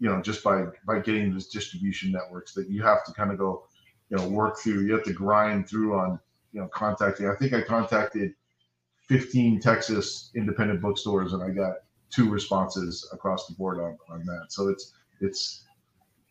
You 0.00 0.08
know, 0.08 0.22
just 0.22 0.42
by 0.42 0.64
by 0.86 1.00
getting 1.00 1.32
those 1.32 1.48
distribution 1.48 2.12
networks 2.12 2.54
that 2.54 2.70
you 2.70 2.82
have 2.82 3.04
to 3.04 3.12
kind 3.12 3.30
of 3.30 3.38
go, 3.38 3.64
you 4.10 4.16
know, 4.16 4.28
work 4.28 4.58
through. 4.58 4.86
You 4.86 4.94
have 4.94 5.04
to 5.04 5.12
grind 5.12 5.68
through 5.68 5.98
on 5.98 6.18
you 6.52 6.60
know 6.60 6.68
contacting. 6.68 7.28
I 7.28 7.34
think 7.34 7.52
I 7.52 7.62
contacted 7.62 8.34
15 9.08 9.60
Texas 9.60 10.30
independent 10.34 10.80
bookstores, 10.80 11.32
and 11.32 11.42
I 11.42 11.50
got 11.50 11.76
two 12.10 12.30
responses 12.30 13.08
across 13.12 13.46
the 13.46 13.54
board 13.54 13.78
on, 13.78 13.98
on 14.10 14.24
that. 14.26 14.46
So 14.48 14.68
it's 14.68 14.92
it's 15.20 15.64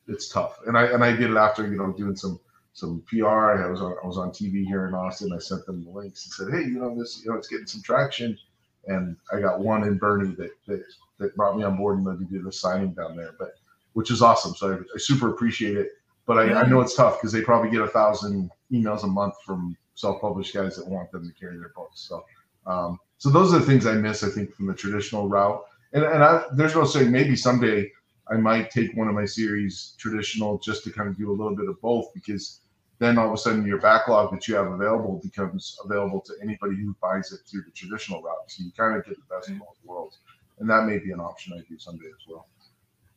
it's 0.08 0.30
tough. 0.30 0.60
And 0.68 0.78
I 0.78 0.86
and 0.88 1.04
I 1.04 1.12
did 1.12 1.32
it 1.32 1.38
after 1.38 1.68
you 1.68 1.78
know 1.78 1.92
doing 1.92 2.16
some 2.16 2.40
some 2.74 3.04
PR. 3.08 3.64
I 3.64 3.70
was 3.70 3.82
on 3.82 3.96
I 4.04 4.08
was 4.08 4.18
on 4.18 4.30
TV 4.30 4.66
here 4.66 4.88
in 4.88 4.94
Austin. 4.94 5.34
I 5.34 5.40
sent 5.40 5.66
them 5.66 5.84
the 5.84 5.92
links 5.92 6.26
and 6.26 6.34
said, 6.34 6.60
hey, 6.60 6.70
you 6.70 6.80
know 6.80 6.98
this, 6.98 7.22
you 7.24 7.32
know, 7.32 7.38
it's 7.38 7.48
getting 7.48 7.68
some 7.68 7.82
traction. 7.82 8.38
And 8.86 9.18
I 9.34 9.42
got 9.42 9.60
one 9.60 9.84
in 9.84 10.00
Boerne 10.00 10.38
that 10.38 10.52
that, 10.68 10.84
that 11.20 11.36
brought 11.36 11.58
me 11.58 11.64
on 11.64 11.78
board 11.78 11.98
and 11.98 12.06
let 12.06 12.20
me 12.20 12.28
do 12.30 12.42
the 12.42 12.52
signing 12.52 12.94
down 12.94 13.16
there. 13.18 13.34
But 13.38 13.56
which 13.94 14.12
is 14.12 14.22
awesome. 14.22 14.54
So 14.54 14.74
I, 14.74 14.76
I 14.76 14.98
super 14.98 15.30
appreciate 15.30 15.76
it. 15.76 15.90
But 16.28 16.38
I, 16.38 16.62
I 16.62 16.68
know 16.68 16.82
it's 16.82 16.96
tough 16.96 17.18
because 17.18 17.32
they 17.32 17.42
probably 17.42 17.72
get 17.72 17.82
a 17.82 17.88
thousand 17.88 18.52
emails 18.72 19.04
a 19.04 19.08
month 19.08 19.34
from 19.46 19.76
self-published 19.98 20.54
guys 20.54 20.76
that 20.78 20.88
want 20.88 21.12
them 21.12 21.28
to 21.28 21.34
carry 21.40 21.58
their 21.58 21.74
books. 21.76 22.02
So 22.08 22.24
um, 22.66 23.00
so 23.18 23.30
those 23.30 23.54
are 23.54 23.60
the 23.60 23.66
things 23.66 23.86
I 23.86 23.96
miss, 23.96 24.24
I 24.24 24.30
think, 24.30 24.54
from 24.54 24.68
the 24.68 24.74
traditional 24.74 25.28
route. 25.28 25.64
And 25.94 26.04
and 26.04 26.24
I, 26.24 26.44
there's 26.54 26.76
no 26.76 26.86
saying 26.86 27.12
maybe 27.12 27.36
someday 27.36 27.92
I 28.30 28.36
might 28.36 28.72
take 28.72 28.96
one 28.96 29.08
of 29.08 29.16
my 29.16 29.26
series 29.26 29.96
traditional 29.98 30.60
just 30.60 30.84
to 30.84 30.92
kind 30.92 31.10
of 31.10 31.18
do 31.18 31.32
a 31.32 31.36
little 31.40 31.56
bit 31.56 31.70
of 31.70 31.82
both 31.82 32.14
because 32.14 32.62
then 33.00 33.18
all 33.18 33.28
of 33.28 33.34
a 33.34 33.38
sudden 33.38 33.66
your 33.66 33.80
backlog 33.80 34.32
that 34.32 34.48
you 34.48 34.56
have 34.56 34.68
available 34.68 35.22
becomes 35.24 35.78
available 35.84 36.22
to 36.22 36.34
anybody 36.42 36.76
who 36.76 36.96
buys 37.02 37.32
it 37.32 37.40
through 37.48 37.62
the 37.62 37.72
traditional 37.72 38.22
route. 38.22 38.36
So 38.48 38.64
you 38.64 38.72
kind 38.72 38.98
of 38.98 39.06
get 39.06 39.16
the 39.16 39.36
best 39.36 39.50
of 39.50 39.60
both 39.60 39.78
worlds. 39.86 40.18
And 40.60 40.70
that 40.70 40.86
may 40.86 40.98
be 40.98 41.12
an 41.12 41.20
option 41.20 41.54
I 41.54 41.62
do 41.70 41.78
someday 41.78 42.08
as 42.08 42.28
well. 42.28 42.48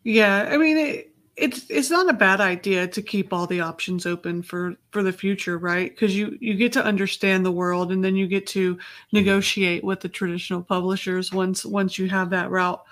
Yeah. 0.04 0.48
I 0.50 0.56
mean, 0.58 0.76
it, 0.76 1.09
it's 1.36 1.64
it's 1.70 1.90
not 1.90 2.08
a 2.10 2.14
bad 2.14 2.40
idea 2.40 2.86
to 2.86 3.02
keep 3.02 3.32
all 3.32 3.46
the 3.46 3.60
options 3.60 4.06
open 4.06 4.42
for 4.42 4.76
for 4.90 5.02
the 5.02 5.12
future 5.12 5.58
right? 5.58 5.90
Because 5.90 6.16
you 6.16 6.36
you 6.40 6.54
get 6.54 6.72
to 6.74 6.84
understand 6.84 7.44
the 7.44 7.52
world 7.52 7.92
and 7.92 8.04
then 8.04 8.16
you 8.16 8.26
get 8.26 8.46
to 8.48 8.78
negotiate 9.12 9.82
with 9.84 10.00
the 10.00 10.08
traditional 10.08 10.62
publishers 10.62 11.32
once 11.32 11.64
once 11.64 11.98
you 11.98 12.08
have 12.08 12.30
that 12.30 12.50
route 12.50 12.82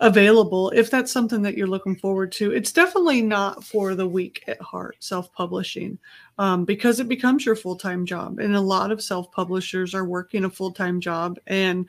available 0.00 0.70
if 0.70 0.90
that's 0.90 1.12
something 1.12 1.40
that 1.42 1.56
you're 1.56 1.66
looking 1.66 1.96
forward 1.96 2.32
to. 2.32 2.52
It's 2.52 2.72
definitely 2.72 3.22
not 3.22 3.62
for 3.62 3.94
the 3.94 4.08
weak 4.08 4.42
at 4.48 4.60
heart 4.60 4.96
self-publishing 5.00 5.98
um, 6.38 6.64
because 6.64 7.00
it 7.00 7.08
becomes 7.08 7.46
your 7.46 7.56
full-time 7.56 8.04
job. 8.04 8.38
And 8.38 8.56
a 8.56 8.60
lot 8.60 8.90
of 8.90 9.02
self-publishers 9.02 9.94
are 9.94 10.04
working 10.04 10.44
a 10.44 10.50
full-time 10.50 11.00
job 11.00 11.38
and 11.46 11.86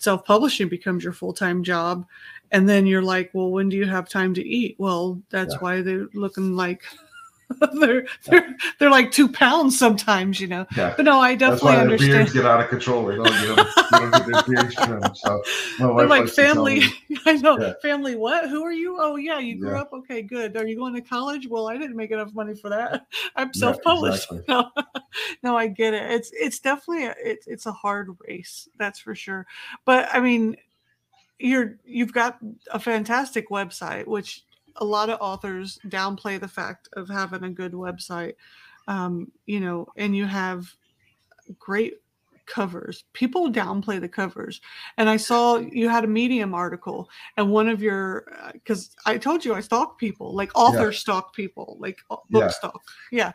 self-publishing 0.00 0.68
becomes 0.68 1.04
your 1.04 1.12
full-time 1.12 1.62
job 1.62 2.06
and 2.52 2.68
then 2.68 2.86
you're 2.86 3.02
like 3.02 3.30
well 3.32 3.50
when 3.50 3.68
do 3.68 3.76
you 3.76 3.86
have 3.86 4.08
time 4.08 4.34
to 4.34 4.44
eat 4.44 4.74
well 4.78 5.20
that's 5.30 5.54
yeah. 5.54 5.60
why 5.60 5.82
they're 5.82 6.08
looking 6.14 6.56
like 6.56 6.82
they're 7.80 8.06
they're 8.24 8.56
they're 8.78 8.90
like 8.90 9.10
two 9.10 9.28
pounds 9.28 9.78
sometimes, 9.78 10.40
you 10.40 10.46
know. 10.46 10.66
Yeah. 10.76 10.94
But 10.96 11.04
no, 11.04 11.20
I 11.20 11.34
definitely 11.34 11.50
That's 11.50 11.62
why 11.62 11.76
understand. 11.80 12.12
Beards 12.12 12.32
get 12.32 12.46
out 12.46 12.60
of 12.60 12.68
control. 12.68 13.06
They 13.06 13.16
don't, 13.16 13.24
get, 13.24 13.56
them, 13.56 13.66
they 13.92 13.98
don't 13.98 14.10
get 14.10 14.26
their 14.26 14.42
beards 14.42 14.74
trimmed. 14.74 15.16
So 15.16 15.42
they're 15.78 16.06
like 16.06 16.28
family. 16.28 16.82
I 17.26 17.34
know 17.34 17.58
yeah. 17.58 17.72
family. 17.82 18.16
What? 18.16 18.48
Who 18.48 18.62
are 18.62 18.72
you? 18.72 18.96
Oh 18.98 19.16
yeah, 19.16 19.38
you 19.38 19.58
grew 19.58 19.72
yeah. 19.72 19.80
up. 19.80 19.92
Okay, 19.92 20.22
good. 20.22 20.56
Are 20.56 20.66
you 20.66 20.76
going 20.76 20.94
to 20.94 21.00
college? 21.00 21.48
Well, 21.48 21.68
I 21.68 21.76
didn't 21.76 21.96
make 21.96 22.10
enough 22.10 22.32
money 22.34 22.54
for 22.54 22.68
that. 22.70 23.06
I'm 23.36 23.52
self-published. 23.52 24.30
Exactly. 24.30 24.44
No, 24.48 24.70
no, 25.42 25.56
I 25.56 25.66
get 25.66 25.94
it. 25.94 26.10
It's 26.10 26.30
it's 26.32 26.60
definitely 26.60 27.06
a, 27.06 27.14
it's 27.18 27.46
it's 27.46 27.66
a 27.66 27.72
hard 27.72 28.10
race. 28.26 28.68
That's 28.78 28.98
for 28.98 29.14
sure. 29.14 29.46
But 29.84 30.08
I 30.12 30.20
mean, 30.20 30.56
you're 31.38 31.78
you've 31.84 32.12
got 32.12 32.38
a 32.70 32.78
fantastic 32.78 33.48
website, 33.50 34.06
which 34.06 34.44
a 34.76 34.84
lot 34.84 35.10
of 35.10 35.18
authors 35.20 35.78
downplay 35.86 36.40
the 36.40 36.48
fact 36.48 36.88
of 36.94 37.08
having 37.08 37.44
a 37.44 37.50
good 37.50 37.72
website. 37.72 38.34
Um, 38.88 39.30
you 39.46 39.60
know, 39.60 39.86
and 39.96 40.16
you 40.16 40.24
have 40.26 40.74
great 41.58 42.00
covers. 42.50 43.04
People 43.12 43.50
downplay 43.50 44.00
the 44.00 44.08
covers. 44.08 44.60
And 44.98 45.08
I 45.08 45.16
saw 45.16 45.58
you 45.58 45.88
had 45.88 46.04
a 46.04 46.08
Medium 46.08 46.52
article, 46.52 47.08
and 47.36 47.50
one 47.50 47.68
of 47.68 47.80
your, 47.80 48.26
because 48.52 48.90
uh, 49.06 49.10
I 49.10 49.18
told 49.18 49.44
you 49.44 49.54
I 49.54 49.60
stalk 49.60 49.98
people, 49.98 50.34
like 50.34 50.50
author 50.54 50.90
yeah. 50.90 50.98
stalk 50.98 51.34
people, 51.34 51.76
like 51.78 52.00
uh, 52.10 52.16
book 52.28 52.42
yeah. 52.42 52.48
stalk. 52.48 52.82
Yeah. 53.12 53.32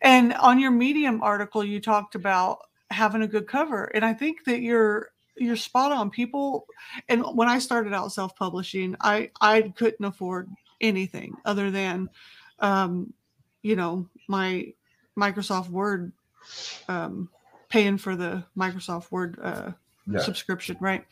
And 0.00 0.32
on 0.34 0.58
your 0.58 0.70
Medium 0.70 1.22
article, 1.22 1.62
you 1.62 1.80
talked 1.80 2.14
about 2.14 2.58
having 2.90 3.22
a 3.22 3.28
good 3.28 3.46
cover. 3.46 3.84
And 3.94 4.04
I 4.04 4.14
think 4.14 4.44
that 4.44 4.60
you're 4.60 5.10
you're 5.36 5.56
spot 5.56 5.90
on 5.90 6.10
people 6.10 6.64
and 7.08 7.20
when 7.34 7.48
i 7.48 7.58
started 7.58 7.92
out 7.92 8.12
self-publishing 8.12 8.94
i 9.00 9.28
i 9.40 9.62
couldn't 9.76 10.04
afford 10.04 10.48
anything 10.84 11.34
other 11.44 11.70
than 11.70 12.08
um 12.60 13.12
you 13.62 13.74
know 13.74 14.06
my 14.28 14.72
microsoft 15.18 15.68
word 15.70 16.12
um 16.88 17.28
paying 17.68 17.98
for 17.98 18.14
the 18.14 18.44
microsoft 18.56 19.10
word 19.10 19.38
uh 19.42 19.70
yeah. 20.06 20.20
subscription 20.20 20.76
right? 20.80 21.04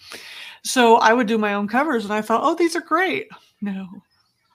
So 0.62 0.96
i 0.96 1.12
would 1.12 1.26
do 1.26 1.38
my 1.38 1.54
own 1.54 1.66
covers 1.66 2.04
and 2.04 2.12
i 2.12 2.20
thought 2.20 2.42
oh 2.44 2.54
these 2.54 2.76
are 2.76 2.80
great. 2.80 3.28
No 3.60 3.88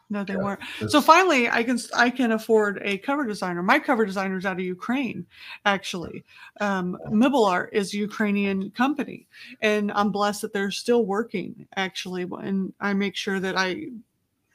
no 0.09 0.23
they 0.23 0.33
yeah, 0.33 0.39
weren't. 0.39 0.59
so 0.87 1.01
finally 1.01 1.49
i 1.49 1.61
can 1.63 1.77
i 1.93 2.09
can 2.09 2.31
afford 2.31 2.79
a 2.83 2.97
cover 2.99 3.25
designer. 3.25 3.61
My 3.61 3.79
cover 3.79 4.05
designer 4.05 4.37
is 4.37 4.45
out 4.45 4.53
of 4.53 4.59
ukraine 4.63 5.25
actually. 5.65 6.23
Um, 6.61 6.97
MiblArt 7.09 7.69
is 7.73 7.93
a 7.93 7.97
ukrainian 7.97 8.71
company 8.71 9.27
and 9.61 9.91
i'm 9.93 10.11
blessed 10.11 10.41
that 10.43 10.53
they're 10.53 10.71
still 10.71 11.05
working 11.05 11.67
actually 11.75 12.25
and 12.39 12.73
i 12.79 12.93
make 12.93 13.15
sure 13.15 13.39
that 13.39 13.57
i 13.57 13.87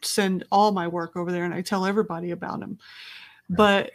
send 0.04 0.44
all 0.50 0.72
my 0.72 0.86
work 0.86 1.16
over 1.16 1.32
there 1.32 1.44
and 1.44 1.54
i 1.54 1.60
tell 1.60 1.86
everybody 1.86 2.30
about 2.30 2.60
them 2.60 2.78
but 3.48 3.92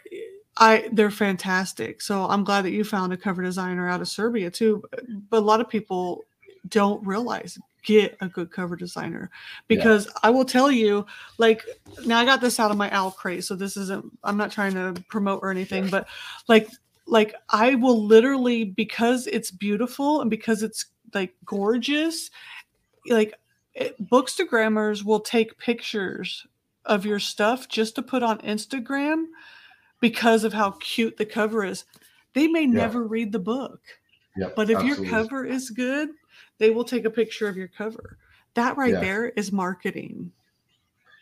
I 0.58 0.88
they're 0.92 1.10
fantastic. 1.10 2.02
So 2.02 2.24
I'm 2.24 2.44
glad 2.44 2.64
that 2.64 2.72
you 2.72 2.84
found 2.84 3.12
a 3.12 3.16
cover 3.16 3.42
designer 3.42 3.88
out 3.88 4.00
of 4.00 4.08
Serbia 4.08 4.50
too. 4.50 4.82
But 5.30 5.38
a 5.38 5.46
lot 5.46 5.60
of 5.60 5.68
people 5.68 6.24
don't 6.68 7.04
realize 7.06 7.58
get 7.84 8.16
a 8.20 8.28
good 8.28 8.50
cover 8.50 8.76
designer 8.76 9.30
because 9.68 10.06
yeah. 10.06 10.12
I 10.24 10.30
will 10.30 10.44
tell 10.44 10.70
you, 10.70 11.06
like, 11.38 11.64
now 12.04 12.18
I 12.18 12.24
got 12.24 12.40
this 12.40 12.58
out 12.58 12.70
of 12.70 12.76
my 12.76 12.90
owl 12.90 13.10
crate, 13.10 13.44
so 13.44 13.54
this 13.54 13.76
isn't. 13.76 14.04
I'm 14.24 14.36
not 14.36 14.50
trying 14.50 14.74
to 14.74 15.02
promote 15.08 15.40
or 15.42 15.50
anything, 15.50 15.84
yeah. 15.84 15.90
but 15.90 16.08
like, 16.48 16.68
like 17.06 17.34
I 17.48 17.76
will 17.76 18.04
literally 18.04 18.64
because 18.64 19.26
it's 19.26 19.50
beautiful 19.50 20.20
and 20.20 20.28
because 20.28 20.62
it's 20.62 20.86
like 21.14 21.34
gorgeous, 21.44 22.30
like 23.08 23.34
it, 23.78 24.08
bookstagrammers 24.08 25.04
will 25.04 25.20
take 25.20 25.58
pictures 25.58 26.46
of 26.84 27.06
your 27.06 27.18
stuff 27.18 27.68
just 27.68 27.94
to 27.94 28.02
put 28.02 28.22
on 28.22 28.38
Instagram 28.38 29.26
because 30.00 30.44
of 30.44 30.52
how 30.52 30.72
cute 30.80 31.16
the 31.16 31.26
cover 31.26 31.64
is. 31.64 31.84
They 32.34 32.48
may 32.48 32.62
yeah. 32.62 32.72
never 32.72 33.04
read 33.06 33.32
the 33.32 33.38
book. 33.38 33.80
Yep, 34.36 34.54
but 34.56 34.70
if 34.70 34.78
absolutely. 34.78 35.08
your 35.08 35.10
cover 35.10 35.44
is 35.44 35.70
good, 35.70 36.10
they 36.58 36.70
will 36.70 36.84
take 36.84 37.04
a 37.04 37.10
picture 37.10 37.48
of 37.48 37.56
your 37.56 37.68
cover. 37.68 38.18
That 38.54 38.76
right 38.76 38.92
yeah. 38.92 39.00
there 39.00 39.28
is 39.30 39.52
marketing. 39.52 40.32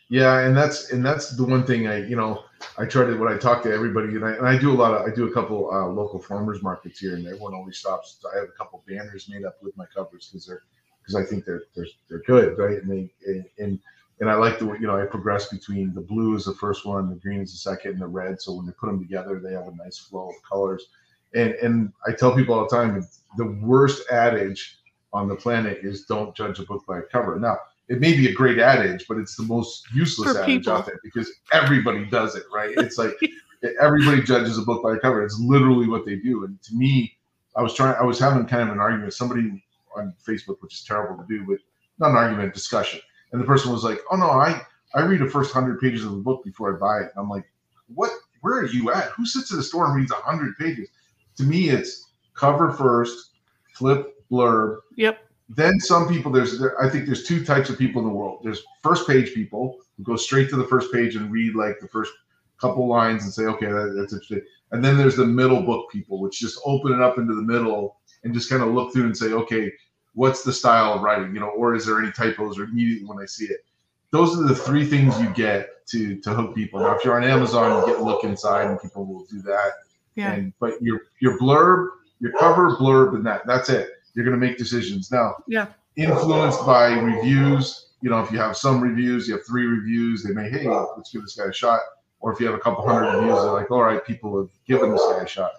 Yeah, 0.09 0.39
and 0.39 0.55
that's 0.55 0.91
and 0.91 1.05
that's 1.05 1.35
the 1.35 1.43
one 1.43 1.65
thing 1.65 1.87
I 1.87 1.97
you 2.07 2.15
know 2.15 2.43
I 2.77 2.85
try 2.85 3.05
to 3.05 3.15
when 3.17 3.31
I 3.31 3.37
talk 3.37 3.61
to 3.63 3.73
everybody 3.73 4.09
and 4.09 4.23
I, 4.23 4.31
and 4.31 4.47
I 4.47 4.57
do 4.57 4.71
a 4.71 4.77
lot 4.77 4.93
of 4.93 5.05
I 5.05 5.13
do 5.13 5.27
a 5.27 5.33
couple 5.33 5.69
uh, 5.71 5.87
local 5.87 6.21
farmers 6.21 6.63
markets 6.63 6.99
here 6.99 7.15
and 7.15 7.25
everyone 7.25 7.53
always 7.53 7.77
stops. 7.77 8.23
I 8.33 8.39
have 8.39 8.47
a 8.47 8.57
couple 8.57 8.83
banners 8.87 9.27
made 9.29 9.43
up 9.43 9.61
with 9.61 9.75
my 9.75 9.85
covers 9.93 10.29
because 10.29 10.45
they're 10.45 10.63
because 11.07 11.23
I 11.23 11.27
think 11.27 11.45
they're 11.45 11.63
they're 11.75 11.87
they're 12.09 12.23
good 12.27 12.57
right 12.57 12.81
and 12.81 12.91
they 12.91 13.09
and, 13.57 13.79
and 14.19 14.29
I 14.29 14.35
like 14.35 14.59
the 14.59 14.65
you 14.73 14.87
know 14.87 14.99
I 14.99 15.05
progress 15.05 15.49
between 15.49 15.93
the 15.93 16.01
blue 16.01 16.35
is 16.35 16.45
the 16.45 16.53
first 16.55 16.85
one, 16.85 17.09
the 17.09 17.15
green 17.15 17.41
is 17.41 17.51
the 17.51 17.57
second, 17.57 17.93
and 17.93 18.01
the 18.01 18.07
red. 18.07 18.41
So 18.41 18.53
when 18.53 18.65
they 18.65 18.71
put 18.73 18.87
them 18.87 18.99
together, 18.99 19.39
they 19.39 19.53
have 19.53 19.67
a 19.67 19.75
nice 19.75 19.97
flow 19.97 20.29
of 20.29 20.35
colors. 20.47 20.87
And 21.35 21.51
and 21.55 21.93
I 22.07 22.13
tell 22.13 22.35
people 22.35 22.55
all 22.55 22.67
the 22.67 22.75
time 22.75 23.07
the 23.37 23.57
worst 23.61 24.09
adage 24.11 24.79
on 25.13 25.27
the 25.27 25.35
planet 25.35 25.79
is 25.83 26.05
don't 26.05 26.35
judge 26.35 26.59
a 26.59 26.63
book 26.63 26.83
by 26.87 26.99
a 26.99 27.03
cover. 27.03 27.39
Now, 27.39 27.57
it 27.89 27.99
may 27.99 28.13
be 28.13 28.27
a 28.27 28.33
great 28.33 28.59
adage, 28.59 29.05
but 29.07 29.17
it's 29.17 29.35
the 29.35 29.43
most 29.43 29.85
useless 29.93 30.33
For 30.33 30.43
adage 30.43 30.63
people. 30.63 30.73
out 30.73 30.85
there 30.85 30.99
because 31.03 31.31
everybody 31.53 32.05
does 32.05 32.35
it, 32.35 32.43
right? 32.53 32.73
It's 32.77 32.97
like 32.97 33.13
everybody 33.79 34.21
judges 34.23 34.57
a 34.57 34.63
book 34.63 34.83
by 34.83 34.95
a 34.95 34.99
cover. 34.99 35.23
It's 35.23 35.39
literally 35.39 35.87
what 35.87 36.05
they 36.05 36.15
do. 36.15 36.43
And 36.43 36.61
to 36.63 36.75
me, 36.75 37.15
I 37.55 37.61
was 37.61 37.73
trying, 37.73 37.95
I 37.95 38.03
was 38.03 38.19
having 38.19 38.45
kind 38.45 38.63
of 38.63 38.69
an 38.69 38.79
argument 38.79 39.13
somebody 39.13 39.63
on 39.95 40.13
Facebook, 40.25 40.57
which 40.61 40.73
is 40.73 40.83
terrible 40.83 41.21
to 41.21 41.27
do, 41.27 41.45
but 41.45 41.57
not 41.99 42.11
an 42.11 42.17
argument, 42.17 42.53
discussion. 42.53 42.99
And 43.31 43.41
the 43.41 43.45
person 43.45 43.71
was 43.71 43.83
like, 43.83 43.99
"Oh 44.11 44.15
no, 44.15 44.29
I 44.29 44.61
I 44.93 45.01
read 45.01 45.21
the 45.21 45.29
first 45.29 45.53
hundred 45.53 45.79
pages 45.79 46.05
of 46.05 46.11
the 46.11 46.17
book 46.17 46.43
before 46.43 46.75
I 46.75 46.79
buy 46.79 47.05
it." 47.05 47.11
And 47.15 47.23
I'm 47.23 47.29
like, 47.29 47.45
"What? 47.93 48.11
Where 48.41 48.59
are 48.59 48.65
you 48.65 48.91
at? 48.91 49.09
Who 49.11 49.25
sits 49.25 49.51
in 49.51 49.57
the 49.57 49.63
store 49.63 49.87
and 49.87 49.95
reads 49.95 50.11
hundred 50.11 50.57
pages?" 50.57 50.89
To 51.37 51.43
me, 51.43 51.69
it's 51.69 52.11
cover 52.35 52.71
first, 52.71 53.31
flip 53.73 54.15
blurb. 54.31 54.79
Yep. 54.95 55.19
then 55.49 55.79
some 55.79 56.07
people 56.09 56.31
there's 56.31 56.59
there, 56.59 56.81
I 56.81 56.89
think 56.89 57.05
there's 57.05 57.23
two 57.23 57.43
types 57.45 57.69
of 57.69 57.77
people 57.77 58.01
in 58.01 58.07
the 58.07 58.13
world. 58.13 58.41
There's 58.43 58.63
first 58.83 59.07
page 59.07 59.33
people 59.33 59.77
who 59.97 60.03
go 60.03 60.15
straight 60.15 60.49
to 60.49 60.55
the 60.57 60.65
first 60.67 60.91
page 60.91 61.15
and 61.15 61.31
read 61.31 61.55
like 61.55 61.79
the 61.79 61.87
first 61.87 62.11
couple 62.59 62.87
lines 62.87 63.23
and 63.23 63.31
say, 63.33 63.43
okay, 63.43 63.67
that, 63.67 63.95
that's 63.97 64.13
interesting. 64.13 64.41
And 64.71 64.83
then 64.83 64.97
there's 64.97 65.15
the 65.15 65.25
middle 65.25 65.61
book 65.61 65.89
people, 65.91 66.19
which 66.19 66.39
just 66.39 66.59
open 66.65 66.91
it 66.91 67.01
up 67.01 67.17
into 67.17 67.35
the 67.35 67.41
middle 67.41 67.96
and 68.23 68.33
just 68.33 68.49
kind 68.49 68.61
of 68.61 68.69
look 68.69 68.93
through 68.93 69.05
and 69.05 69.17
say, 69.17 69.27
okay, 69.33 69.71
what's 70.13 70.43
the 70.43 70.51
style 70.51 70.93
of 70.93 71.01
writing, 71.01 71.33
you 71.33 71.39
know, 71.39 71.49
or 71.49 71.75
is 71.75 71.85
there 71.85 72.01
any 72.01 72.11
typos 72.11 72.57
or 72.57 72.63
immediately 72.63 73.05
when 73.07 73.19
I 73.19 73.25
see 73.25 73.45
it. 73.45 73.63
Those 74.11 74.37
are 74.37 74.43
the 74.43 74.55
three 74.55 74.85
things 74.85 75.19
you 75.19 75.29
get 75.29 75.85
to 75.87 76.17
to 76.21 76.33
hook 76.33 76.55
people. 76.55 76.79
Now, 76.79 76.95
if 76.95 77.03
you're 77.03 77.15
on 77.15 77.23
Amazon, 77.23 77.81
you 77.81 77.93
get 77.93 78.01
look 78.01 78.23
inside, 78.23 78.67
and 78.67 78.81
people 78.81 79.05
will 79.05 79.25
do 79.25 79.41
that. 79.43 79.71
Yeah. 80.15 80.33
And 80.33 80.53
but 80.59 80.81
your 80.81 81.01
your 81.19 81.37
blurb, 81.37 81.89
your 82.19 82.31
cover, 82.39 82.75
blurb, 82.77 83.15
and 83.15 83.25
that 83.25 83.45
that's 83.45 83.69
it. 83.69 83.89
You're 84.13 84.25
gonna 84.25 84.37
make 84.37 84.57
decisions 84.57 85.11
now. 85.11 85.35
Yeah. 85.47 85.67
Influenced 85.97 86.65
by 86.65 86.93
reviews, 86.93 87.89
you 88.01 88.09
know, 88.09 88.19
if 88.21 88.31
you 88.31 88.37
have 88.37 88.55
some 88.55 88.81
reviews, 88.81 89.27
you 89.27 89.35
have 89.35 89.45
three 89.45 89.65
reviews, 89.65 90.23
they 90.23 90.31
may, 90.31 90.49
hey, 90.49 90.67
let's 90.67 91.11
give 91.11 91.23
this 91.23 91.35
guy 91.35 91.45
a 91.45 91.53
shot. 91.53 91.79
Or 92.19 92.31
if 92.31 92.39
you 92.39 92.45
have 92.45 92.55
a 92.55 92.59
couple 92.59 92.87
hundred 92.87 93.15
reviews, 93.15 93.41
they're 93.41 93.51
like, 93.51 93.71
all 93.71 93.83
right, 93.83 94.03
people 94.03 94.37
have 94.39 94.49
given 94.67 94.91
this 94.91 95.01
guy 95.11 95.23
a 95.23 95.27
shot. 95.27 95.51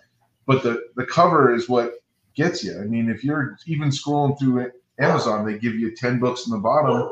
But 0.47 0.63
the 0.63 0.89
the 0.97 1.07
cover 1.07 1.55
is 1.55 1.69
what 1.69 1.95
gets 2.39 2.65
you. 2.65 2.81
I 2.81 2.85
mean, 2.85 3.11
if 3.11 3.23
you're 3.25 3.59
even 3.67 3.91
scrolling 3.91 4.39
through 4.39 4.71
Amazon, 5.01 5.45
they 5.45 5.59
give 5.59 5.75
you 5.75 5.95
10 5.95 6.19
books 6.21 6.47
in 6.47 6.53
the 6.53 6.59
bottom. 6.59 7.11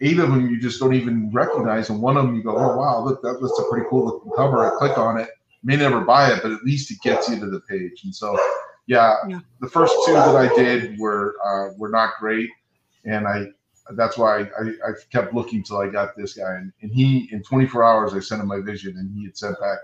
Eight 0.00 0.18
of 0.18 0.30
them 0.30 0.48
you 0.48 0.58
just 0.60 0.80
don't 0.80 0.94
even 0.94 1.30
recognize, 1.32 1.90
and 1.90 2.00
one 2.00 2.16
of 2.16 2.24
them 2.24 2.36
you 2.36 2.42
go, 2.42 2.56
"Oh 2.56 2.76
wow, 2.76 3.00
look, 3.04 3.20
that, 3.22 3.38
that's 3.40 3.58
a 3.58 3.64
pretty 3.68 3.84
cool 3.90 4.04
looking 4.06 4.30
cover." 4.36 4.64
I 4.64 4.78
click 4.78 4.96
on 4.96 5.18
it, 5.18 5.28
may 5.64 5.74
never 5.74 6.02
buy 6.02 6.32
it, 6.32 6.40
but 6.40 6.52
at 6.52 6.62
least 6.62 6.92
it 6.92 6.98
gets 7.02 7.28
you 7.28 7.38
to 7.40 7.50
the 7.50 7.60
page. 7.62 8.04
And 8.04 8.14
so, 8.14 8.38
yeah, 8.86 9.16
Yeah. 9.28 9.40
the 9.60 9.68
first 9.68 9.92
two 10.06 10.12
that 10.12 10.36
I 10.36 10.54
did 10.54 10.96
were 11.00 11.34
uh, 11.44 11.74
were 11.78 11.88
not 11.88 12.12
great, 12.20 12.48
and 13.06 13.26
I 13.26 13.48
that's 13.96 14.16
why 14.16 14.42
I, 14.42 14.62
I 14.86 14.90
kept 15.10 15.34
looking 15.34 15.64
till 15.64 15.78
I 15.78 15.88
got 15.88 16.16
this 16.16 16.34
guy, 16.34 16.54
and, 16.54 16.72
and 16.82 16.92
he 16.92 17.28
in 17.32 17.42
24 17.42 17.82
hours 17.82 18.14
I 18.14 18.20
sent 18.20 18.40
him 18.40 18.46
my 18.46 18.60
vision, 18.60 18.96
and 18.98 19.12
he 19.12 19.24
had 19.24 19.36
sent 19.36 19.58
back 19.58 19.78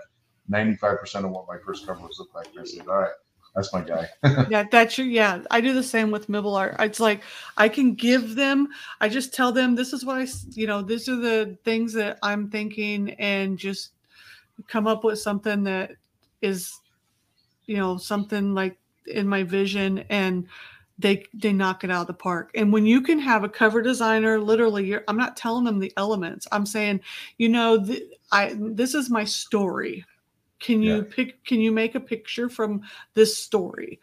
95% 0.49 1.25
of 1.25 1.31
what 1.31 1.45
my 1.47 1.57
first 1.65 1.85
covers 1.85 2.15
looked 2.19 2.35
like. 2.35 2.47
And 2.51 2.61
I 2.61 2.63
said, 2.63 2.87
"All 2.87 2.99
right, 2.99 3.11
that's 3.55 3.73
my 3.73 3.81
guy." 3.81 4.09
yeah, 4.49 4.65
that's 4.69 4.97
your 4.97 5.07
yeah. 5.07 5.41
I 5.51 5.61
do 5.61 5.73
the 5.73 5.83
same 5.83 6.11
with 6.11 6.27
MiblArt. 6.27 6.79
It's 6.79 6.99
like 6.99 7.21
I 7.57 7.69
can 7.69 7.95
give 7.95 8.35
them. 8.35 8.67
I 9.01 9.09
just 9.09 9.33
tell 9.33 9.51
them 9.51 9.75
this 9.75 9.93
is 9.93 10.05
what 10.05 10.17
I 10.17 10.27
you 10.51 10.67
know, 10.67 10.81
these 10.81 11.09
are 11.09 11.15
the 11.15 11.57
things 11.63 11.93
that 11.93 12.19
I'm 12.21 12.49
thinking, 12.49 13.11
and 13.11 13.57
just 13.57 13.91
come 14.67 14.87
up 14.87 15.03
with 15.03 15.19
something 15.19 15.63
that 15.63 15.91
is, 16.41 16.79
you 17.65 17.77
know, 17.77 17.97
something 17.97 18.53
like 18.53 18.77
in 19.07 19.27
my 19.27 19.43
vision, 19.43 19.99
and 20.09 20.47
they 20.97 21.23
they 21.33 21.51
knock 21.51 21.83
it 21.83 21.91
out 21.91 22.01
of 22.01 22.07
the 22.07 22.13
park. 22.13 22.51
And 22.55 22.71
when 22.71 22.85
you 22.85 23.01
can 23.01 23.19
have 23.19 23.43
a 23.43 23.49
cover 23.49 23.81
designer, 23.81 24.39
literally, 24.39 24.85
you're, 24.85 25.03
I'm 25.07 25.17
not 25.17 25.35
telling 25.35 25.65
them 25.65 25.79
the 25.79 25.91
elements. 25.97 26.47
I'm 26.51 26.65
saying, 26.65 27.01
you 27.37 27.49
know, 27.49 27.83
th- 27.83 28.03
I 28.31 28.55
this 28.57 28.93
is 28.93 29.09
my 29.09 29.25
story. 29.25 30.05
Can 30.65 30.81
you 30.81 30.95
Yeah. 30.97 31.03
pick? 31.09 31.45
Can 31.45 31.61
you 31.61 31.71
make 31.71 31.95
a 31.95 31.99
picture 31.99 32.49
from 32.49 32.81
this 33.13 33.37
story? 33.37 33.99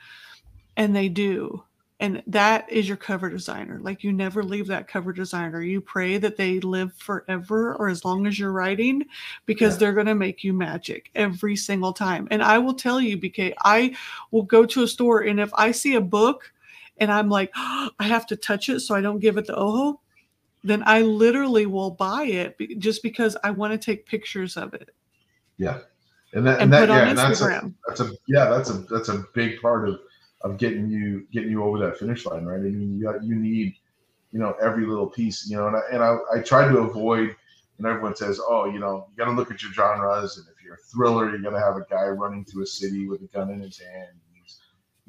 and 0.76 0.94
they 0.96 1.08
do 1.08 1.62
and 2.00 2.22
that 2.26 2.70
is 2.72 2.88
your 2.88 2.96
cover 2.96 3.28
designer 3.28 3.78
like 3.82 4.02
you 4.02 4.12
never 4.12 4.42
leave 4.42 4.66
that 4.66 4.88
cover 4.88 5.12
designer 5.12 5.60
you 5.62 5.80
pray 5.80 6.16
that 6.18 6.36
they 6.36 6.60
live 6.60 6.92
forever 6.94 7.74
or 7.76 7.88
as 7.88 8.04
long 8.04 8.26
as 8.26 8.38
you're 8.38 8.52
writing 8.52 9.02
because 9.46 9.74
Yeah. 9.74 9.78
they're 9.78 9.92
going 9.92 10.06
to 10.06 10.14
make 10.14 10.42
you 10.42 10.52
magic 10.52 11.10
every 11.14 11.56
single 11.56 11.92
time 11.92 12.26
and 12.30 12.42
i 12.42 12.58
will 12.58 12.74
tell 12.74 13.00
you 13.00 13.18
bk 13.18 13.52
i 13.64 13.94
will 14.30 14.42
go 14.42 14.64
to 14.64 14.82
a 14.82 14.88
store 14.88 15.20
and 15.20 15.38
if 15.38 15.52
i 15.54 15.70
see 15.70 15.94
a 15.94 16.00
book 16.00 16.52
and 16.98 17.12
i'm 17.12 17.28
like 17.28 17.50
i 17.56 17.92
have 18.00 18.26
to 18.28 18.36
touch 18.36 18.68
it 18.68 18.80
so 18.80 18.94
i 18.94 19.00
don't 19.00 19.20
give 19.20 19.36
it 19.36 19.46
the 19.46 19.54
oho 19.54 20.00
then 20.64 20.82
i 20.86 21.02
literally 21.02 21.66
will 21.66 21.90
buy 21.90 22.24
it 22.24 22.56
just 22.78 23.02
because 23.02 23.36
i 23.44 23.50
want 23.50 23.72
to 23.72 23.78
take 23.78 24.06
pictures 24.06 24.56
of 24.56 24.72
it 24.74 24.90
Yeah, 25.58 25.80
and 26.34 26.46
that 26.46 26.54
and 26.54 26.62
and, 26.62 26.72
that 26.72 26.88
yeah, 26.88 27.08
and 27.08 27.18
that's 27.18 27.40
a, 27.40 27.72
that's 27.86 28.00
a 28.00 28.12
yeah, 28.26 28.48
that's 28.48 28.70
a 28.70 28.78
that's 28.90 29.08
a 29.08 29.24
big 29.34 29.60
part 29.60 29.88
of 29.88 30.00
of 30.42 30.58
getting 30.58 30.88
you 30.88 31.26
getting 31.32 31.50
you 31.50 31.62
over 31.62 31.78
that 31.78 31.98
finish 31.98 32.24
line, 32.26 32.44
right? 32.44 32.58
I 32.58 32.62
mean, 32.62 32.98
you 32.98 33.04
got, 33.04 33.22
you 33.22 33.34
need 33.34 33.76
you 34.32 34.38
know 34.38 34.54
every 34.60 34.86
little 34.86 35.08
piece, 35.08 35.48
you 35.48 35.56
know, 35.56 35.66
and 35.68 35.76
I, 35.76 35.80
and 35.92 36.02
I 36.02 36.16
I 36.34 36.40
try 36.40 36.66
to 36.68 36.78
avoid. 36.78 37.36
And 37.78 37.86
everyone 37.86 38.14
says, 38.14 38.38
oh, 38.38 38.66
you 38.66 38.78
know, 38.78 39.08
you 39.10 39.16
got 39.16 39.24
to 39.24 39.32
look 39.32 39.50
at 39.50 39.60
your 39.60 39.72
genres, 39.72 40.36
and 40.36 40.46
if 40.54 40.62
you're 40.62 40.74
a 40.74 40.78
thriller, 40.92 41.30
you're 41.30 41.40
gonna 41.40 41.58
have 41.58 41.76
a 41.76 41.86
guy 41.90 42.06
running 42.06 42.44
through 42.44 42.62
a 42.62 42.66
city 42.66 43.08
with 43.08 43.22
a 43.22 43.26
gun 43.28 43.50
in 43.50 43.60
his 43.60 43.80
hand. 43.80 44.10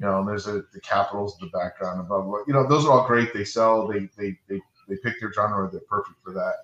You 0.00 0.06
know, 0.06 0.18
and 0.18 0.28
there's 0.28 0.48
a, 0.48 0.62
the 0.72 0.80
capitals 0.82 1.38
in 1.40 1.46
the 1.46 1.56
background 1.56 2.00
above. 2.00 2.26
What 2.26 2.48
you 2.48 2.52
know, 2.52 2.66
those 2.66 2.84
are 2.84 2.90
all 2.90 3.06
great. 3.06 3.32
They 3.32 3.44
sell. 3.44 3.86
They 3.86 4.08
they 4.18 4.36
they 4.48 4.60
they 4.88 4.96
pick 4.96 5.20
their 5.20 5.32
genre. 5.32 5.70
They're 5.70 5.82
perfect 5.88 6.16
for 6.24 6.32
that. 6.32 6.54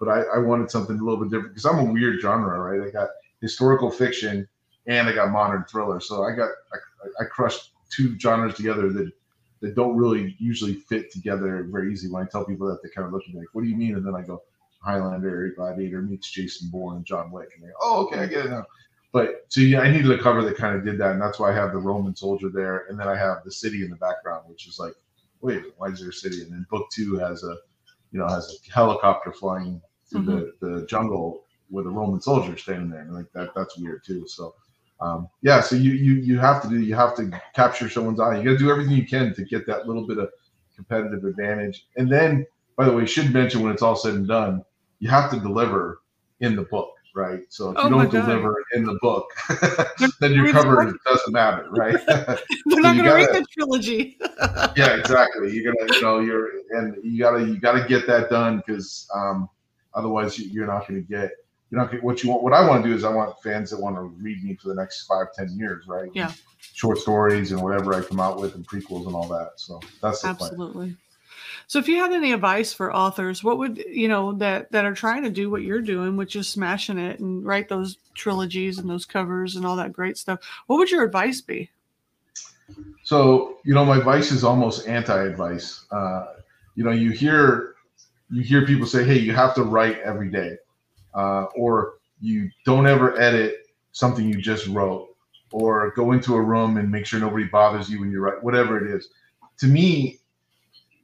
But 0.00 0.08
I, 0.08 0.22
I 0.34 0.38
wanted 0.38 0.70
something 0.70 0.98
a 0.98 1.02
little 1.02 1.20
bit 1.20 1.30
different 1.30 1.54
because 1.54 1.66
I'm 1.66 1.78
a 1.78 1.92
weird 1.92 2.20
genre, 2.20 2.58
right? 2.58 2.88
I 2.88 2.90
got 2.90 3.10
historical 3.40 3.90
fiction 3.90 4.48
and 4.86 5.08
I 5.08 5.12
got 5.12 5.30
modern 5.30 5.64
thriller. 5.64 6.00
So 6.00 6.24
I 6.24 6.32
got 6.32 6.50
I, 6.72 7.22
I 7.22 7.24
crushed 7.26 7.72
two 7.90 8.18
genres 8.18 8.54
together 8.54 8.92
that 8.92 9.10
that 9.60 9.74
don't 9.74 9.96
really 9.96 10.36
usually 10.38 10.74
fit 10.74 11.12
together 11.12 11.66
very 11.70 11.92
easy. 11.92 12.10
When 12.10 12.22
I 12.22 12.26
tell 12.26 12.44
people 12.44 12.66
that, 12.68 12.82
they 12.82 12.88
kind 12.88 13.06
of 13.06 13.12
look 13.12 13.22
at 13.26 13.34
me 13.34 13.40
like, 13.40 13.48
"What 13.52 13.62
do 13.62 13.68
you 13.68 13.76
mean?" 13.76 13.94
And 13.94 14.06
then 14.06 14.14
I 14.14 14.22
go, 14.22 14.42
"Highlander, 14.82 15.52
Gladiator 15.54 16.02
meets 16.02 16.30
Jason 16.30 16.70
Bourne 16.70 16.96
and 16.96 17.04
John 17.04 17.30
Wick," 17.30 17.50
and 17.54 17.62
they 17.62 17.68
go, 17.68 17.74
"Oh, 17.80 18.06
okay, 18.06 18.20
I 18.20 18.26
get 18.26 18.46
it 18.46 18.50
now." 18.50 18.64
But 19.12 19.46
so 19.48 19.60
yeah, 19.60 19.80
I 19.80 19.90
needed 19.90 20.10
a 20.10 20.22
cover 20.22 20.42
that 20.42 20.56
kind 20.56 20.76
of 20.76 20.84
did 20.84 20.98
that, 20.98 21.12
and 21.12 21.20
that's 21.20 21.38
why 21.38 21.50
I 21.50 21.54
have 21.54 21.72
the 21.72 21.78
Roman 21.78 22.14
soldier 22.14 22.48
there, 22.48 22.86
and 22.88 22.98
then 22.98 23.08
I 23.08 23.16
have 23.16 23.38
the 23.44 23.52
city 23.52 23.82
in 23.82 23.90
the 23.90 23.96
background, 23.96 24.44
which 24.48 24.68
is 24.68 24.78
like, 24.78 24.94
wait, 25.40 25.64
why 25.76 25.88
is 25.88 26.00
there 26.00 26.10
a 26.10 26.12
city? 26.12 26.42
And 26.42 26.52
then 26.52 26.66
book 26.70 26.86
two 26.92 27.16
has 27.16 27.42
a, 27.42 27.56
you 28.12 28.20
know, 28.20 28.28
has 28.28 28.48
a 28.48 28.72
helicopter 28.72 29.32
flying 29.32 29.80
through 30.08 30.20
mm-hmm. 30.22 30.66
the, 30.66 30.80
the 30.80 30.86
jungle 30.86 31.44
with 31.70 31.86
a 31.86 31.90
Roman 31.90 32.20
soldier 32.20 32.56
standing 32.56 32.90
there, 32.90 33.00
and 33.00 33.14
like 33.14 33.30
that, 33.34 33.50
that's 33.54 33.76
weird 33.78 34.04
too. 34.04 34.26
So, 34.26 34.54
um, 35.00 35.28
yeah, 35.42 35.60
so 35.60 35.76
you 35.76 35.92
you 35.92 36.14
you 36.14 36.38
have 36.38 36.62
to 36.62 36.68
do, 36.68 36.80
you 36.80 36.94
have 36.94 37.16
to 37.16 37.30
capture 37.54 37.88
someone's 37.88 38.20
eye. 38.20 38.38
You 38.38 38.44
got 38.44 38.50
to 38.52 38.58
do 38.58 38.70
everything 38.70 38.94
you 38.94 39.06
can 39.06 39.34
to 39.34 39.44
get 39.44 39.66
that 39.66 39.86
little 39.86 40.06
bit 40.06 40.18
of 40.18 40.30
competitive 40.74 41.24
advantage. 41.24 41.86
And 41.96 42.10
then, 42.10 42.46
by 42.76 42.84
the 42.84 42.92
way, 42.92 43.06
should 43.06 43.32
mention 43.32 43.62
when 43.62 43.72
it's 43.72 43.82
all 43.82 43.96
said 43.96 44.14
and 44.14 44.28
done, 44.28 44.64
you 44.98 45.08
have 45.10 45.30
to 45.30 45.40
deliver 45.40 46.00
in 46.40 46.56
the 46.56 46.62
book, 46.62 46.92
right? 47.14 47.40
So 47.48 47.70
if 47.70 47.78
Oh 47.78 47.84
you 47.84 47.90
don't 47.90 48.10
deliver 48.10 48.54
in 48.74 48.84
the 48.84 48.98
book, 49.00 49.26
then 50.20 50.32
your 50.32 50.44
Read 50.44 50.54
the 50.54 50.62
cover 50.62 50.98
doesn't 51.06 51.32
matter, 51.32 51.68
right? 51.70 51.94
they're 52.06 52.80
not 52.80 52.96
going 52.96 53.04
to 53.04 53.14
read 53.14 53.28
the 53.28 53.44
trilogy 53.52 54.18
yeah, 54.76 54.96
exactly. 54.96 55.52
You're 55.52 55.72
gonna, 55.72 55.94
you 55.94 56.02
know, 56.02 56.20
you're 56.20 56.48
and 56.70 56.96
you 57.02 57.18
gotta 57.18 57.44
you 57.44 57.58
gotta 57.58 57.86
get 57.86 58.06
that 58.06 58.30
done 58.30 58.62
because 58.64 59.08
um, 59.14 59.48
otherwise 59.94 60.38
you, 60.38 60.48
you're 60.50 60.66
not 60.66 60.86
gonna 60.86 61.00
get 61.00 61.30
you're 61.70 61.80
not 61.80 62.02
what 62.02 62.22
you 62.22 62.30
want. 62.30 62.42
What 62.42 62.52
I 62.52 62.66
want 62.68 62.82
to 62.82 62.90
do 62.90 62.94
is 62.94 63.04
I 63.04 63.10
want 63.10 63.40
fans 63.42 63.70
that 63.70 63.80
want 63.80 63.96
to 63.96 64.02
read 64.02 64.42
me 64.42 64.56
for 64.56 64.68
the 64.68 64.74
next 64.74 65.06
five, 65.06 65.32
ten 65.34 65.56
years, 65.56 65.86
right? 65.86 66.10
Yeah. 66.14 66.32
Short 66.74 66.98
stories 66.98 67.52
and 67.52 67.62
whatever 67.62 67.94
I 67.94 68.02
come 68.02 68.20
out 68.20 68.40
with 68.40 68.54
and 68.54 68.66
prequels 68.66 69.06
and 69.06 69.14
all 69.14 69.28
that. 69.28 69.52
So 69.56 69.80
that's 70.02 70.22
the 70.22 70.34
plan. 70.34 70.50
Absolutely. 70.50 70.96
So 71.66 71.78
if 71.78 71.86
you 71.86 71.98
had 71.98 72.12
any 72.12 72.32
advice 72.32 72.72
for 72.72 72.94
authors, 72.94 73.44
what 73.44 73.58
would 73.58 73.78
you 73.78 74.08
know 74.08 74.32
that 74.34 74.72
that 74.72 74.84
are 74.84 74.94
trying 74.94 75.22
to 75.22 75.30
do 75.30 75.50
what 75.50 75.62
you're 75.62 75.80
doing, 75.80 76.16
which 76.16 76.34
is 76.34 76.48
smashing 76.48 76.98
it 76.98 77.20
and 77.20 77.44
write 77.44 77.68
those 77.68 77.98
trilogies 78.14 78.78
and 78.78 78.90
those 78.90 79.06
covers 79.06 79.54
and 79.54 79.64
all 79.64 79.76
that 79.76 79.92
great 79.92 80.18
stuff? 80.18 80.40
What 80.66 80.78
would 80.78 80.90
your 80.90 81.04
advice 81.04 81.40
be? 81.40 81.70
So 83.04 83.58
you 83.64 83.74
know, 83.74 83.84
my 83.84 83.98
advice 83.98 84.32
is 84.32 84.42
almost 84.42 84.88
anti-advice. 84.88 85.86
Uh, 85.90 86.34
you 86.74 86.84
know, 86.84 86.90
you 86.90 87.10
hear 87.10 87.76
you 88.30 88.42
hear 88.42 88.66
people 88.66 88.86
say, 88.86 89.04
"Hey, 89.04 89.18
you 89.18 89.32
have 89.32 89.54
to 89.54 89.62
write 89.62 90.00
every 90.00 90.30
day," 90.30 90.56
uh, 91.14 91.44
or 91.56 91.94
you 92.20 92.50
don't 92.64 92.86
ever 92.86 93.18
edit 93.20 93.66
something 93.92 94.28
you 94.28 94.40
just 94.40 94.66
wrote, 94.68 95.08
or 95.52 95.92
go 95.96 96.12
into 96.12 96.34
a 96.34 96.40
room 96.40 96.76
and 96.76 96.90
make 96.90 97.06
sure 97.06 97.18
nobody 97.18 97.44
bothers 97.44 97.90
you 97.90 98.00
when 98.00 98.10
you 98.10 98.20
write. 98.20 98.42
Whatever 98.42 98.84
it 98.84 98.94
is, 98.94 99.08
to 99.58 99.66
me, 99.66 100.18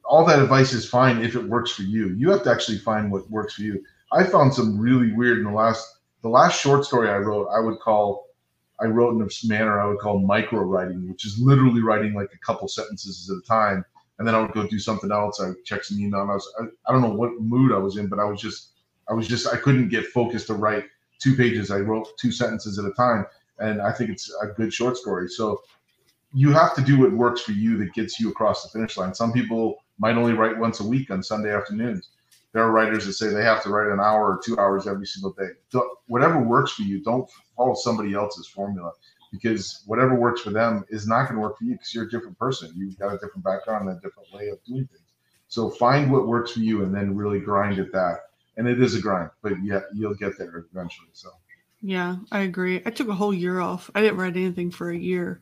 all 0.05 0.25
that 0.25 0.39
advice 0.39 0.73
is 0.73 0.89
fine 0.89 1.23
if 1.23 1.35
it 1.35 1.45
works 1.45 1.73
for 1.73 1.83
you. 1.83 2.15
You 2.17 2.31
have 2.31 2.45
to 2.45 2.51
actually 2.51 2.79
find 2.79 3.11
what 3.11 3.29
works 3.31 3.55
for 3.55 3.63
you. 3.63 3.83
I 4.13 4.25
found 4.25 4.55
some 4.55 4.79
really 4.79 5.13
weird 5.13 5.39
in 5.39 5.45
the 5.45 5.51
last 5.51 5.85
the 6.23 6.29
last 6.29 6.61
short 6.61 6.85
story 6.85 7.09
I 7.09 7.19
wrote. 7.19 7.49
I 7.49 7.61
would 7.61 7.79
call 7.81 8.27
I 8.81 8.87
wrote 8.87 9.15
in 9.15 9.23
a 9.23 9.49
manner 9.49 9.81
I 9.81 9.87
would 9.87 9.99
call 9.99 10.19
micro 10.21 10.61
writing, 10.61 11.09
which 11.09 11.25
is 11.25 11.39
literally 11.41 11.83
writing 11.83 12.15
like 12.15 12.31
a 12.35 12.39
couple 12.47 12.69
sentences 12.69 13.31
at 13.31 13.39
a 13.43 13.47
time. 13.47 13.85
And 14.19 14.27
then 14.27 14.35
I 14.35 14.41
would 14.41 14.53
go 14.53 14.67
do 14.67 14.79
something 14.79 15.11
else. 15.11 15.41
I 15.41 15.49
would 15.49 15.65
check 15.65 15.85
some 15.85 15.99
email. 15.99 16.21
I 16.21 16.25
was, 16.25 16.55
I, 16.61 16.65
I 16.89 16.93
don't 16.93 17.03
know 17.03 17.15
what 17.15 17.39
mood 17.41 17.73
I 17.73 17.79
was 17.79 17.97
in, 17.97 18.09
but 18.09 18.19
I 18.19 18.25
was 18.25 18.41
just, 18.41 18.73
I 19.09 19.15
was 19.15 19.29
just, 19.29 19.47
I 19.47 19.57
couldn't 19.57 19.89
get 19.89 20.07
focused 20.07 20.49
to 20.49 20.55
write 20.55 20.85
two 21.21 21.37
pages. 21.37 21.71
I 21.71 21.79
wrote 21.79 22.09
two 22.19 22.33
sentences 22.33 22.79
at 22.79 22.85
a 22.85 22.93
time. 22.93 23.27
And 23.59 23.81
I 23.81 23.93
think 23.93 24.11
it's 24.11 24.31
a 24.43 24.49
good 24.49 24.73
short 24.73 24.97
story. 24.97 25.29
So 25.29 25.63
you 26.35 26.53
have 26.53 26.75
to 26.75 26.83
do 26.83 26.99
what 26.99 27.13
works 27.13 27.41
for 27.41 27.53
you 27.53 27.79
that 27.79 27.95
gets 27.95 28.21
you 28.21 28.31
across 28.31 28.63
the 28.63 28.69
finish 28.69 28.97
line. 28.97 29.15
Some 29.15 29.33
people 29.33 29.77
might 29.99 30.17
only 30.17 30.35
write 30.35 30.59
once 30.59 30.81
a 30.81 30.87
week 30.87 31.11
on 31.11 31.23
Sunday 31.23 31.55
afternoons. 31.55 32.11
There 32.53 32.63
are 32.63 32.73
writers 32.73 33.07
that 33.07 33.15
say 33.15 33.29
they 33.29 33.45
have 33.45 33.63
to 33.63 33.71
write 33.71 33.93
an 33.93 34.01
hour 34.01 34.33
or 34.35 34.41
two 34.45 34.59
hours 34.59 34.87
every 34.87 35.07
single 35.07 35.33
day. 35.33 35.51
Don't- 35.71 35.99
whatever 36.07 36.41
works 36.41 36.73
for 36.73 36.83
you, 36.83 37.03
don't 37.03 37.29
follow 37.57 37.75
somebody 37.75 38.15
else's 38.15 38.47
formula 38.49 38.93
because 39.33 39.83
whatever 39.87 40.15
works 40.15 40.41
for 40.41 40.51
them 40.51 40.85
is 40.89 41.07
not 41.07 41.25
going 41.25 41.35
to 41.35 41.41
work 41.41 41.59
for 41.59 41.65
you 41.65 41.73
because 41.73 41.95
you're 41.95 42.05
a 42.05 42.11
different 42.11 42.39
person. 42.39 42.73
You've 42.77 42.99
got 42.99 43.15
a 43.15 43.19
different 43.19 43.45
background 43.45 43.89
and 43.89 43.99
a 43.99 44.01
different 44.01 44.33
way 44.33 44.49
of 44.49 44.63
doing 44.65 44.87
things. 44.87 45.13
So 45.49 45.71
find 45.71 46.11
what 46.11 46.27
works 46.27 46.53
for 46.53 46.61
you 46.61 46.83
and 46.83 46.95
then 46.95 47.17
really 47.17 47.41
grind 47.41 47.79
at 47.79 47.93
that. 47.93 48.26
And 48.57 48.67
it 48.67 48.81
is 48.81 48.95
a 48.95 49.01
grind, 49.01 49.31
but 49.43 49.53
yeah, 49.63 49.81
you'll 49.95 50.15
get 50.15 50.39
there 50.39 50.65
eventually. 50.73 51.09
So 51.13 51.31
yeah, 51.83 52.17
I 52.33 52.41
agree. 52.41 52.83
I 52.87 52.91
took 52.91 53.09
a 53.09 53.15
whole 53.15 53.35
year 53.35 53.61
off. 53.61 53.91
I 53.95 54.01
didn't 54.01 54.19
write 54.19 54.37
anything 54.37 54.71
for 54.71 54.91
a 54.91 54.97
year. 54.97 55.41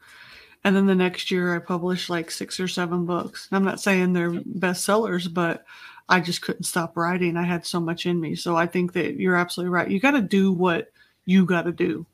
And 0.65 0.75
then 0.75 0.87
the 0.87 0.95
next 0.95 1.31
year 1.31 1.55
I 1.55 1.59
published 1.59 2.11
like 2.11 2.31
six 2.31 2.59
or 2.59 2.69
seven 2.69 3.05
books. 3.05 3.49
I'm 3.53 3.65
not 3.65 3.81
saying 3.81 4.13
they're 4.13 4.31
bestsellers, 4.31 5.33
but 5.33 5.65
I 6.09 6.21
just 6.21 6.43
couldn't 6.43 6.65
stop 6.65 6.97
writing. 6.97 7.37
I 7.37 7.45
had 7.45 7.67
so 7.67 7.81
much 7.81 8.07
in 8.07 8.21
me. 8.21 8.35
So 8.35 8.57
I 8.57 8.67
think 8.67 8.95
that 8.95 9.19
you're 9.19 9.37
absolutely 9.37 9.71
right. 9.71 9.91
You 9.91 10.01
got 10.01 10.13
to 10.13 10.23
do 10.23 10.53
what 10.53 10.89
you 11.27 11.45
got 11.47 11.63
to 11.63 11.73
do. 11.73 12.07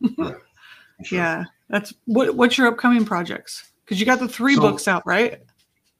sure. 0.16 0.38
Yeah. 1.10 1.44
That's 1.68 1.94
what 2.04 2.34
what's 2.34 2.58
your 2.58 2.66
upcoming 2.66 3.04
projects? 3.04 3.70
Cuz 3.86 3.98
you 3.98 4.06
got 4.06 4.20
the 4.20 4.28
3 4.28 4.56
so, 4.56 4.60
books 4.60 4.86
out, 4.86 5.06
right? 5.06 5.42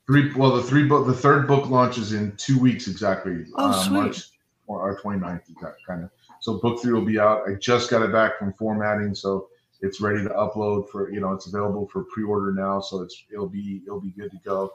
Three 0.06 0.32
well 0.34 0.54
the 0.56 0.62
three 0.62 0.84
book 0.84 1.06
the 1.06 1.14
third 1.14 1.46
book 1.46 1.70
launches 1.70 2.12
in 2.12 2.36
2 2.36 2.58
weeks 2.58 2.88
exactly. 2.88 3.46
Oh, 3.54 3.70
uh, 3.70 3.72
sweet. 3.72 3.92
March 3.92 4.31
or 4.66 4.80
our 4.80 5.00
29th 5.00 5.42
kind 5.86 6.04
of. 6.04 6.10
So 6.40 6.58
book 6.58 6.80
3 6.82 6.92
will 6.92 7.04
be 7.04 7.18
out. 7.18 7.48
I 7.48 7.54
just 7.54 7.90
got 7.90 8.02
it 8.02 8.12
back 8.12 8.38
from 8.38 8.52
formatting 8.54 9.14
so 9.14 9.48
it's 9.80 10.00
ready 10.00 10.22
to 10.22 10.30
upload 10.30 10.88
for 10.90 11.10
you 11.10 11.20
know 11.20 11.32
it's 11.32 11.46
available 11.48 11.88
for 11.88 12.04
pre-order 12.04 12.52
now 12.52 12.80
so 12.80 13.02
it's 13.02 13.24
it'll 13.32 13.48
be 13.48 13.82
it'll 13.84 14.00
be 14.00 14.12
good 14.12 14.30
to 14.30 14.38
go 14.44 14.70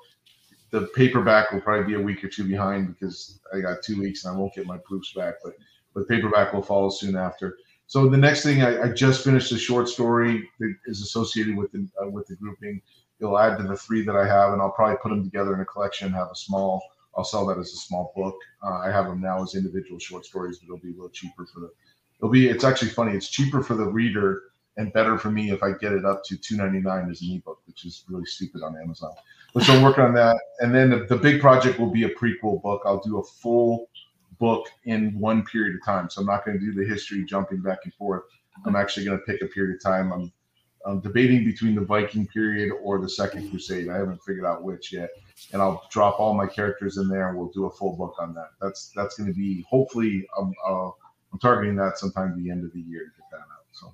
the 0.72 0.82
paperback 0.96 1.52
will 1.52 1.62
probably 1.62 1.86
be 1.86 2.00
a 2.00 2.04
week 2.04 2.24
or 2.24 2.28
two 2.28 2.48
behind 2.48 2.88
because 2.88 3.40
I 3.54 3.60
got 3.60 3.82
two 3.82 4.00
weeks 4.00 4.26
and 4.26 4.36
I 4.36 4.38
won't 4.38 4.54
get 4.54 4.66
my 4.66 4.78
proofs 4.78 5.14
back, 5.14 5.36
but 5.44 5.54
but 5.94 6.08
paperback 6.08 6.54
will 6.54 6.62
follow 6.62 6.90
soon 6.90 7.16
after. 7.16 7.58
So 7.88 8.10
the 8.10 8.18
next 8.18 8.44
thing 8.44 8.62
I, 8.62 8.84
I 8.84 8.90
just 8.90 9.24
finished 9.24 9.52
a 9.52 9.58
short 9.58 9.88
story 9.88 10.48
that 10.60 10.76
is 10.86 11.02
associated 11.02 11.56
with 11.56 11.72
the 11.72 11.88
uh, 12.02 12.10
with 12.10 12.28
the 12.28 12.36
grouping. 12.36 12.82
It'll 13.20 13.40
add 13.40 13.58
to 13.58 13.64
the 13.64 13.78
three 13.78 14.04
that 14.04 14.16
I 14.16 14.28
have, 14.28 14.54
and 14.54 14.62
I'll 14.62 14.72
probably 14.72 14.98
put 15.02 15.10
them 15.10 15.24
together 15.24 15.54
in 15.56 15.62
a 15.62 15.66
collection. 15.66 16.12
Have 16.12 16.30
a 16.32 16.36
small. 16.36 16.84
I'll 17.18 17.24
sell 17.24 17.46
that 17.48 17.58
as 17.58 17.74
a 17.74 17.78
small 17.78 18.14
book. 18.16 18.36
Uh, 18.64 18.78
I 18.78 18.92
have 18.92 19.06
them 19.06 19.22
now 19.22 19.42
as 19.42 19.56
individual 19.56 20.00
short 20.00 20.26
stories, 20.26 20.60
but 20.60 20.66
it'll 20.66 20.78
be 20.78 20.92
a 20.92 20.96
little 20.96 21.10
cheaper 21.10 21.46
for 21.46 21.62
the. 21.62 21.72
It'll 22.20 22.32
be. 22.32 22.48
It's 22.48 22.64
actually 22.64 22.90
funny. 22.90 23.16
It's 23.16 23.30
cheaper 23.30 23.64
for 23.64 23.76
the 23.76 23.86
reader 23.86 24.44
and 24.78 24.94
better 24.94 25.18
for 25.18 25.32
me 25.32 25.52
if 25.52 25.64
I 25.64 25.72
get 25.74 25.92
it 25.92 26.06
up 26.06 26.24
to 26.26 26.38
two 26.38 26.56
ninety 26.56 26.80
nine 26.80 27.10
as 27.10 27.22
an 27.22 27.32
ebook, 27.32 27.60
which 27.66 27.86
is 27.86 28.06
really 28.08 28.26
stupid 28.26 28.62
on 28.64 28.80
Amazon 28.80 29.12
But 29.54 29.64
so 29.64 29.74
I'm 29.74 29.84
working 29.84 30.04
on 30.04 30.14
that. 30.14 30.38
And 30.60 30.74
then 30.74 30.92
the, 30.92 31.06
the, 31.06 31.18
big 31.18 31.42
project 31.42 31.80
will 31.80 31.90
be 31.90 32.04
a 32.04 32.10
prequel 32.10 32.62
book. 32.62 32.84
I'll 32.86 33.02
do 33.02 33.18
a 33.18 33.24
full 33.24 33.90
book 34.40 34.68
in 34.86 35.18
one 35.20 35.44
period 35.46 35.76
of 35.76 35.84
time. 35.84 36.10
So 36.10 36.22
I'm 36.22 36.28
not 36.28 36.46
going 36.46 36.60
to 36.60 36.64
do 36.64 36.74
the 36.74 36.86
history 36.88 37.26
jumping 37.26 37.62
back 37.62 37.80
and 37.84 37.94
forth. 37.96 38.24
I'm 38.66 38.76
actually 38.76 39.06
going 39.06 39.18
to 39.18 39.26
pick 39.26 39.42
a 39.42 39.48
period 39.48 39.76
of 39.76 39.84
time. 39.84 40.12
I'm, 40.14 40.32
I'm 40.88 41.02
debating 41.02 41.44
between 41.44 41.76
the 41.76 41.82
Viking 41.82 42.26
period 42.28 42.72
or 42.82 43.00
the 43.00 43.10
Second 43.10 43.50
Crusade. 43.50 43.90
I 43.90 43.98
haven't 43.98 44.24
figured 44.24 44.46
out 44.46 44.64
which 44.64 44.94
yet. 44.94 45.10
And 45.52 45.62
I'll 45.62 45.86
drop 45.92 46.20
all 46.20 46.34
my 46.34 46.48
characters 46.48 46.98
in 46.98 47.10
there, 47.10 47.30
and 47.30 47.38
we'll 47.38 47.50
do 47.50 47.66
a 47.66 47.72
full 47.72 47.96
book 47.96 48.16
on 48.20 48.34
that. 48.36 48.52
That's 48.62 48.92
that's 48.96 49.18
going 49.18 49.28
to 49.28 49.36
be 49.38 49.66
hopefully. 49.70 50.26
Um, 50.38 50.54
uh, 50.66 50.88
I'm 51.32 51.40
targeting 51.40 51.76
that 51.76 51.98
sometime 51.98 52.42
the 52.42 52.50
end 52.50 52.64
of 52.64 52.72
the 52.72 52.80
year 52.80 53.02
to 53.02 53.12
get 53.18 53.30
that 53.32 53.38
out. 53.38 53.66
So, 53.74 53.94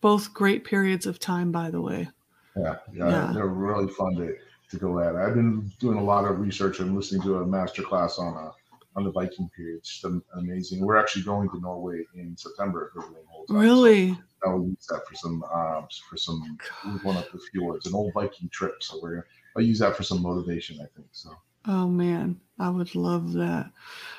both 0.00 0.32
great 0.32 0.64
periods 0.64 1.06
of 1.06 1.18
time, 1.18 1.50
by 1.50 1.70
the 1.70 1.80
way. 1.80 2.08
Yeah, 2.56 2.76
yeah, 2.94 3.08
yeah. 3.08 3.32
they're 3.34 3.48
really 3.48 3.88
fun 3.88 4.14
to 4.16 4.34
to 4.70 4.76
go 4.78 5.00
at. 5.00 5.16
I've 5.16 5.34
been 5.34 5.70
doing 5.80 5.98
a 5.98 6.04
lot 6.04 6.24
of 6.24 6.38
research 6.38 6.80
and 6.80 6.94
listening 6.94 7.22
to 7.22 7.38
a 7.38 7.46
master 7.46 7.82
class 7.82 8.18
on 8.18 8.34
a 8.34 8.48
uh, 8.48 8.52
on 8.96 9.04
the 9.04 9.10
Viking 9.10 9.48
period. 9.56 9.78
It's 9.78 10.00
just 10.00 10.14
amazing. 10.34 10.84
We're 10.84 10.98
actually 10.98 11.22
going 11.22 11.48
to 11.50 11.60
Norway 11.60 12.04
in 12.14 12.36
September 12.36 12.90
if 12.94 13.02
everything 13.02 13.24
holds. 13.28 13.50
Really? 13.50 14.18
I 14.44 14.48
will 14.52 14.66
use 14.66 14.86
that 14.88 15.06
for 15.06 15.14
some 15.14 15.42
um, 15.44 15.86
for 16.08 16.16
some 16.16 16.58
one 17.02 17.16
up 17.16 17.30
the 17.30 17.40
fjords, 17.50 17.86
an 17.86 17.94
old 17.94 18.12
Viking 18.12 18.48
trip. 18.50 18.82
So 18.82 18.98
we're 19.02 19.26
I'll 19.56 19.62
use 19.62 19.78
that 19.78 19.96
for 19.96 20.02
some 20.02 20.22
motivation. 20.22 20.76
I 20.76 20.86
think 20.94 21.08
so. 21.12 21.30
Oh 21.66 21.86
man, 21.88 22.40
I 22.58 22.70
would 22.70 22.94
love 22.94 23.32
that. 23.34 23.70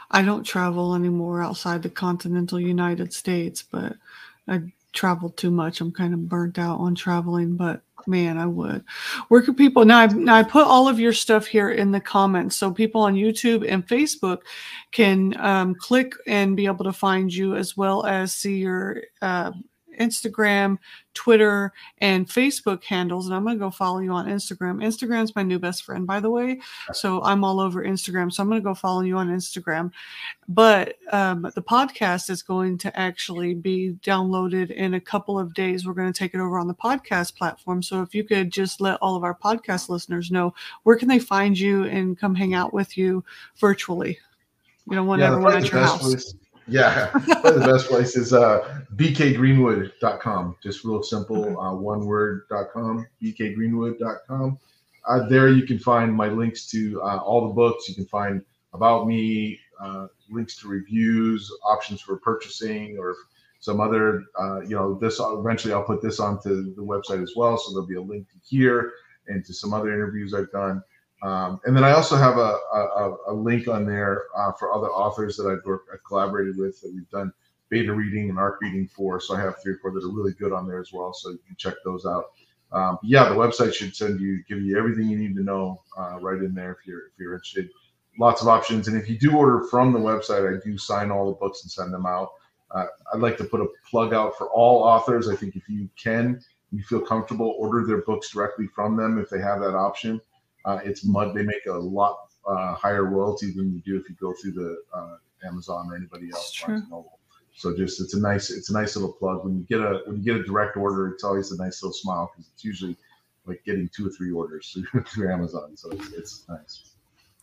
I 0.09 0.21
don't 0.21 0.43
travel 0.43 0.95
anymore 0.95 1.43
outside 1.43 1.83
the 1.83 1.89
continental 1.89 2.59
United 2.59 3.13
States, 3.13 3.61
but 3.61 3.95
I 4.47 4.61
travel 4.93 5.29
too 5.29 5.51
much. 5.51 5.81
I'm 5.81 5.91
kind 5.91 6.13
of 6.13 6.29
burnt 6.29 6.57
out 6.57 6.79
on 6.79 6.95
traveling, 6.95 7.55
but 7.55 7.81
man, 8.07 8.37
I 8.37 8.45
would. 8.45 8.83
Where 9.27 9.41
could 9.41 9.57
people 9.57 9.85
now? 9.85 9.99
I, 9.99 10.07
now 10.07 10.35
I 10.35 10.43
put 10.43 10.65
all 10.65 10.87
of 10.87 10.99
your 10.99 11.13
stuff 11.13 11.45
here 11.45 11.71
in 11.71 11.91
the 11.91 11.99
comments, 11.99 12.55
so 12.55 12.71
people 12.71 13.01
on 13.01 13.15
YouTube 13.15 13.69
and 13.69 13.87
Facebook 13.87 14.39
can 14.91 15.35
um, 15.39 15.75
click 15.75 16.13
and 16.27 16.55
be 16.55 16.65
able 16.65 16.85
to 16.85 16.93
find 16.93 17.33
you 17.33 17.55
as 17.55 17.75
well 17.75 18.05
as 18.05 18.33
see 18.33 18.57
your 18.57 19.01
uh, 19.21 19.51
Instagram, 19.99 20.77
Twitter, 21.13 21.71
and 21.99 22.27
Facebook 22.27 22.83
handles. 22.83 23.27
And 23.27 23.35
I'm 23.35 23.43
going 23.43 23.57
to 23.57 23.63
go 23.63 23.69
follow 23.69 23.99
you 23.99 24.11
on 24.11 24.27
Instagram. 24.27 24.83
Instagram's 24.83 25.35
my 25.35 25.43
new 25.43 25.59
best 25.59 25.83
friend, 25.83 26.07
by 26.07 26.19
the 26.19 26.29
way. 26.29 26.59
So 26.91 27.21
I'm 27.23 27.43
all 27.43 27.59
over 27.59 27.83
Instagram. 27.83 28.31
So 28.31 28.41
I'm 28.41 28.49
going 28.49 28.61
to 28.61 28.63
go 28.63 28.73
follow 28.73 29.01
you 29.01 29.17
on 29.17 29.29
Instagram. 29.29 29.91
But 30.47 30.97
um, 31.11 31.43
the 31.55 31.61
podcast 31.61 32.29
is 32.29 32.41
going 32.41 32.77
to 32.79 32.99
actually 32.99 33.53
be 33.53 33.95
downloaded 34.03 34.71
in 34.71 34.95
a 34.95 35.01
couple 35.01 35.39
of 35.39 35.53
days. 35.53 35.85
We're 35.85 35.93
going 35.93 36.11
to 36.11 36.17
take 36.17 36.33
it 36.33 36.39
over 36.39 36.57
on 36.57 36.67
the 36.67 36.73
podcast 36.73 37.35
platform. 37.35 37.81
So 37.81 38.01
if 38.01 38.13
you 38.15 38.23
could 38.23 38.51
just 38.51 38.81
let 38.81 38.97
all 39.01 39.15
of 39.15 39.23
our 39.23 39.35
podcast 39.35 39.89
listeners 39.89 40.31
know 40.31 40.53
where 40.83 40.97
can 40.97 41.07
they 41.07 41.19
find 41.19 41.57
you 41.57 41.85
and 41.85 42.17
come 42.17 42.35
hang 42.35 42.53
out 42.53 42.73
with 42.73 42.97
you 42.97 43.23
virtually. 43.57 44.17
You 44.89 44.95
don't 44.95 45.07
want 45.07 45.21
yeah, 45.21 45.27
everyone 45.27 45.53
at 45.55 45.71
your 45.71 45.81
house. 45.81 46.01
Place 46.01 46.35
yeah, 46.67 47.11
the 47.43 47.63
best 47.65 47.87
place 47.87 48.15
is 48.15 48.33
uh, 48.33 48.81
bkgreenwood.com. 48.95 50.55
Just 50.61 50.83
real 50.83 51.03
simple, 51.03 51.59
uh, 51.59 51.73
one 51.73 52.05
word.com, 52.05 53.07
bkgreenwood.com. 53.21 54.57
Uh, 55.05 55.27
there 55.27 55.49
you 55.49 55.63
can 55.63 55.79
find 55.79 56.13
my 56.13 56.27
links 56.27 56.67
to 56.67 57.01
uh, 57.01 57.17
all 57.17 57.47
the 57.47 57.53
books. 57.53 57.89
You 57.89 57.95
can 57.95 58.05
find 58.05 58.41
about 58.73 59.07
me, 59.07 59.59
uh, 59.81 60.07
links 60.29 60.55
to 60.57 60.67
reviews, 60.67 61.51
options 61.65 62.01
for 62.01 62.17
purchasing, 62.17 62.97
or 62.97 63.15
some 63.59 63.79
other, 63.79 64.23
uh, 64.39 64.61
you 64.61 64.75
know, 64.75 64.95
this 64.99 65.19
eventually 65.21 65.73
I'll 65.73 65.83
put 65.83 66.01
this 66.01 66.19
onto 66.19 66.73
the 66.75 66.81
website 66.81 67.21
as 67.21 67.33
well. 67.35 67.57
So 67.57 67.71
there'll 67.71 67.87
be 67.87 67.95
a 67.95 68.01
link 68.01 68.29
to 68.29 68.35
here 68.43 68.93
and 69.27 69.45
to 69.45 69.53
some 69.53 69.73
other 69.73 69.93
interviews 69.93 70.33
I've 70.33 70.51
done. 70.51 70.83
Um, 71.23 71.61
and 71.63 71.75
then 71.75 71.85
I 71.85 71.93
also 71.93 72.17
have 72.17 72.37
a, 72.37 72.57
a, 72.73 73.15
a 73.29 73.33
link 73.33 73.69
on 73.69 73.85
there 73.85 74.23
uh, 74.37 74.51
for 74.51 74.73
other 74.73 74.87
authors 74.87 75.37
that 75.37 75.47
I've, 75.47 75.65
worked, 75.65 75.89
I've 75.93 76.03
collaborated 76.03 76.57
with 76.57 76.81
that 76.81 76.93
we've 76.93 77.09
done 77.09 77.31
beta 77.69 77.93
reading 77.93 78.29
and 78.29 78.37
arc 78.37 78.59
reading 78.61 78.89
for. 78.89 79.21
So 79.21 79.35
I 79.35 79.39
have 79.39 79.61
three 79.63 79.73
or 79.73 79.77
four 79.77 79.91
that 79.91 80.03
are 80.03 80.11
really 80.11 80.33
good 80.33 80.51
on 80.51 80.67
there 80.67 80.81
as 80.81 80.91
well. 80.91 81.13
So 81.13 81.31
you 81.31 81.39
can 81.47 81.55
check 81.57 81.75
those 81.85 82.05
out. 82.05 82.25
Um, 82.73 82.97
yeah, 83.03 83.29
the 83.29 83.35
website 83.35 83.73
should 83.73 83.95
send 83.95 84.19
you, 84.19 84.43
give 84.49 84.59
you 84.61 84.77
everything 84.77 85.07
you 85.07 85.17
need 85.17 85.35
to 85.35 85.43
know 85.43 85.81
uh, 85.97 86.19
right 86.19 86.39
in 86.39 86.53
there 86.53 86.71
if 86.71 86.85
you're 86.85 87.07
if 87.07 87.13
you're 87.19 87.33
interested. 87.33 87.69
Lots 88.19 88.41
of 88.41 88.47
options, 88.47 88.87
and 88.87 88.95
if 88.95 89.09
you 89.09 89.17
do 89.17 89.35
order 89.35 89.65
from 89.71 89.91
the 89.91 89.99
website, 89.99 90.47
I 90.47 90.59
do 90.63 90.77
sign 90.77 91.09
all 91.09 91.27
the 91.27 91.37
books 91.37 91.63
and 91.63 91.71
send 91.71 91.91
them 91.93 92.05
out. 92.05 92.29
Uh, 92.69 92.85
I'd 93.13 93.21
like 93.21 93.37
to 93.37 93.43
put 93.43 93.61
a 93.61 93.67
plug 93.89 94.13
out 94.13 94.37
for 94.37 94.49
all 94.49 94.83
authors. 94.83 95.29
I 95.29 95.35
think 95.35 95.55
if 95.55 95.67
you 95.67 95.89
can, 96.01 96.39
you 96.71 96.83
feel 96.83 96.99
comfortable, 96.99 97.55
order 97.57 97.85
their 97.85 98.01
books 98.01 98.31
directly 98.31 98.67
from 98.67 98.95
them 98.97 99.19
if 99.19 99.29
they 99.29 99.39
have 99.39 99.61
that 99.61 99.75
option. 99.75 100.19
Uh, 100.65 100.79
it's 100.83 101.05
mud. 101.05 101.35
They 101.35 101.43
make 101.43 101.65
a 101.67 101.73
lot 101.73 102.17
uh, 102.47 102.75
higher 102.75 103.05
royalty 103.05 103.51
than 103.51 103.73
you 103.73 103.81
do 103.81 103.99
if 103.99 104.09
you 104.09 104.15
go 104.19 104.33
through 104.41 104.51
the 104.51 104.77
uh, 104.93 105.17
Amazon 105.45 105.89
or 105.89 105.95
anybody 105.95 106.29
else. 106.31 106.63
So 107.55 107.75
just 107.75 108.01
it's 108.01 108.15
a 108.15 108.19
nice 108.19 108.49
it's 108.49 108.69
a 108.71 108.73
nice 108.73 108.95
little 108.95 109.13
plug. 109.13 109.43
When 109.43 109.57
you 109.57 109.63
get 109.63 109.79
a 109.79 110.01
when 110.07 110.17
you 110.17 110.23
get 110.23 110.35
a 110.37 110.43
direct 110.43 110.75
order, 110.75 111.09
it's 111.09 111.23
always 111.23 111.51
a 111.51 111.57
nice 111.57 111.83
little 111.83 111.93
smile 111.93 112.31
because 112.31 112.51
it's 112.51 112.63
usually 112.63 112.97
like 113.45 113.63
getting 113.63 113.89
two 113.95 114.07
or 114.07 114.09
three 114.09 114.31
orders 114.31 114.75
through, 114.91 115.03
through 115.07 115.31
Amazon. 115.31 115.75
So 115.77 115.91
it's, 115.91 116.11
it's 116.13 116.45
nice. 116.49 116.93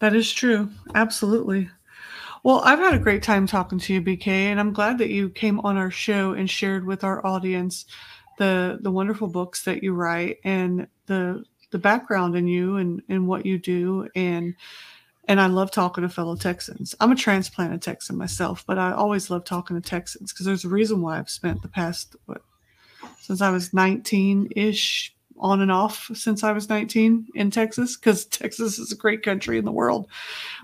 That 0.00 0.14
is 0.14 0.32
true. 0.32 0.70
Absolutely. 0.94 1.68
Well, 2.42 2.60
I've 2.64 2.78
had 2.78 2.94
a 2.94 2.98
great 2.98 3.22
time 3.22 3.46
talking 3.46 3.78
to 3.78 3.92
you, 3.92 4.00
BK, 4.00 4.26
and 4.26 4.58
I'm 4.58 4.72
glad 4.72 4.98
that 4.98 5.10
you 5.10 5.28
came 5.28 5.60
on 5.60 5.76
our 5.76 5.90
show 5.90 6.32
and 6.32 6.48
shared 6.48 6.86
with 6.86 7.04
our 7.04 7.24
audience 7.24 7.84
the 8.38 8.78
the 8.80 8.90
wonderful 8.90 9.28
books 9.28 9.64
that 9.64 9.82
you 9.82 9.92
write 9.92 10.38
and 10.42 10.88
the 11.06 11.44
the 11.70 11.78
background 11.78 12.36
in 12.36 12.46
you 12.46 12.76
and 12.76 13.02
and 13.08 13.26
what 13.26 13.46
you 13.46 13.58
do 13.58 14.08
and 14.14 14.54
and 15.28 15.40
I 15.40 15.46
love 15.46 15.70
talking 15.70 16.02
to 16.02 16.08
fellow 16.08 16.34
Texans. 16.34 16.94
I'm 16.98 17.12
a 17.12 17.14
transplanted 17.14 17.82
Texan 17.82 18.16
myself, 18.16 18.64
but 18.66 18.78
I 18.78 18.90
always 18.90 19.30
love 19.30 19.44
talking 19.44 19.80
to 19.80 19.88
Texans 19.88 20.32
because 20.32 20.44
there's 20.44 20.64
a 20.64 20.68
reason 20.68 21.02
why 21.02 21.18
I've 21.18 21.30
spent 21.30 21.62
the 21.62 21.68
past 21.68 22.16
what 22.26 22.42
since 23.20 23.40
I 23.40 23.50
was 23.50 23.72
19 23.72 24.48
ish 24.56 25.14
on 25.38 25.60
and 25.60 25.72
off 25.72 26.10
since 26.14 26.42
I 26.42 26.52
was 26.52 26.68
19 26.68 27.28
in 27.34 27.50
Texas 27.50 27.96
because 27.96 28.24
Texas 28.26 28.78
is 28.78 28.92
a 28.92 28.96
great 28.96 29.22
country 29.22 29.58
in 29.58 29.64
the 29.64 29.72
world, 29.72 30.08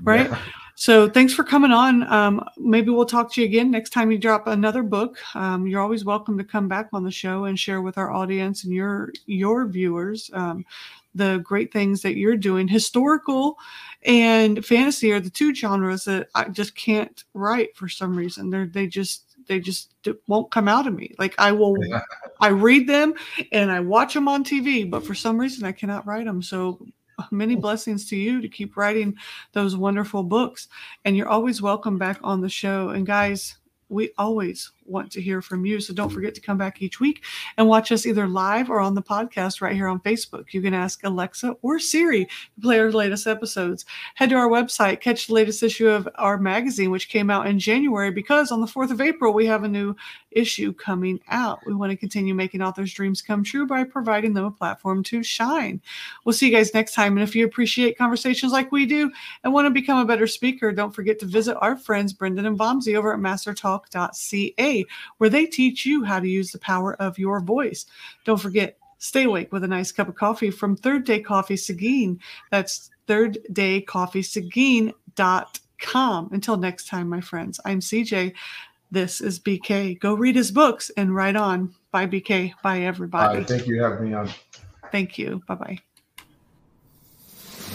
right? 0.03 0.29
Yeah. 0.29 0.39
So 0.79 1.09
thanks 1.09 1.33
for 1.33 1.43
coming 1.43 1.73
on. 1.73 2.03
Um, 2.13 2.47
maybe 2.59 2.91
we'll 2.91 3.07
talk 3.07 3.33
to 3.33 3.41
you 3.41 3.47
again 3.47 3.71
next 3.71 3.95
time 3.95 4.13
you 4.13 4.19
drop 4.19 4.47
another 4.47 4.83
book. 4.83 5.17
Um, 5.35 5.67
you're 5.67 5.81
always 5.81 6.05
welcome 6.05 6.37
to 6.37 6.45
come 6.45 6.69
back 6.69 6.91
on 6.93 7.03
the 7.03 7.11
show 7.11 7.47
and 7.47 7.59
share 7.59 7.81
with 7.81 7.97
our 7.97 8.13
audience 8.13 8.63
and 8.65 8.75
your 8.75 9.11
your 9.25 9.67
viewers 9.67 10.31
um, 10.35 10.67
the 11.15 11.39
great 11.43 11.73
things 11.73 12.03
that 12.03 12.19
you're 12.19 12.37
doing. 12.37 12.69
Historical 12.69 13.57
and 14.03 14.67
fantasy 14.67 15.13
are 15.13 15.19
the 15.19 15.31
two 15.31 15.55
genres 15.55 16.05
that 16.05 16.29
I 16.35 16.51
just 16.51 16.77
can't 16.77 17.25
write 17.33 17.75
for 17.75 17.89
some 17.89 18.15
reason. 18.15 18.51
They're 18.51 18.67
they 18.67 18.87
just 18.87 19.23
they 19.49 19.61
just 19.61 19.95
won't 20.27 20.51
come 20.51 20.69
out 20.69 20.87
of 20.87 20.93
me. 20.93 21.15
Like 21.19 21.35
I 21.39 21.53
will, 21.53 21.77
I 22.41 22.49
read 22.49 22.87
them 22.87 23.15
and 23.51 23.71
I 23.71 23.81
watch 23.81 24.13
them 24.13 24.29
on 24.29 24.45
TV, 24.45 24.89
but 24.89 25.07
for 25.07 25.15
some 25.15 25.39
reason 25.39 25.65
I 25.65 25.73
cannot 25.73 26.07
write 26.07 26.27
them. 26.27 26.43
So 26.43 26.87
many 27.31 27.57
blessings 27.57 28.09
to 28.11 28.17
you 28.17 28.41
to 28.41 28.49
keep 28.49 28.77
writing 28.77 29.17
those 29.53 29.77
wonderful 29.77 30.23
books. 30.23 30.69
And 31.05 31.17
you're 31.17 31.29
always 31.29 31.63
welcome 31.63 31.99
back 31.99 32.19
on 32.23 32.41
the 32.41 32.49
show. 32.49 32.91
And 32.91 33.07
guys, 33.07 33.57
we 33.89 34.11
always 34.19 34.73
want 34.85 35.13
to 35.13 35.23
hear 35.23 35.41
from 35.41 35.65
you. 35.65 35.81
So 35.81 35.95
don't 35.95 36.11
forget 36.11 36.35
to 36.35 36.41
come 36.41 36.59
back 36.59 36.83
each 36.83 36.99
week 36.99 37.25
and 37.57 37.69
watch 37.69 37.93
us 37.93 38.05
either 38.05 38.27
live 38.27 38.69
or 38.69 38.81
on 38.81 38.95
the 38.95 39.03
podcast 39.03 39.61
right 39.61 39.75
here 39.75 39.87
on 39.87 40.01
Facebook. 40.01 40.53
You 40.53 40.61
can 40.61 40.75
ask 40.75 41.05
Alexa 41.05 41.57
or 41.63 41.79
Siri 41.79 42.25
to 42.25 42.61
play 42.61 42.81
our 42.81 42.91
latest 42.91 43.29
episodes. 43.29 43.85
Head 44.15 44.31
to 44.31 44.37
our 44.37 44.49
website, 44.49 45.01
catch 45.01 45.29
the 45.29 45.35
latest 45.35 45.63
issue 45.63 45.89
of 45.89 46.09
our 46.17 46.37
magazine, 46.37 46.91
which 46.91 47.09
came 47.09 47.31
out 47.31 47.47
in 47.47 47.59
January, 47.59 48.11
because 48.11 48.51
on 48.51 48.61
the 48.61 48.67
4th 48.67 48.91
of 48.91 49.01
April, 49.01 49.33
we 49.33 49.47
have 49.47 49.63
a 49.63 49.69
new 49.69 49.95
issue 50.37 50.73
coming 50.73 51.21
out. 51.29 51.61
We 51.67 51.75
want 51.75 51.91
to 51.91 51.97
continue 51.97 52.35
making 52.35 52.63
authors' 52.63 52.93
dreams 52.93 53.23
come 53.23 53.43
true 53.43 53.67
by 53.67 53.85
providing 53.85 54.35
them 54.35 54.45
a 54.45 54.51
platform 54.51 55.03
to 55.05 55.23
shine. 55.23 55.81
We'll 56.25 56.33
see 56.33 56.47
you 56.47 56.53
guys 56.53 56.75
next 56.75 56.95
time. 56.95 57.17
And 57.17 57.23
if 57.23 57.35
you 57.35 57.45
appreciate 57.45 57.99
conversations 57.99 58.53
like 58.53 58.71
we 58.71 58.87
do 58.87 59.11
and 59.43 59.53
want 59.53 59.67
to 59.67 59.71
become 59.71 59.99
a 59.99 60.05
better 60.05 60.27
speaker, 60.27 60.73
don't 60.73 60.95
forget 60.95 61.19
to 61.21 61.27
visit 61.27 61.59
our 61.61 61.77
friends 61.77 62.13
Brendan 62.13 62.47
and 62.47 62.59
Bomsey 62.59 62.97
over 62.97 63.13
at 63.13 63.21
mastertalk.ca 63.21 64.87
where 65.19 65.31
they 65.31 65.47
teach 65.47 65.87
you 65.87 66.05
how 66.05 66.21
to 66.21 66.29
use 66.29 66.53
the 66.53 66.59
power 66.59 66.95
of 67.01 67.19
your 67.19 67.41
voice. 67.41 67.87
Don't 68.25 68.41
forget, 68.41 68.79
stay 68.99 69.25
awake 69.25 69.53
with 69.53 69.65
a 69.65 69.69
nice 69.69 69.93
cup 69.93 70.09
of 70.09 70.15
coffee 70.15 70.51
from 70.51 70.77
Third 70.77 71.05
Day 71.05 71.21
Coffee 71.21 71.57
Seguin. 71.57 72.21
That's 72.51 72.91
third 73.07 73.39
day 73.53 73.83
thirddaycoffeeseguin.com. 73.83 76.29
Until 76.33 76.57
next 76.57 76.89
time, 76.89 77.09
my 77.09 77.21
friends, 77.21 77.61
I'm 77.65 77.79
CJ. 77.81 78.35
This 78.91 79.21
is 79.21 79.39
BK. 79.41 79.99
Go 79.99 80.15
read 80.15 80.37
his 80.37 80.51
books 80.51 80.91
and 80.97 81.15
write 81.15 81.37
on. 81.37 81.75
Bye, 81.91 82.07
BK. 82.07 82.53
Bye, 82.63 82.81
everybody. 82.81 83.45
thank 83.45 83.67
you 83.67 83.79
for 83.81 83.91
having 83.91 84.09
me 84.11 84.15
on. 84.15 84.31
Thank 84.93 85.19
you. 85.19 85.43
Bye 85.47 85.55
bye. 85.55 85.79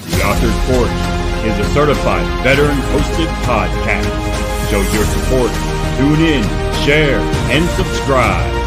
The 0.06 0.24
Author's 0.24 0.58
Porch 0.66 1.46
is 1.46 1.60
a 1.60 1.74
certified 1.74 2.26
veteran 2.44 2.78
hosted 2.78 3.28
podcast. 3.44 4.70
Show 4.70 4.82
your 4.94 5.06
support 5.06 5.72
Tune 6.02 6.22
in, 6.22 6.44
share, 6.84 7.20
and 7.52 7.70
subscribe. 7.72 8.61